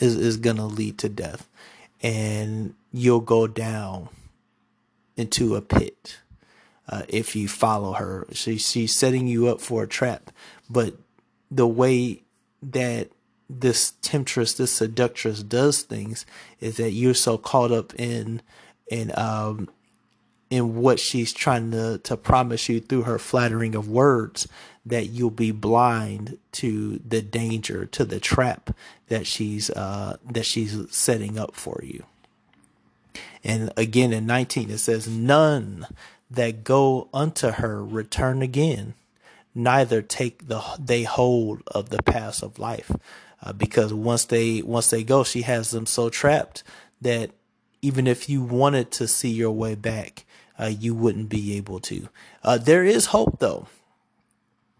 Is 0.00 0.16
is 0.16 0.36
going 0.36 0.56
to 0.56 0.64
lead 0.66 0.98
to 0.98 1.08
death, 1.08 1.48
and 2.02 2.74
you'll 2.92 3.20
go 3.20 3.46
down 3.46 4.08
into 5.16 5.56
a 5.56 5.62
pit. 5.62 6.18
Uh, 6.88 7.02
if 7.08 7.36
you 7.36 7.46
follow 7.46 7.92
her. 7.92 8.26
She, 8.32 8.56
she's 8.56 8.94
setting 8.94 9.26
you 9.26 9.48
up 9.48 9.60
for 9.60 9.82
a 9.82 9.86
trap, 9.86 10.30
but 10.70 10.94
the 11.50 11.66
way 11.66 12.22
that 12.62 13.10
this 13.50 13.92
temptress, 14.02 14.54
this 14.54 14.72
seductress 14.72 15.42
does 15.42 15.82
things 15.82 16.24
is 16.60 16.78
that 16.78 16.92
you're 16.92 17.14
so 17.14 17.36
caught 17.36 17.72
up 17.72 17.94
in 17.94 18.42
in 18.90 19.12
um 19.16 19.68
in 20.50 20.76
what 20.76 20.98
she's 20.98 21.32
trying 21.32 21.70
to 21.70 21.98
to 21.98 22.16
promise 22.16 22.68
you 22.68 22.80
through 22.80 23.02
her 23.02 23.18
flattering 23.18 23.74
of 23.74 23.88
words 23.88 24.48
that 24.84 25.06
you'll 25.06 25.30
be 25.30 25.50
blind 25.50 26.38
to 26.52 26.98
the 27.06 27.20
danger 27.20 27.84
to 27.84 28.04
the 28.04 28.20
trap 28.20 28.74
that 29.08 29.26
she's 29.26 29.70
uh 29.70 30.16
that 30.24 30.46
she's 30.46 30.76
setting 30.90 31.38
up 31.38 31.54
for 31.54 31.80
you 31.82 32.04
and 33.44 33.70
again 33.76 34.12
in 34.12 34.26
19 34.26 34.70
it 34.70 34.78
says 34.78 35.06
none 35.06 35.86
that 36.30 36.64
go 36.64 37.08
unto 37.12 37.48
her 37.52 37.84
return 37.84 38.42
again 38.42 38.94
neither 39.54 40.00
take 40.00 40.46
the 40.46 40.62
they 40.78 41.02
hold 41.02 41.62
of 41.66 41.90
the 41.90 42.02
paths 42.02 42.42
of 42.42 42.58
life. 42.58 42.90
Uh, 43.42 43.52
because 43.52 43.92
once 43.92 44.24
they 44.24 44.62
once 44.62 44.90
they 44.90 45.04
go 45.04 45.22
she 45.24 45.42
has 45.42 45.70
them 45.70 45.86
so 45.86 46.08
trapped 46.08 46.62
that 47.00 47.30
even 47.80 48.06
if 48.06 48.28
you 48.28 48.42
wanted 48.42 48.90
to 48.90 49.06
see 49.06 49.30
your 49.30 49.52
way 49.52 49.74
back 49.74 50.24
uh, 50.58 50.66
you 50.66 50.94
wouldn't 50.94 51.28
be 51.28 51.56
able 51.56 51.78
to. 51.78 52.08
Uh, 52.42 52.58
there 52.58 52.84
is 52.84 53.06
hope 53.06 53.38
though. 53.38 53.68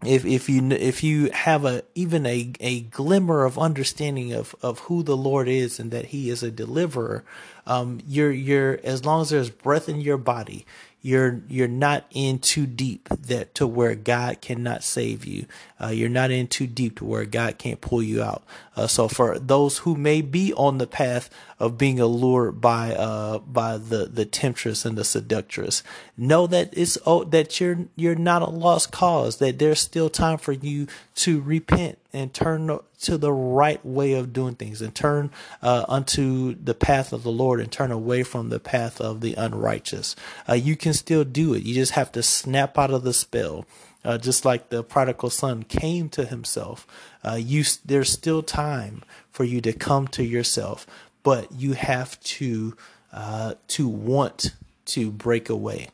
If 0.05 0.25
if 0.25 0.49
you 0.49 0.71
if 0.71 1.03
you 1.03 1.31
have 1.31 1.65
a 1.65 1.83
even 1.95 2.25
a 2.25 2.53
a 2.61 2.81
glimmer 2.83 3.45
of 3.45 3.59
understanding 3.59 4.33
of 4.33 4.55
of 4.63 4.81
who 4.81 5.03
the 5.03 5.17
Lord 5.17 5.49
is 5.49 5.81
and 5.81 5.91
that 5.91 6.07
He 6.07 6.31
is 6.31 6.43
a 6.43 6.53
deliverer, 6.53 7.25
um, 7.67 8.01
you're 8.07 8.31
you're 8.31 8.79
as 8.85 9.05
long 9.05 9.23
as 9.23 9.31
there's 9.31 9.51
breath 9.51 9.89
in 9.89 10.01
your 10.01 10.17
body, 10.17 10.67
you're 11.01 11.41
you're 11.49 11.69
not 11.69 12.05
in 12.11 12.39
too 12.39 12.67
deep 12.67 13.09
that 13.09 13.55
to 13.55 13.67
where 13.67 13.95
God 13.95 14.41
cannot 14.41 14.83
save 14.83 15.25
you. 15.25 15.47
Uh, 15.81 15.89
you're 15.89 16.09
not 16.09 16.31
in 16.31 16.49
too 16.49 16.67
deep 16.67 16.99
to 16.99 17.05
where 17.05 17.25
God 17.25 17.59
can't 17.59 17.81
pull 17.81 18.03
you 18.03 18.23
out. 18.23 18.43
Uh, 18.79 18.87
so 18.87 19.09
for 19.09 19.39
those 19.41 19.79
who 19.79 19.97
may 19.97 20.22
be 20.22 20.55
on 20.55 20.79
the 20.79 20.87
path 20.87 21.29
of 21.59 21.76
being 21.76 21.99
allured 21.99 22.61
by 22.61 22.95
uh 22.95 23.39
by 23.39 23.76
the 23.76 24.07
the 24.07 24.24
temptress 24.24 24.85
and 24.85 24.97
the 24.97 25.05
seductress, 25.05 25.83
know 26.16 26.47
that 26.47 26.70
it's 26.72 26.97
oh 27.05 27.24
that 27.24 27.61
you're 27.61 27.87
you're 27.97 28.14
not 28.14 28.41
a 28.41 28.49
lost 28.49 28.93
cause. 28.93 29.39
That 29.39 29.59
there's 29.59 29.81
still 29.81 30.09
time 30.09 30.39
for 30.39 30.53
you 30.53 30.87
to 31.16 31.41
repent 31.41 31.99
and 32.12 32.33
turn 32.33 32.79
to 33.01 33.18
the 33.18 33.33
right 33.33 33.85
way 33.85 34.12
of 34.12 34.33
doing 34.33 34.55
things 34.55 34.81
and 34.81 34.95
turn 34.95 35.31
uh, 35.61 35.85
unto 35.89 36.55
the 36.55 36.74
path 36.74 37.12
of 37.12 37.24
the 37.24 37.33
Lord 37.33 37.61
and 37.61 37.72
turn 37.72 37.91
away 37.91 38.22
from 38.22 38.49
the 38.49 38.61
path 38.61 39.01
of 39.01 39.20
the 39.20 39.35
unrighteous. 39.35 40.14
Uh, 40.49 40.55
you 40.55 40.76
can 40.76 40.93
still 40.93 41.24
do 41.24 41.55
it. 41.55 41.64
You 41.64 41.74
just 41.74 41.93
have 41.93 42.12
to 42.12 42.22
snap 42.22 42.79
out 42.79 42.93
of 42.93 43.03
the 43.03 43.12
spell. 43.12 43.66
Uh, 44.05 44.16
just 44.16 44.45
like 44.45 44.68
the 44.68 44.83
prodigal 44.85 45.29
son 45.29 45.64
came 45.64 46.09
to 46.09 46.24
himself, 46.24 46.87
uh, 47.29 47.35
you 47.35 47.64
there's 47.85 48.11
still 48.11 48.43
time 48.43 49.03
for 49.31 49.45
you 49.45 49.61
to 49.61 49.72
come 49.72 50.09
to 50.09 50.24
yourself, 50.24 50.87
but 51.22 51.53
you 51.53 51.72
have 51.72 52.18
to 52.20 52.76
uh, 53.12 53.55
to 53.68 53.89
want 53.89 54.55
to 54.87 55.11
break 55.11 55.49
away. 55.49 55.89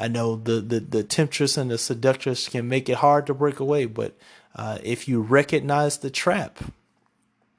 I 0.00 0.08
know 0.08 0.36
the, 0.36 0.60
the 0.60 0.80
the 0.80 1.02
temptress 1.02 1.56
and 1.56 1.70
the 1.70 1.78
seductress 1.78 2.48
can 2.48 2.68
make 2.68 2.88
it 2.88 2.96
hard 2.96 3.26
to 3.26 3.34
break 3.34 3.60
away, 3.60 3.86
but 3.86 4.16
uh, 4.56 4.78
if 4.82 5.06
you 5.06 5.20
recognize 5.20 5.98
the 5.98 6.10
trap, 6.10 6.58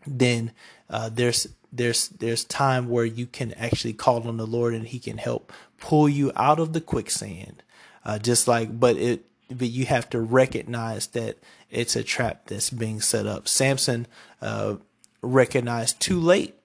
then 0.06 0.52
uh, 0.90 1.10
there's 1.10 1.48
there's 1.72 2.10
there's 2.10 2.44
time 2.44 2.90
where 2.90 3.06
you 3.06 3.26
can 3.26 3.54
actually 3.54 3.94
call 3.94 4.28
on 4.28 4.38
the 4.38 4.48
Lord 4.48 4.74
and 4.74 4.88
He 4.88 5.00
can 5.00 5.18
help 5.18 5.52
pull 5.80 6.10
you 6.10 6.32
out 6.36 6.60
of 6.60 6.74
the 6.74 6.82
quicksand. 6.82 7.64
Uh, 8.06 8.20
just 8.20 8.48
like, 8.48 8.80
but 8.80 8.98
it 8.98 9.26
but 9.50 9.70
you 9.70 9.86
have 9.86 10.10
to 10.10 10.20
recognize 10.20 11.08
that 11.08 11.38
it's 11.74 11.96
a 11.96 12.04
trap 12.04 12.48
that's 12.48 12.70
being 12.70 13.02
set 13.02 13.26
up. 13.26 13.48
Samson 13.48 14.08
uh, 14.42 14.76
recognized 15.22 16.00
too 16.00 16.20
late 16.20 16.56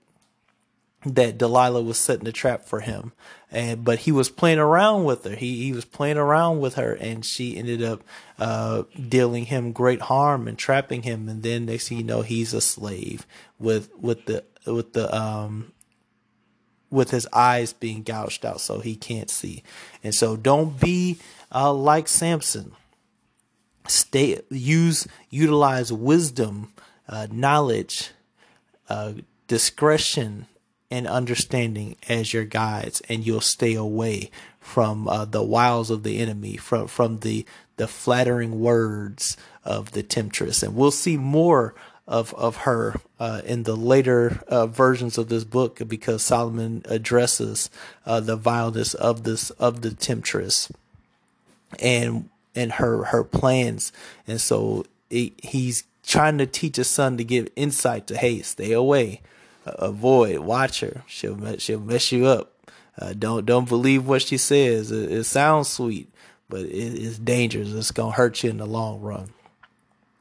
that 1.05 1.39
Delilah 1.39 1.83
was 1.83 1.97
setting 1.97 2.27
a 2.27 2.33
trap 2.33 2.65
for 2.65 2.81
him. 2.81 3.13
And 3.51 3.85
but 3.85 4.01
he 4.01 4.13
was 4.13 4.29
playing 4.29 4.59
around 4.59 5.05
with 5.05 5.25
her. 5.25 5.35
He 5.35 5.65
he 5.65 5.73
was 5.73 5.87
playing 5.87 6.19
around 6.19 6.61
with 6.61 6.75
her, 6.75 6.93
and 6.93 7.25
she 7.25 7.57
ended 7.57 7.83
up 7.83 8.03
uh, 8.39 8.83
dealing 9.09 9.47
him 9.47 9.73
great 9.73 10.03
harm 10.03 10.47
and 10.47 10.59
trapping 10.59 11.03
him. 11.03 11.31
And 11.31 11.43
then 11.43 11.65
they 11.65 11.79
see, 11.79 11.97
you 11.97 12.05
know, 12.05 12.21
he's 12.21 12.53
a 12.53 12.61
slave 12.61 13.27
with 13.59 13.91
with 13.97 14.27
the 14.27 14.45
with 14.67 14.93
the 14.93 15.15
um 15.17 15.73
with 16.91 17.11
his 17.11 17.27
eyes 17.33 17.73
being 17.73 18.03
gouged 18.03 18.45
out 18.45 18.61
so 18.61 18.81
he 18.81 18.97
can't 18.97 19.31
see. 19.31 19.63
And 20.03 20.15
so 20.15 20.37
don't 20.37 20.79
be 20.79 21.19
uh, 21.55 21.73
like 21.73 22.09
Samson. 22.09 22.73
Stay 23.89 24.41
use 24.51 25.07
utilize 25.31 25.93
wisdom, 25.93 26.73
uh, 27.09 27.27
knowledge, 27.31 28.11
uh, 28.89 29.15
discretion, 29.47 30.47
and 30.91 31.07
understanding 31.07 31.97
as 32.09 32.33
your 32.33 32.45
guides, 32.45 33.03
and 33.09 33.27
you'll 33.27 33.41
stay 33.41 33.75
away 33.75 34.31
from 34.61 35.09
uh, 35.09 35.25
the 35.25 35.43
wiles 35.43 35.91
of 35.91 36.03
the 36.03 36.19
enemy, 36.19 36.57
from 36.57 36.87
from 36.87 37.21
the 37.21 37.45
the 37.77 37.89
flattering 37.89 38.61
words 38.61 39.37
of 39.65 39.93
the 39.93 40.03
temptress. 40.03 40.63
And 40.63 40.75
we'll 40.75 40.91
see 40.91 41.17
more 41.17 41.75
of 42.07 42.33
of 42.35 42.57
her 42.59 43.01
uh, 43.21 43.43
in 43.45 43.65
the 43.65 43.77
later 43.77 44.43
uh, 44.49 44.67
versions 44.67 45.19
of 45.19 45.29
this 45.29 45.45
book 45.45 45.81
because 45.87 46.23
Solomon 46.23 46.83
addresses 46.87 47.71
uh, 48.07 48.21
the 48.21 48.37
vileness 48.37 48.95
of 48.95 49.25
this 49.25 49.51
of 49.51 49.83
the 49.83 49.93
temptress 49.93 50.73
and 51.79 52.31
and 52.59 52.73
her 52.73 53.05
her 53.05 53.25
plans. 53.25 53.93
And 54.27 54.41
so 54.41 54.85
it, 55.11 55.33
he's 55.43 55.85
trying 56.07 56.39
to 56.39 56.47
teach 56.47 56.77
his 56.77 56.89
son 56.89 57.17
to 57.19 57.25
give 57.25 57.49
insight 57.57 58.07
to 58.09 58.17
hey 58.17 58.41
stay 58.41 58.73
away 58.73 59.21
uh, 59.67 59.73
avoid 59.79 60.41
watch 60.41 60.81
her. 60.81 61.05
She'll 61.07 61.57
she'll 61.59 61.81
mess 61.81 62.13
you 62.13 62.27
up. 62.27 62.53
Uh, 62.99 63.13
don't 63.13 63.47
don't 63.47 63.69
believe 63.69 64.07
what 64.07 64.23
she 64.23 64.37
says. 64.37 64.91
It, 64.91 65.11
it 65.13 65.25
sounds 65.25 65.69
sweet 65.69 66.11
but 66.49 66.63
it, 66.63 66.71
it's 66.71 67.19
dangerous. 67.19 67.73
It's 67.73 67.91
gonna 67.91 68.13
hurt 68.13 68.43
you 68.43 68.51
in 68.51 68.59
the 68.59 68.67
long 68.67 69.01
run. 69.01 69.31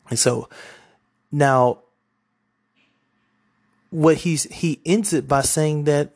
And 0.10 0.20
so 0.20 0.50
now, 1.32 1.80
what 3.90 4.18
he's 4.18 4.44
he 4.44 4.82
ends 4.86 5.14
it 5.14 5.28
by 5.28 5.42
saying 5.42 5.86
that 5.86 6.14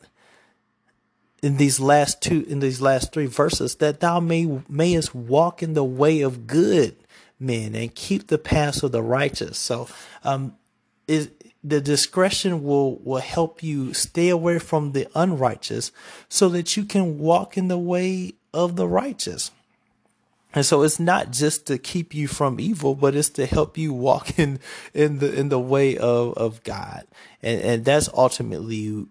in 1.42 1.56
these 1.56 1.80
last 1.80 2.22
two 2.22 2.44
in 2.48 2.60
these 2.60 2.80
last 2.80 3.12
three 3.12 3.26
verses 3.26 3.76
that 3.76 4.00
thou 4.00 4.20
may 4.20 4.60
mayest 4.68 5.14
walk 5.14 5.62
in 5.62 5.74
the 5.74 5.84
way 5.84 6.20
of 6.20 6.46
good 6.46 6.96
men 7.40 7.74
and 7.74 7.94
keep 7.94 8.28
the 8.28 8.38
paths 8.38 8.82
of 8.82 8.92
the 8.92 9.02
righteous. 9.02 9.58
So, 9.58 9.88
um, 10.22 10.56
is 11.08 11.30
the 11.64 11.80
discretion 11.80 12.62
will 12.62 12.96
will 12.98 13.20
help 13.20 13.62
you 13.62 13.92
stay 13.92 14.28
away 14.28 14.58
from 14.58 14.92
the 14.92 15.08
unrighteous, 15.14 15.90
so 16.28 16.48
that 16.50 16.76
you 16.76 16.84
can 16.84 17.18
walk 17.18 17.58
in 17.58 17.68
the 17.68 17.78
way 17.78 18.34
of 18.54 18.76
the 18.76 18.86
righteous. 18.86 19.50
And 20.54 20.66
so 20.66 20.82
it's 20.82 21.00
not 21.00 21.30
just 21.30 21.66
to 21.68 21.78
keep 21.78 22.14
you 22.14 22.28
from 22.28 22.60
evil, 22.60 22.94
but 22.94 23.14
it's 23.14 23.30
to 23.30 23.46
help 23.46 23.78
you 23.78 23.94
walk 23.94 24.38
in, 24.38 24.60
in 24.92 25.18
the, 25.18 25.32
in 25.32 25.48
the 25.48 25.58
way 25.58 25.96
of, 25.96 26.34
of 26.34 26.62
God. 26.62 27.06
And, 27.42 27.60
and 27.62 27.84
that's 27.86 28.10
ultimately 28.12 29.06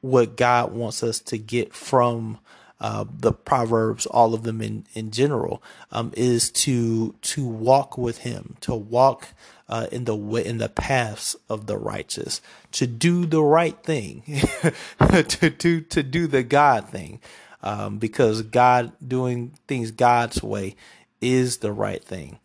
what 0.00 0.36
God 0.36 0.72
wants 0.72 1.02
us 1.02 1.20
to 1.20 1.38
get 1.38 1.74
from, 1.74 2.38
uh, 2.80 3.04
the 3.12 3.32
Proverbs, 3.32 4.06
all 4.06 4.32
of 4.32 4.42
them 4.42 4.62
in, 4.62 4.86
in 4.94 5.10
general, 5.10 5.62
um, 5.92 6.12
is 6.16 6.50
to, 6.50 7.14
to 7.22 7.46
walk 7.46 7.98
with 7.98 8.18
him, 8.18 8.56
to 8.62 8.74
walk, 8.74 9.28
uh, 9.68 9.86
in 9.92 10.04
the 10.04 10.16
way, 10.16 10.44
in 10.44 10.58
the 10.58 10.68
paths 10.68 11.36
of 11.48 11.66
the 11.66 11.76
righteous, 11.76 12.40
to 12.72 12.86
do 12.86 13.26
the 13.26 13.42
right 13.42 13.82
thing, 13.82 14.22
to 14.98 15.50
do, 15.50 15.80
to 15.82 16.02
do 16.02 16.26
the 16.26 16.42
God 16.42 16.88
thing 16.88 17.20
um, 17.62 17.98
because 17.98 18.42
God 18.42 18.92
doing 19.06 19.52
things 19.68 19.90
God's 19.90 20.42
way 20.42 20.76
is 21.20 21.58
the 21.58 21.72
right 21.72 22.02
thing. 22.02 22.38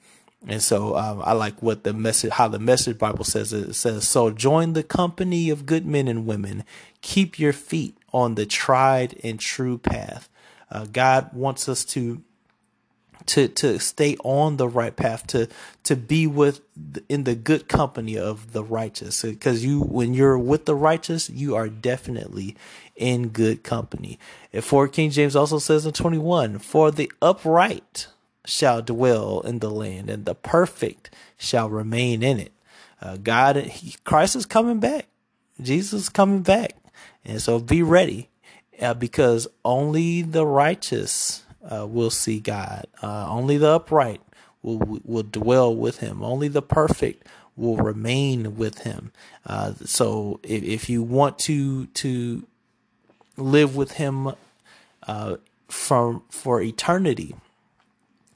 And 0.47 0.61
so 0.61 0.95
um, 0.95 1.23
I 1.25 1.33
like 1.33 1.61
what 1.61 1.83
the 1.83 1.93
message, 1.93 2.31
how 2.31 2.47
the 2.47 2.59
message 2.59 2.99
Bible 2.99 3.23
says 3.23 3.51
it. 3.51 3.69
it 3.69 3.73
says, 3.73 4.07
so 4.07 4.29
join 4.29 4.73
the 4.73 4.83
company 4.83 5.49
of 5.49 5.65
good 5.65 5.85
men 5.85 6.07
and 6.07 6.27
women. 6.27 6.63
Keep 7.05 7.37
your 7.37 7.53
feet 7.53 7.95
on 8.11 8.33
the 8.33 8.47
tried 8.47 9.15
and 9.23 9.39
true 9.39 9.77
path. 9.77 10.27
Uh, 10.71 10.87
God 10.91 11.29
wants 11.33 11.69
us 11.69 11.85
to 11.85 12.23
to 13.27 13.47
to 13.47 13.77
stay 13.79 14.17
on 14.23 14.57
the 14.57 14.67
right 14.67 14.95
path 14.95 15.27
to 15.27 15.47
to 15.83 15.95
be 15.95 16.25
with 16.25 16.61
in 17.07 17.25
the 17.25 17.35
good 17.35 17.67
company 17.67 18.17
of 18.17 18.53
the 18.53 18.63
righteous. 18.63 19.21
Because 19.21 19.63
you 19.63 19.81
when 19.81 20.15
you're 20.15 20.39
with 20.39 20.65
the 20.65 20.73
righteous 20.73 21.29
you 21.29 21.55
are 21.55 21.69
definitely 21.69 22.55
in 22.95 23.29
good 23.29 23.61
company. 23.61 24.17
And 24.51 24.63
for 24.63 24.87
king 24.87 25.11
james 25.11 25.35
also 25.35 25.59
says 25.59 25.85
in 25.85 25.93
21 25.93 26.57
for 26.57 26.89
the 26.89 27.11
upright 27.21 28.07
shall 28.47 28.81
dwell 28.81 29.41
in 29.41 29.59
the 29.59 29.69
land 29.69 30.09
and 30.09 30.25
the 30.25 30.35
perfect 30.35 31.11
shall 31.37 31.69
remain 31.69 32.23
in 32.23 32.39
it. 32.39 32.51
Uh, 32.99 33.17
god 33.17 33.57
he, 33.57 33.95
christ 34.05 34.35
is 34.35 34.47
coming 34.47 34.79
back. 34.79 35.05
Jesus 35.61 36.01
is 36.01 36.09
coming 36.09 36.41
back 36.41 36.75
and 37.25 37.41
so 37.41 37.59
be 37.59 37.81
ready 37.81 38.29
uh, 38.81 38.93
because 38.93 39.47
only 39.63 40.21
the 40.21 40.45
righteous 40.45 41.43
uh, 41.69 41.85
will 41.87 42.09
see 42.09 42.39
God. 42.39 42.85
Uh, 43.01 43.27
only 43.29 43.57
the 43.57 43.69
upright 43.69 44.21
will 44.61 44.99
will 45.03 45.23
dwell 45.23 45.75
with 45.75 45.99
Him. 45.99 46.23
Only 46.23 46.47
the 46.47 46.61
perfect 46.61 47.25
will 47.55 47.77
remain 47.77 48.57
with 48.57 48.79
Him. 48.79 49.11
Uh, 49.45 49.73
so 49.85 50.39
if, 50.43 50.63
if 50.63 50.89
you 50.89 51.03
want 51.03 51.39
to 51.39 51.87
to 51.87 52.45
live 53.37 53.75
with 53.75 53.93
Him 53.93 54.33
uh, 55.03 55.37
from 55.67 56.23
for 56.29 56.61
eternity 56.61 57.35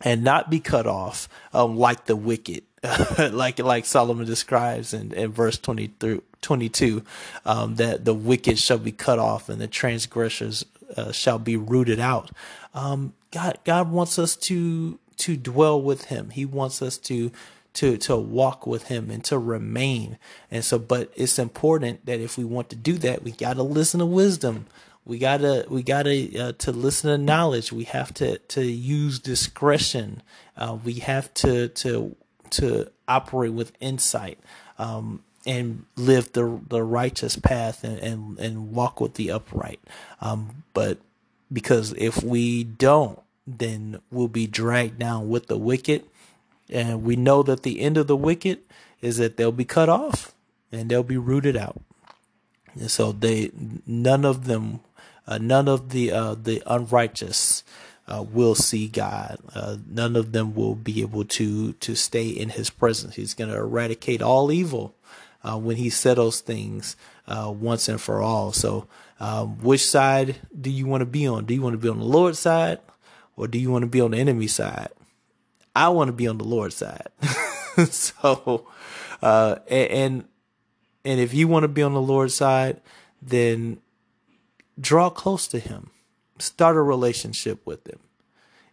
and 0.01 0.23
not 0.23 0.49
be 0.49 0.59
cut 0.59 0.87
off 0.87 1.27
um, 1.53 1.77
like 1.77 2.05
the 2.05 2.15
wicked, 2.15 2.63
like 3.31 3.59
like 3.59 3.85
Solomon 3.85 4.25
describes 4.25 4.93
in, 4.93 5.11
in 5.11 5.31
verse 5.31 5.57
20 5.57 5.91
through 5.99 6.23
22, 6.41 7.03
um, 7.45 7.75
that 7.75 8.05
the 8.05 8.13
wicked 8.13 8.59
shall 8.59 8.77
be 8.77 8.91
cut 8.91 9.19
off 9.19 9.49
and 9.49 9.59
the 9.59 9.67
transgressors 9.67 10.65
uh, 10.95 11.11
shall 11.11 11.39
be 11.39 11.57
rooted 11.57 11.99
out. 11.99 12.31
Um, 12.73 13.13
God, 13.31 13.59
God 13.63 13.91
wants 13.91 14.17
us 14.17 14.35
to 14.37 14.99
to 15.17 15.35
dwell 15.35 15.81
with 15.81 16.05
Him. 16.05 16.29
He 16.31 16.45
wants 16.45 16.81
us 16.81 16.97
to 16.99 17.31
to 17.73 17.97
to 17.97 18.17
walk 18.17 18.65
with 18.65 18.87
Him 18.87 19.11
and 19.11 19.23
to 19.25 19.37
remain. 19.37 20.17
And 20.49 20.63
so, 20.63 20.79
but 20.79 21.11
it's 21.15 21.37
important 21.37 22.05
that 22.05 22.19
if 22.19 22.37
we 22.37 22.43
want 22.43 22.69
to 22.69 22.75
do 22.75 22.97
that, 22.99 23.23
we 23.23 23.31
got 23.31 23.55
to 23.55 23.63
listen 23.63 23.99
to 23.99 24.05
wisdom. 24.05 24.65
We 25.05 25.17
gotta 25.17 25.65
we 25.69 25.81
gotta 25.81 26.49
uh, 26.49 26.51
to 26.59 26.71
listen 26.71 27.09
to 27.09 27.17
knowledge. 27.17 27.71
We 27.71 27.85
have 27.85 28.13
to 28.15 28.37
to 28.37 28.63
use 28.63 29.19
discretion. 29.19 30.21
Uh, 30.55 30.77
we 30.83 30.95
have 30.95 31.33
to 31.35 31.69
to 31.69 32.15
to 32.51 32.91
operate 33.07 33.53
with 33.53 33.71
insight. 33.79 34.39
Um, 34.77 35.23
and 35.49 35.85
live 35.95 36.31
the 36.33 36.61
the 36.67 36.83
righteous 36.83 37.35
path 37.35 37.83
and 37.83 37.97
and, 37.99 38.39
and 38.39 38.71
walk 38.71 39.01
with 39.01 39.15
the 39.15 39.31
upright. 39.31 39.79
Um, 40.21 40.63
but 40.73 40.99
because 41.51 41.93
if 41.97 42.21
we 42.23 42.63
don't, 42.63 43.19
then 43.47 43.99
we'll 44.11 44.27
be 44.27 44.45
dragged 44.45 44.99
down 44.99 45.27
with 45.27 45.47
the 45.47 45.57
wicked. 45.57 46.03
And 46.69 47.03
we 47.03 47.15
know 47.15 47.41
that 47.41 47.63
the 47.63 47.81
end 47.81 47.97
of 47.97 48.05
the 48.05 48.15
wicked 48.15 48.59
is 49.01 49.17
that 49.17 49.37
they'll 49.37 49.51
be 49.51 49.65
cut 49.65 49.89
off 49.89 50.35
and 50.71 50.87
they'll 50.87 51.01
be 51.01 51.17
rooted 51.17 51.57
out. 51.57 51.81
And 52.75 52.91
so 52.91 53.11
they, 53.11 53.49
none 53.87 54.25
of 54.25 54.45
them, 54.45 54.81
uh, 55.25 55.39
none 55.39 55.67
of 55.67 55.89
the 55.89 56.11
uh, 56.11 56.35
the 56.35 56.61
unrighteous 56.67 57.63
uh, 58.07 58.21
will 58.21 58.53
see 58.53 58.87
God. 58.87 59.39
Uh, 59.55 59.77
none 59.87 60.15
of 60.15 60.31
them 60.31 60.53
will 60.53 60.75
be 60.75 61.01
able 61.01 61.25
to 61.25 61.73
to 61.73 61.95
stay 61.95 62.27
in 62.27 62.49
His 62.49 62.69
presence. 62.69 63.15
He's 63.15 63.33
going 63.33 63.49
to 63.49 63.57
eradicate 63.57 64.21
all 64.21 64.51
evil 64.51 64.93
uh, 65.43 65.57
when 65.57 65.77
He 65.77 65.89
settles 65.89 66.41
things 66.41 66.95
uh, 67.27 67.53
once 67.55 67.87
and 67.87 68.01
for 68.01 68.21
all. 68.21 68.51
So 68.51 68.87
um, 69.19 69.59
which 69.61 69.85
side 69.85 70.37
do 70.59 70.69
you 70.69 70.85
want 70.85 71.01
to 71.01 71.05
be 71.05 71.27
on? 71.27 71.45
Do 71.45 71.53
you 71.53 71.61
want 71.61 71.73
to 71.73 71.77
be 71.77 71.89
on 71.89 71.99
the 71.99 72.05
Lord's 72.05 72.39
side 72.39 72.79
or 73.35 73.47
do 73.47 73.59
you 73.59 73.71
want 73.71 73.83
to 73.83 73.87
be 73.87 74.01
on 74.01 74.11
the 74.11 74.17
enemy 74.17 74.47
side? 74.47 74.89
I 75.75 75.89
want 75.89 76.07
to 76.07 76.13
be 76.13 76.27
on 76.27 76.37
the 76.37 76.45
Lord's 76.45 76.75
side. 76.75 77.07
so, 77.89 78.67
uh, 79.21 79.57
and, 79.69 80.25
and 81.05 81.19
if 81.19 81.33
you 81.33 81.47
want 81.47 81.63
to 81.63 81.67
be 81.69 81.83
on 81.83 81.93
the 81.93 82.01
Lord's 82.01 82.35
side, 82.35 82.81
then 83.21 83.79
draw 84.79 85.09
close 85.09 85.47
to 85.47 85.59
him. 85.59 85.91
Start 86.39 86.75
a 86.77 86.81
relationship 86.81 87.65
with 87.65 87.87
him. 87.87 87.99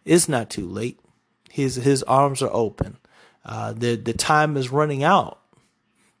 It's 0.05 0.29
not 0.29 0.49
too 0.49 0.67
late. 0.67 0.99
His, 1.49 1.75
his 1.75 2.03
arms 2.03 2.41
are 2.41 2.51
open. 2.53 2.97
Uh, 3.45 3.73
the, 3.73 3.95
the 3.95 4.13
time 4.13 4.57
is 4.57 4.69
running 4.69 5.03
out. 5.03 5.39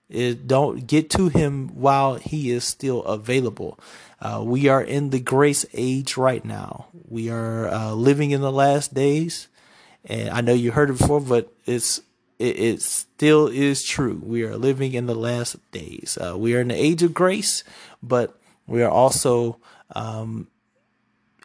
Don't 0.09 0.87
get 0.87 1.09
to 1.11 1.27
him 1.27 1.69
while 1.69 2.15
he 2.15 2.51
is 2.51 2.63
still 2.63 3.03
available. 3.03 3.77
Uh, 4.21 4.41
we 4.43 4.67
are 4.69 4.81
in 4.81 5.09
the 5.09 5.19
grace 5.19 5.65
age 5.73 6.15
right 6.15 6.43
now. 6.43 6.87
We 7.09 7.29
are 7.29 7.67
uh, 7.67 7.91
living 7.91 8.31
in 8.31 8.41
the 8.41 8.51
last 8.51 8.93
days, 8.93 9.47
and 10.05 10.29
I 10.29 10.41
know 10.41 10.53
you 10.53 10.71
heard 10.71 10.89
it 10.89 10.97
before, 10.97 11.19
but 11.19 11.53
it's 11.65 12.01
it, 12.39 12.59
it 12.59 12.81
still 12.81 13.47
is 13.47 13.83
true. 13.83 14.21
We 14.23 14.43
are 14.43 14.57
living 14.57 14.93
in 14.93 15.07
the 15.07 15.15
last 15.15 15.57
days. 15.71 16.17
Uh, 16.19 16.37
we 16.37 16.55
are 16.55 16.61
in 16.61 16.69
the 16.69 16.75
age 16.75 17.03
of 17.03 17.13
grace, 17.13 17.63
but 18.01 18.39
we 18.65 18.83
are 18.83 18.91
also 18.91 19.59
um, 19.93 20.47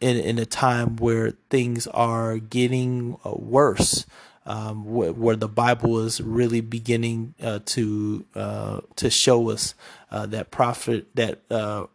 in 0.01 0.17
in 0.19 0.39
a 0.39 0.47
time 0.47 0.97
where 0.97 1.33
things 1.51 1.87
are 1.89 2.39
getting 2.39 3.17
uh, 3.25 3.33
worse. 3.35 4.07
Um, 4.45 4.85
where, 4.93 5.13
where, 5.13 5.37
the 5.37 5.49
Bible 5.49 6.01
is 6.01 6.21
really 6.21 6.61
beginning 6.61 7.35
uh, 7.41 7.61
to 7.67 8.25
uh, 8.35 8.81
to 8.97 9.09
show 9.09 9.51
us 9.51 9.75
uh, 10.11 10.27
that 10.27 10.51
prophet 10.51 11.07
that 11.15 11.43
uh, 11.49 11.87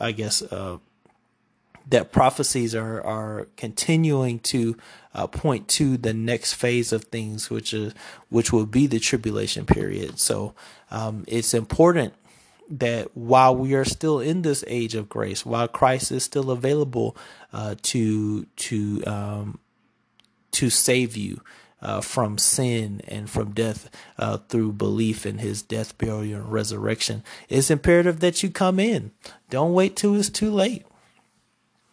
I 0.00 0.10
guess, 0.10 0.42
uh, 0.42 0.78
that 1.88 2.10
prophecies 2.10 2.74
are 2.74 3.00
are 3.02 3.46
continuing 3.56 4.40
to 4.40 4.76
uh, 5.14 5.28
point 5.28 5.68
to 5.68 5.96
the 5.96 6.12
next 6.12 6.54
phase 6.54 6.92
of 6.92 7.04
things, 7.04 7.50
which 7.50 7.72
is 7.72 7.94
which 8.30 8.52
will 8.52 8.66
be 8.66 8.88
the 8.88 8.98
tribulation 8.98 9.64
period. 9.64 10.18
So 10.18 10.54
um, 10.90 11.24
it's 11.28 11.54
important 11.54 12.14
that 12.68 13.16
while 13.16 13.54
we 13.54 13.74
are 13.74 13.84
still 13.84 14.18
in 14.18 14.42
this 14.42 14.64
age 14.66 14.96
of 14.96 15.08
grace, 15.08 15.46
while 15.46 15.68
Christ 15.68 16.10
is 16.10 16.24
still 16.24 16.50
available 16.50 17.16
to 17.52 18.44
to 18.44 19.04
um, 19.06 19.60
to 20.52 20.70
save 20.70 21.16
you. 21.16 21.40
Uh, 21.82 22.00
from 22.00 22.38
sin 22.38 23.00
and 23.08 23.28
from 23.28 23.50
death 23.50 23.90
uh, 24.16 24.36
through 24.48 24.70
belief 24.70 25.26
in 25.26 25.38
his 25.38 25.62
death, 25.62 25.98
burial, 25.98 26.40
and 26.40 26.52
resurrection. 26.52 27.24
It's 27.48 27.72
imperative 27.72 28.20
that 28.20 28.40
you 28.40 28.50
come 28.50 28.78
in. 28.78 29.10
Don't 29.50 29.72
wait 29.72 29.96
till 29.96 30.14
it's 30.14 30.30
too 30.30 30.52
late. 30.52 30.86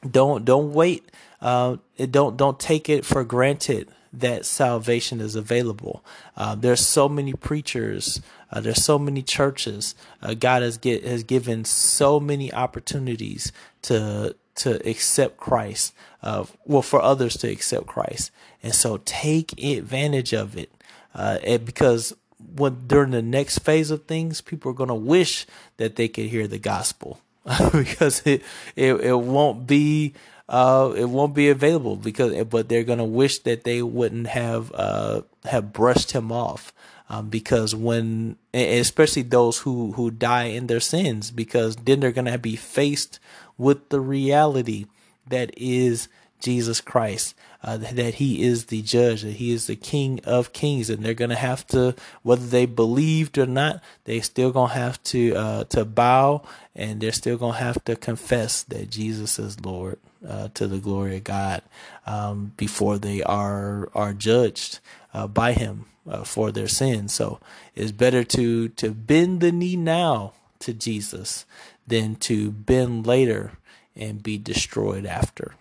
Don't 0.09 0.45
don't 0.45 0.73
wait. 0.73 1.09
Uh, 1.41 1.77
don't 2.11 2.37
don't 2.37 2.59
take 2.59 2.87
it 2.87 3.03
for 3.03 3.23
granted 3.23 3.89
that 4.11 4.45
salvation 4.45 5.21
is 5.21 5.35
available. 5.35 6.03
Uh, 6.35 6.55
there's 6.55 6.85
so 6.85 7.07
many 7.07 7.33
preachers. 7.33 8.21
Uh, 8.51 8.59
there's 8.59 8.83
so 8.83 8.97
many 8.97 9.21
churches. 9.21 9.95
Uh, 10.21 10.33
God 10.33 10.61
has 10.61 10.77
get 10.77 11.03
has 11.03 11.23
given 11.23 11.65
so 11.65 12.19
many 12.19 12.51
opportunities 12.53 13.51
to 13.83 14.35
to 14.55 14.89
accept 14.89 15.37
Christ. 15.37 15.93
Uh, 16.21 16.45
well, 16.65 16.81
for 16.81 17.01
others 17.01 17.37
to 17.37 17.49
accept 17.49 17.87
Christ, 17.87 18.31
and 18.61 18.73
so 18.73 18.97
take 19.05 19.63
advantage 19.63 20.33
of 20.33 20.57
it. 20.57 20.71
Uh, 21.13 21.57
because 21.57 22.13
when 22.55 22.87
during 22.87 23.11
the 23.11 23.21
next 23.21 23.59
phase 23.59 23.91
of 23.91 24.05
things, 24.05 24.41
people 24.41 24.71
are 24.71 24.75
going 24.75 24.89
to 24.89 24.95
wish 24.95 25.45
that 25.77 25.95
they 25.95 26.07
could 26.07 26.25
hear 26.25 26.47
the 26.47 26.59
gospel 26.59 27.19
because 27.71 28.21
it, 28.25 28.43
it 28.75 28.93
it 28.95 29.19
won't 29.19 29.65
be 29.65 30.13
uh, 30.47 30.93
it 30.95 31.09
won't 31.09 31.33
be 31.33 31.49
available 31.49 31.95
because 31.95 32.43
but 32.45 32.69
they're 32.69 32.83
gonna 32.83 33.05
wish 33.05 33.39
that 33.39 33.63
they 33.63 33.81
wouldn't 33.81 34.27
have 34.27 34.71
uh, 34.75 35.21
have 35.45 35.71
brushed 35.73 36.11
him 36.11 36.31
off 36.31 36.73
um, 37.09 37.29
because 37.29 37.73
when 37.73 38.35
especially 38.53 39.21
those 39.21 39.59
who 39.59 39.93
who 39.93 40.11
die 40.11 40.45
in 40.45 40.67
their 40.67 40.79
sins 40.79 41.31
because 41.31 41.75
then 41.77 41.99
they're 41.99 42.11
gonna 42.11 42.37
be 42.37 42.55
faced 42.55 43.19
with 43.57 43.89
the 43.89 43.99
reality 43.99 44.85
that 45.27 45.51
is 45.55 46.07
Jesus 46.39 46.81
Christ, 46.81 47.35
uh, 47.63 47.77
that 47.77 48.15
He 48.15 48.43
is 48.43 48.65
the 48.65 48.81
judge, 48.81 49.23
that 49.23 49.33
He 49.33 49.51
is 49.51 49.67
the 49.67 49.75
King 49.75 50.19
of 50.23 50.53
Kings, 50.53 50.89
and 50.89 51.03
they're 51.03 51.13
gonna 51.13 51.35
have 51.35 51.65
to, 51.67 51.95
whether 52.23 52.45
they 52.45 52.65
believed 52.65 53.37
or 53.37 53.45
not, 53.45 53.81
they 54.05 54.19
still 54.21 54.51
gonna 54.51 54.73
have 54.73 55.01
to 55.03 55.35
uh, 55.35 55.63
to 55.65 55.85
bow, 55.85 56.41
and 56.75 57.01
they're 57.01 57.11
still 57.11 57.37
gonna 57.37 57.57
have 57.57 57.83
to 57.85 57.95
confess 57.95 58.63
that 58.63 58.89
Jesus 58.89 59.39
is 59.39 59.59
Lord 59.59 59.99
uh, 60.27 60.49
to 60.53 60.67
the 60.67 60.79
glory 60.79 61.17
of 61.17 61.23
God 61.23 61.61
um, 62.05 62.53
before 62.57 62.97
they 62.97 63.21
are 63.23 63.89
are 63.93 64.13
judged 64.13 64.79
uh, 65.13 65.27
by 65.27 65.53
Him 65.53 65.85
uh, 66.09 66.23
for 66.23 66.51
their 66.51 66.67
sins. 66.67 67.13
So 67.13 67.39
it's 67.75 67.91
better 67.91 68.23
to 68.23 68.69
to 68.69 68.91
bend 68.91 69.41
the 69.41 69.51
knee 69.51 69.75
now 69.75 70.33
to 70.59 70.73
Jesus 70.73 71.45
than 71.87 72.15
to 72.15 72.51
bend 72.51 73.07
later 73.07 73.53
and 73.95 74.23
be 74.23 74.37
destroyed 74.37 75.05
after. 75.05 75.55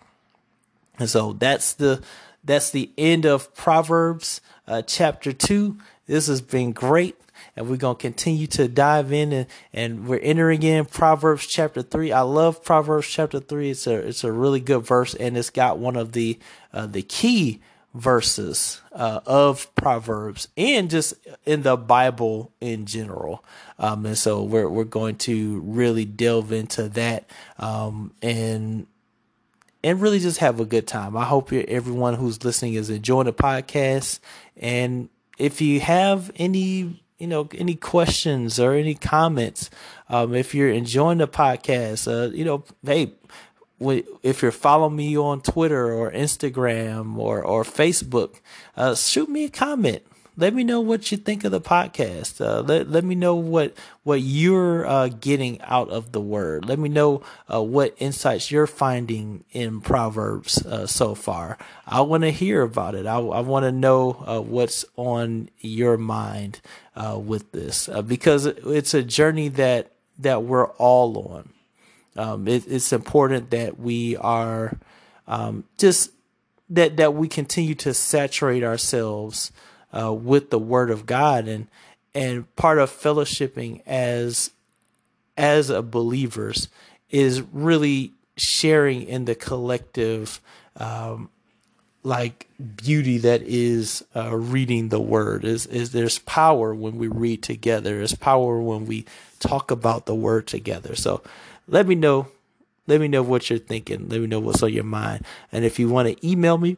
And 0.99 1.09
so 1.09 1.33
that's 1.33 1.73
the 1.73 2.01
that's 2.43 2.69
the 2.69 2.91
end 2.97 3.25
of 3.25 3.53
Proverbs 3.55 4.41
uh, 4.67 4.81
chapter 4.83 5.33
two. 5.33 5.77
This 6.05 6.27
has 6.27 6.41
been 6.41 6.71
great, 6.71 7.15
and 7.55 7.69
we're 7.69 7.77
gonna 7.77 7.95
continue 7.95 8.47
to 8.47 8.67
dive 8.67 9.11
in 9.11 9.31
and, 9.31 9.47
and 9.73 10.07
we're 10.07 10.19
entering 10.19 10.63
in 10.63 10.85
Proverbs 10.85 11.47
chapter 11.47 11.81
three. 11.81 12.11
I 12.11 12.21
love 12.21 12.63
Proverbs 12.63 13.07
chapter 13.07 13.39
three. 13.39 13.71
It's 13.71 13.87
a 13.87 13.95
it's 13.95 14.23
a 14.23 14.31
really 14.31 14.59
good 14.59 14.85
verse, 14.85 15.15
and 15.15 15.37
it's 15.37 15.49
got 15.49 15.79
one 15.79 15.95
of 15.95 16.11
the 16.11 16.37
uh, 16.73 16.85
the 16.85 17.01
key 17.01 17.61
verses 17.93 18.81
uh, 18.91 19.19
of 19.25 19.73
Proverbs 19.75 20.47
and 20.55 20.89
just 20.89 21.15
in 21.45 21.63
the 21.63 21.75
Bible 21.75 22.51
in 22.61 22.85
general. 22.85 23.43
Um, 23.79 24.05
and 24.05 24.17
so 24.17 24.43
we're 24.43 24.69
we're 24.69 24.83
going 24.83 25.15
to 25.17 25.59
really 25.61 26.05
delve 26.05 26.51
into 26.51 26.89
that 26.89 27.29
um, 27.57 28.13
and 28.21 28.85
and 29.83 30.01
really 30.01 30.19
just 30.19 30.39
have 30.39 30.59
a 30.59 30.65
good 30.65 30.87
time. 30.87 31.15
I 31.15 31.25
hope 31.25 31.53
everyone 31.53 32.15
who's 32.15 32.43
listening 32.43 32.73
is 32.73 32.89
enjoying 32.89 33.25
the 33.25 33.33
podcast. 33.33 34.19
And 34.57 35.09
if 35.37 35.61
you 35.61 35.79
have 35.79 36.31
any, 36.35 37.03
you 37.17 37.27
know, 37.27 37.47
any 37.53 37.75
questions 37.75 38.59
or 38.59 38.73
any 38.73 38.95
comments, 38.95 39.69
um, 40.09 40.35
if 40.35 40.53
you're 40.53 40.69
enjoying 40.69 41.19
the 41.19 41.27
podcast, 41.27 42.07
uh, 42.07 42.31
you 42.31 42.43
know, 42.43 42.63
hey, 42.83 43.13
if 44.23 44.41
you're 44.41 44.51
following 44.51 44.95
me 44.95 45.17
on 45.17 45.41
Twitter 45.41 45.93
or 45.93 46.11
Instagram 46.11 47.17
or 47.17 47.41
or 47.41 47.63
Facebook, 47.63 48.41
uh, 48.75 48.93
shoot 48.95 49.29
me 49.29 49.45
a 49.45 49.49
comment 49.49 50.03
let 50.39 50.53
me 50.53 50.63
know 50.63 50.79
what 50.79 51.11
you 51.11 51.17
think 51.17 51.43
of 51.43 51.51
the 51.51 51.59
podcast. 51.59 52.39
Uh, 52.39 52.61
let 52.61 52.89
let 52.89 53.03
me 53.03 53.13
know 53.13 53.35
what 53.35 53.75
what 54.03 54.21
you're 54.21 54.87
uh, 54.87 55.09
getting 55.09 55.61
out 55.61 55.89
of 55.89 56.13
the 56.13 56.21
word. 56.21 56.65
Let 56.65 56.79
me 56.79 56.87
know 56.87 57.21
uh, 57.53 57.61
what 57.61 57.93
insights 57.99 58.49
you're 58.49 58.65
finding 58.65 59.43
in 59.51 59.81
Proverbs 59.81 60.65
uh, 60.65 60.87
so 60.87 61.13
far. 61.13 61.57
I 61.85 62.01
want 62.01 62.23
to 62.23 62.31
hear 62.31 62.61
about 62.61 62.95
it. 62.95 63.05
I, 63.05 63.17
I 63.17 63.41
want 63.41 63.65
to 63.65 63.71
know 63.71 64.23
uh, 64.25 64.39
what's 64.39 64.85
on 64.95 65.49
your 65.59 65.97
mind 65.97 66.61
uh, 66.95 67.19
with 67.21 67.51
this 67.51 67.89
because 68.07 68.45
it's 68.45 68.93
a 68.93 69.03
journey 69.03 69.49
that 69.49 69.91
that 70.19 70.43
we're 70.43 70.67
all 70.67 71.17
on. 71.33 71.49
Um, 72.15 72.47
it, 72.47 72.65
it's 72.65 72.93
important 72.93 73.51
that 73.51 73.77
we 73.77 74.15
are 74.15 74.77
um, 75.27 75.65
just 75.77 76.11
that 76.69 76.95
that 76.95 77.13
we 77.13 77.27
continue 77.27 77.75
to 77.75 77.93
saturate 77.93 78.63
ourselves 78.63 79.51
uh, 79.97 80.13
with 80.13 80.49
the 80.49 80.59
Word 80.59 80.91
of 80.91 81.05
God, 81.05 81.47
and 81.47 81.67
and 82.13 82.53
part 82.55 82.79
of 82.79 82.91
fellowshipping 82.91 83.81
as 83.85 84.51
as 85.37 85.69
a 85.69 85.81
believers 85.81 86.67
is 87.09 87.41
really 87.53 88.13
sharing 88.35 89.03
in 89.03 89.25
the 89.25 89.35
collective 89.35 90.41
um, 90.77 91.29
like 92.03 92.47
beauty 92.75 93.17
that 93.19 93.41
is 93.41 94.03
uh, 94.15 94.35
reading 94.35 94.89
the 94.89 94.99
word. 94.99 95.43
Is 95.43 95.65
is 95.65 95.91
there's 95.91 96.19
power 96.19 96.73
when 96.73 96.97
we 96.97 97.07
read 97.07 97.43
together. 97.43 97.97
There's 97.97 98.15
power 98.15 98.59
when 98.61 98.85
we 98.85 99.05
talk 99.39 99.71
about 99.71 100.05
the 100.05 100.15
word 100.15 100.47
together. 100.47 100.95
So 100.95 101.21
let 101.67 101.87
me 101.87 101.95
know. 101.95 102.27
Let 102.87 103.01
me 103.01 103.07
know 103.07 103.21
what 103.21 103.49
you're 103.49 103.59
thinking. 103.59 104.09
Let 104.09 104.21
me 104.21 104.27
know 104.27 104.39
what's 104.39 104.63
on 104.63 104.73
your 104.73 104.83
mind. 104.83 105.23
And 105.51 105.63
if 105.63 105.77
you 105.77 105.89
want 105.89 106.07
to 106.07 106.27
email 106.27 106.57
me 106.57 106.77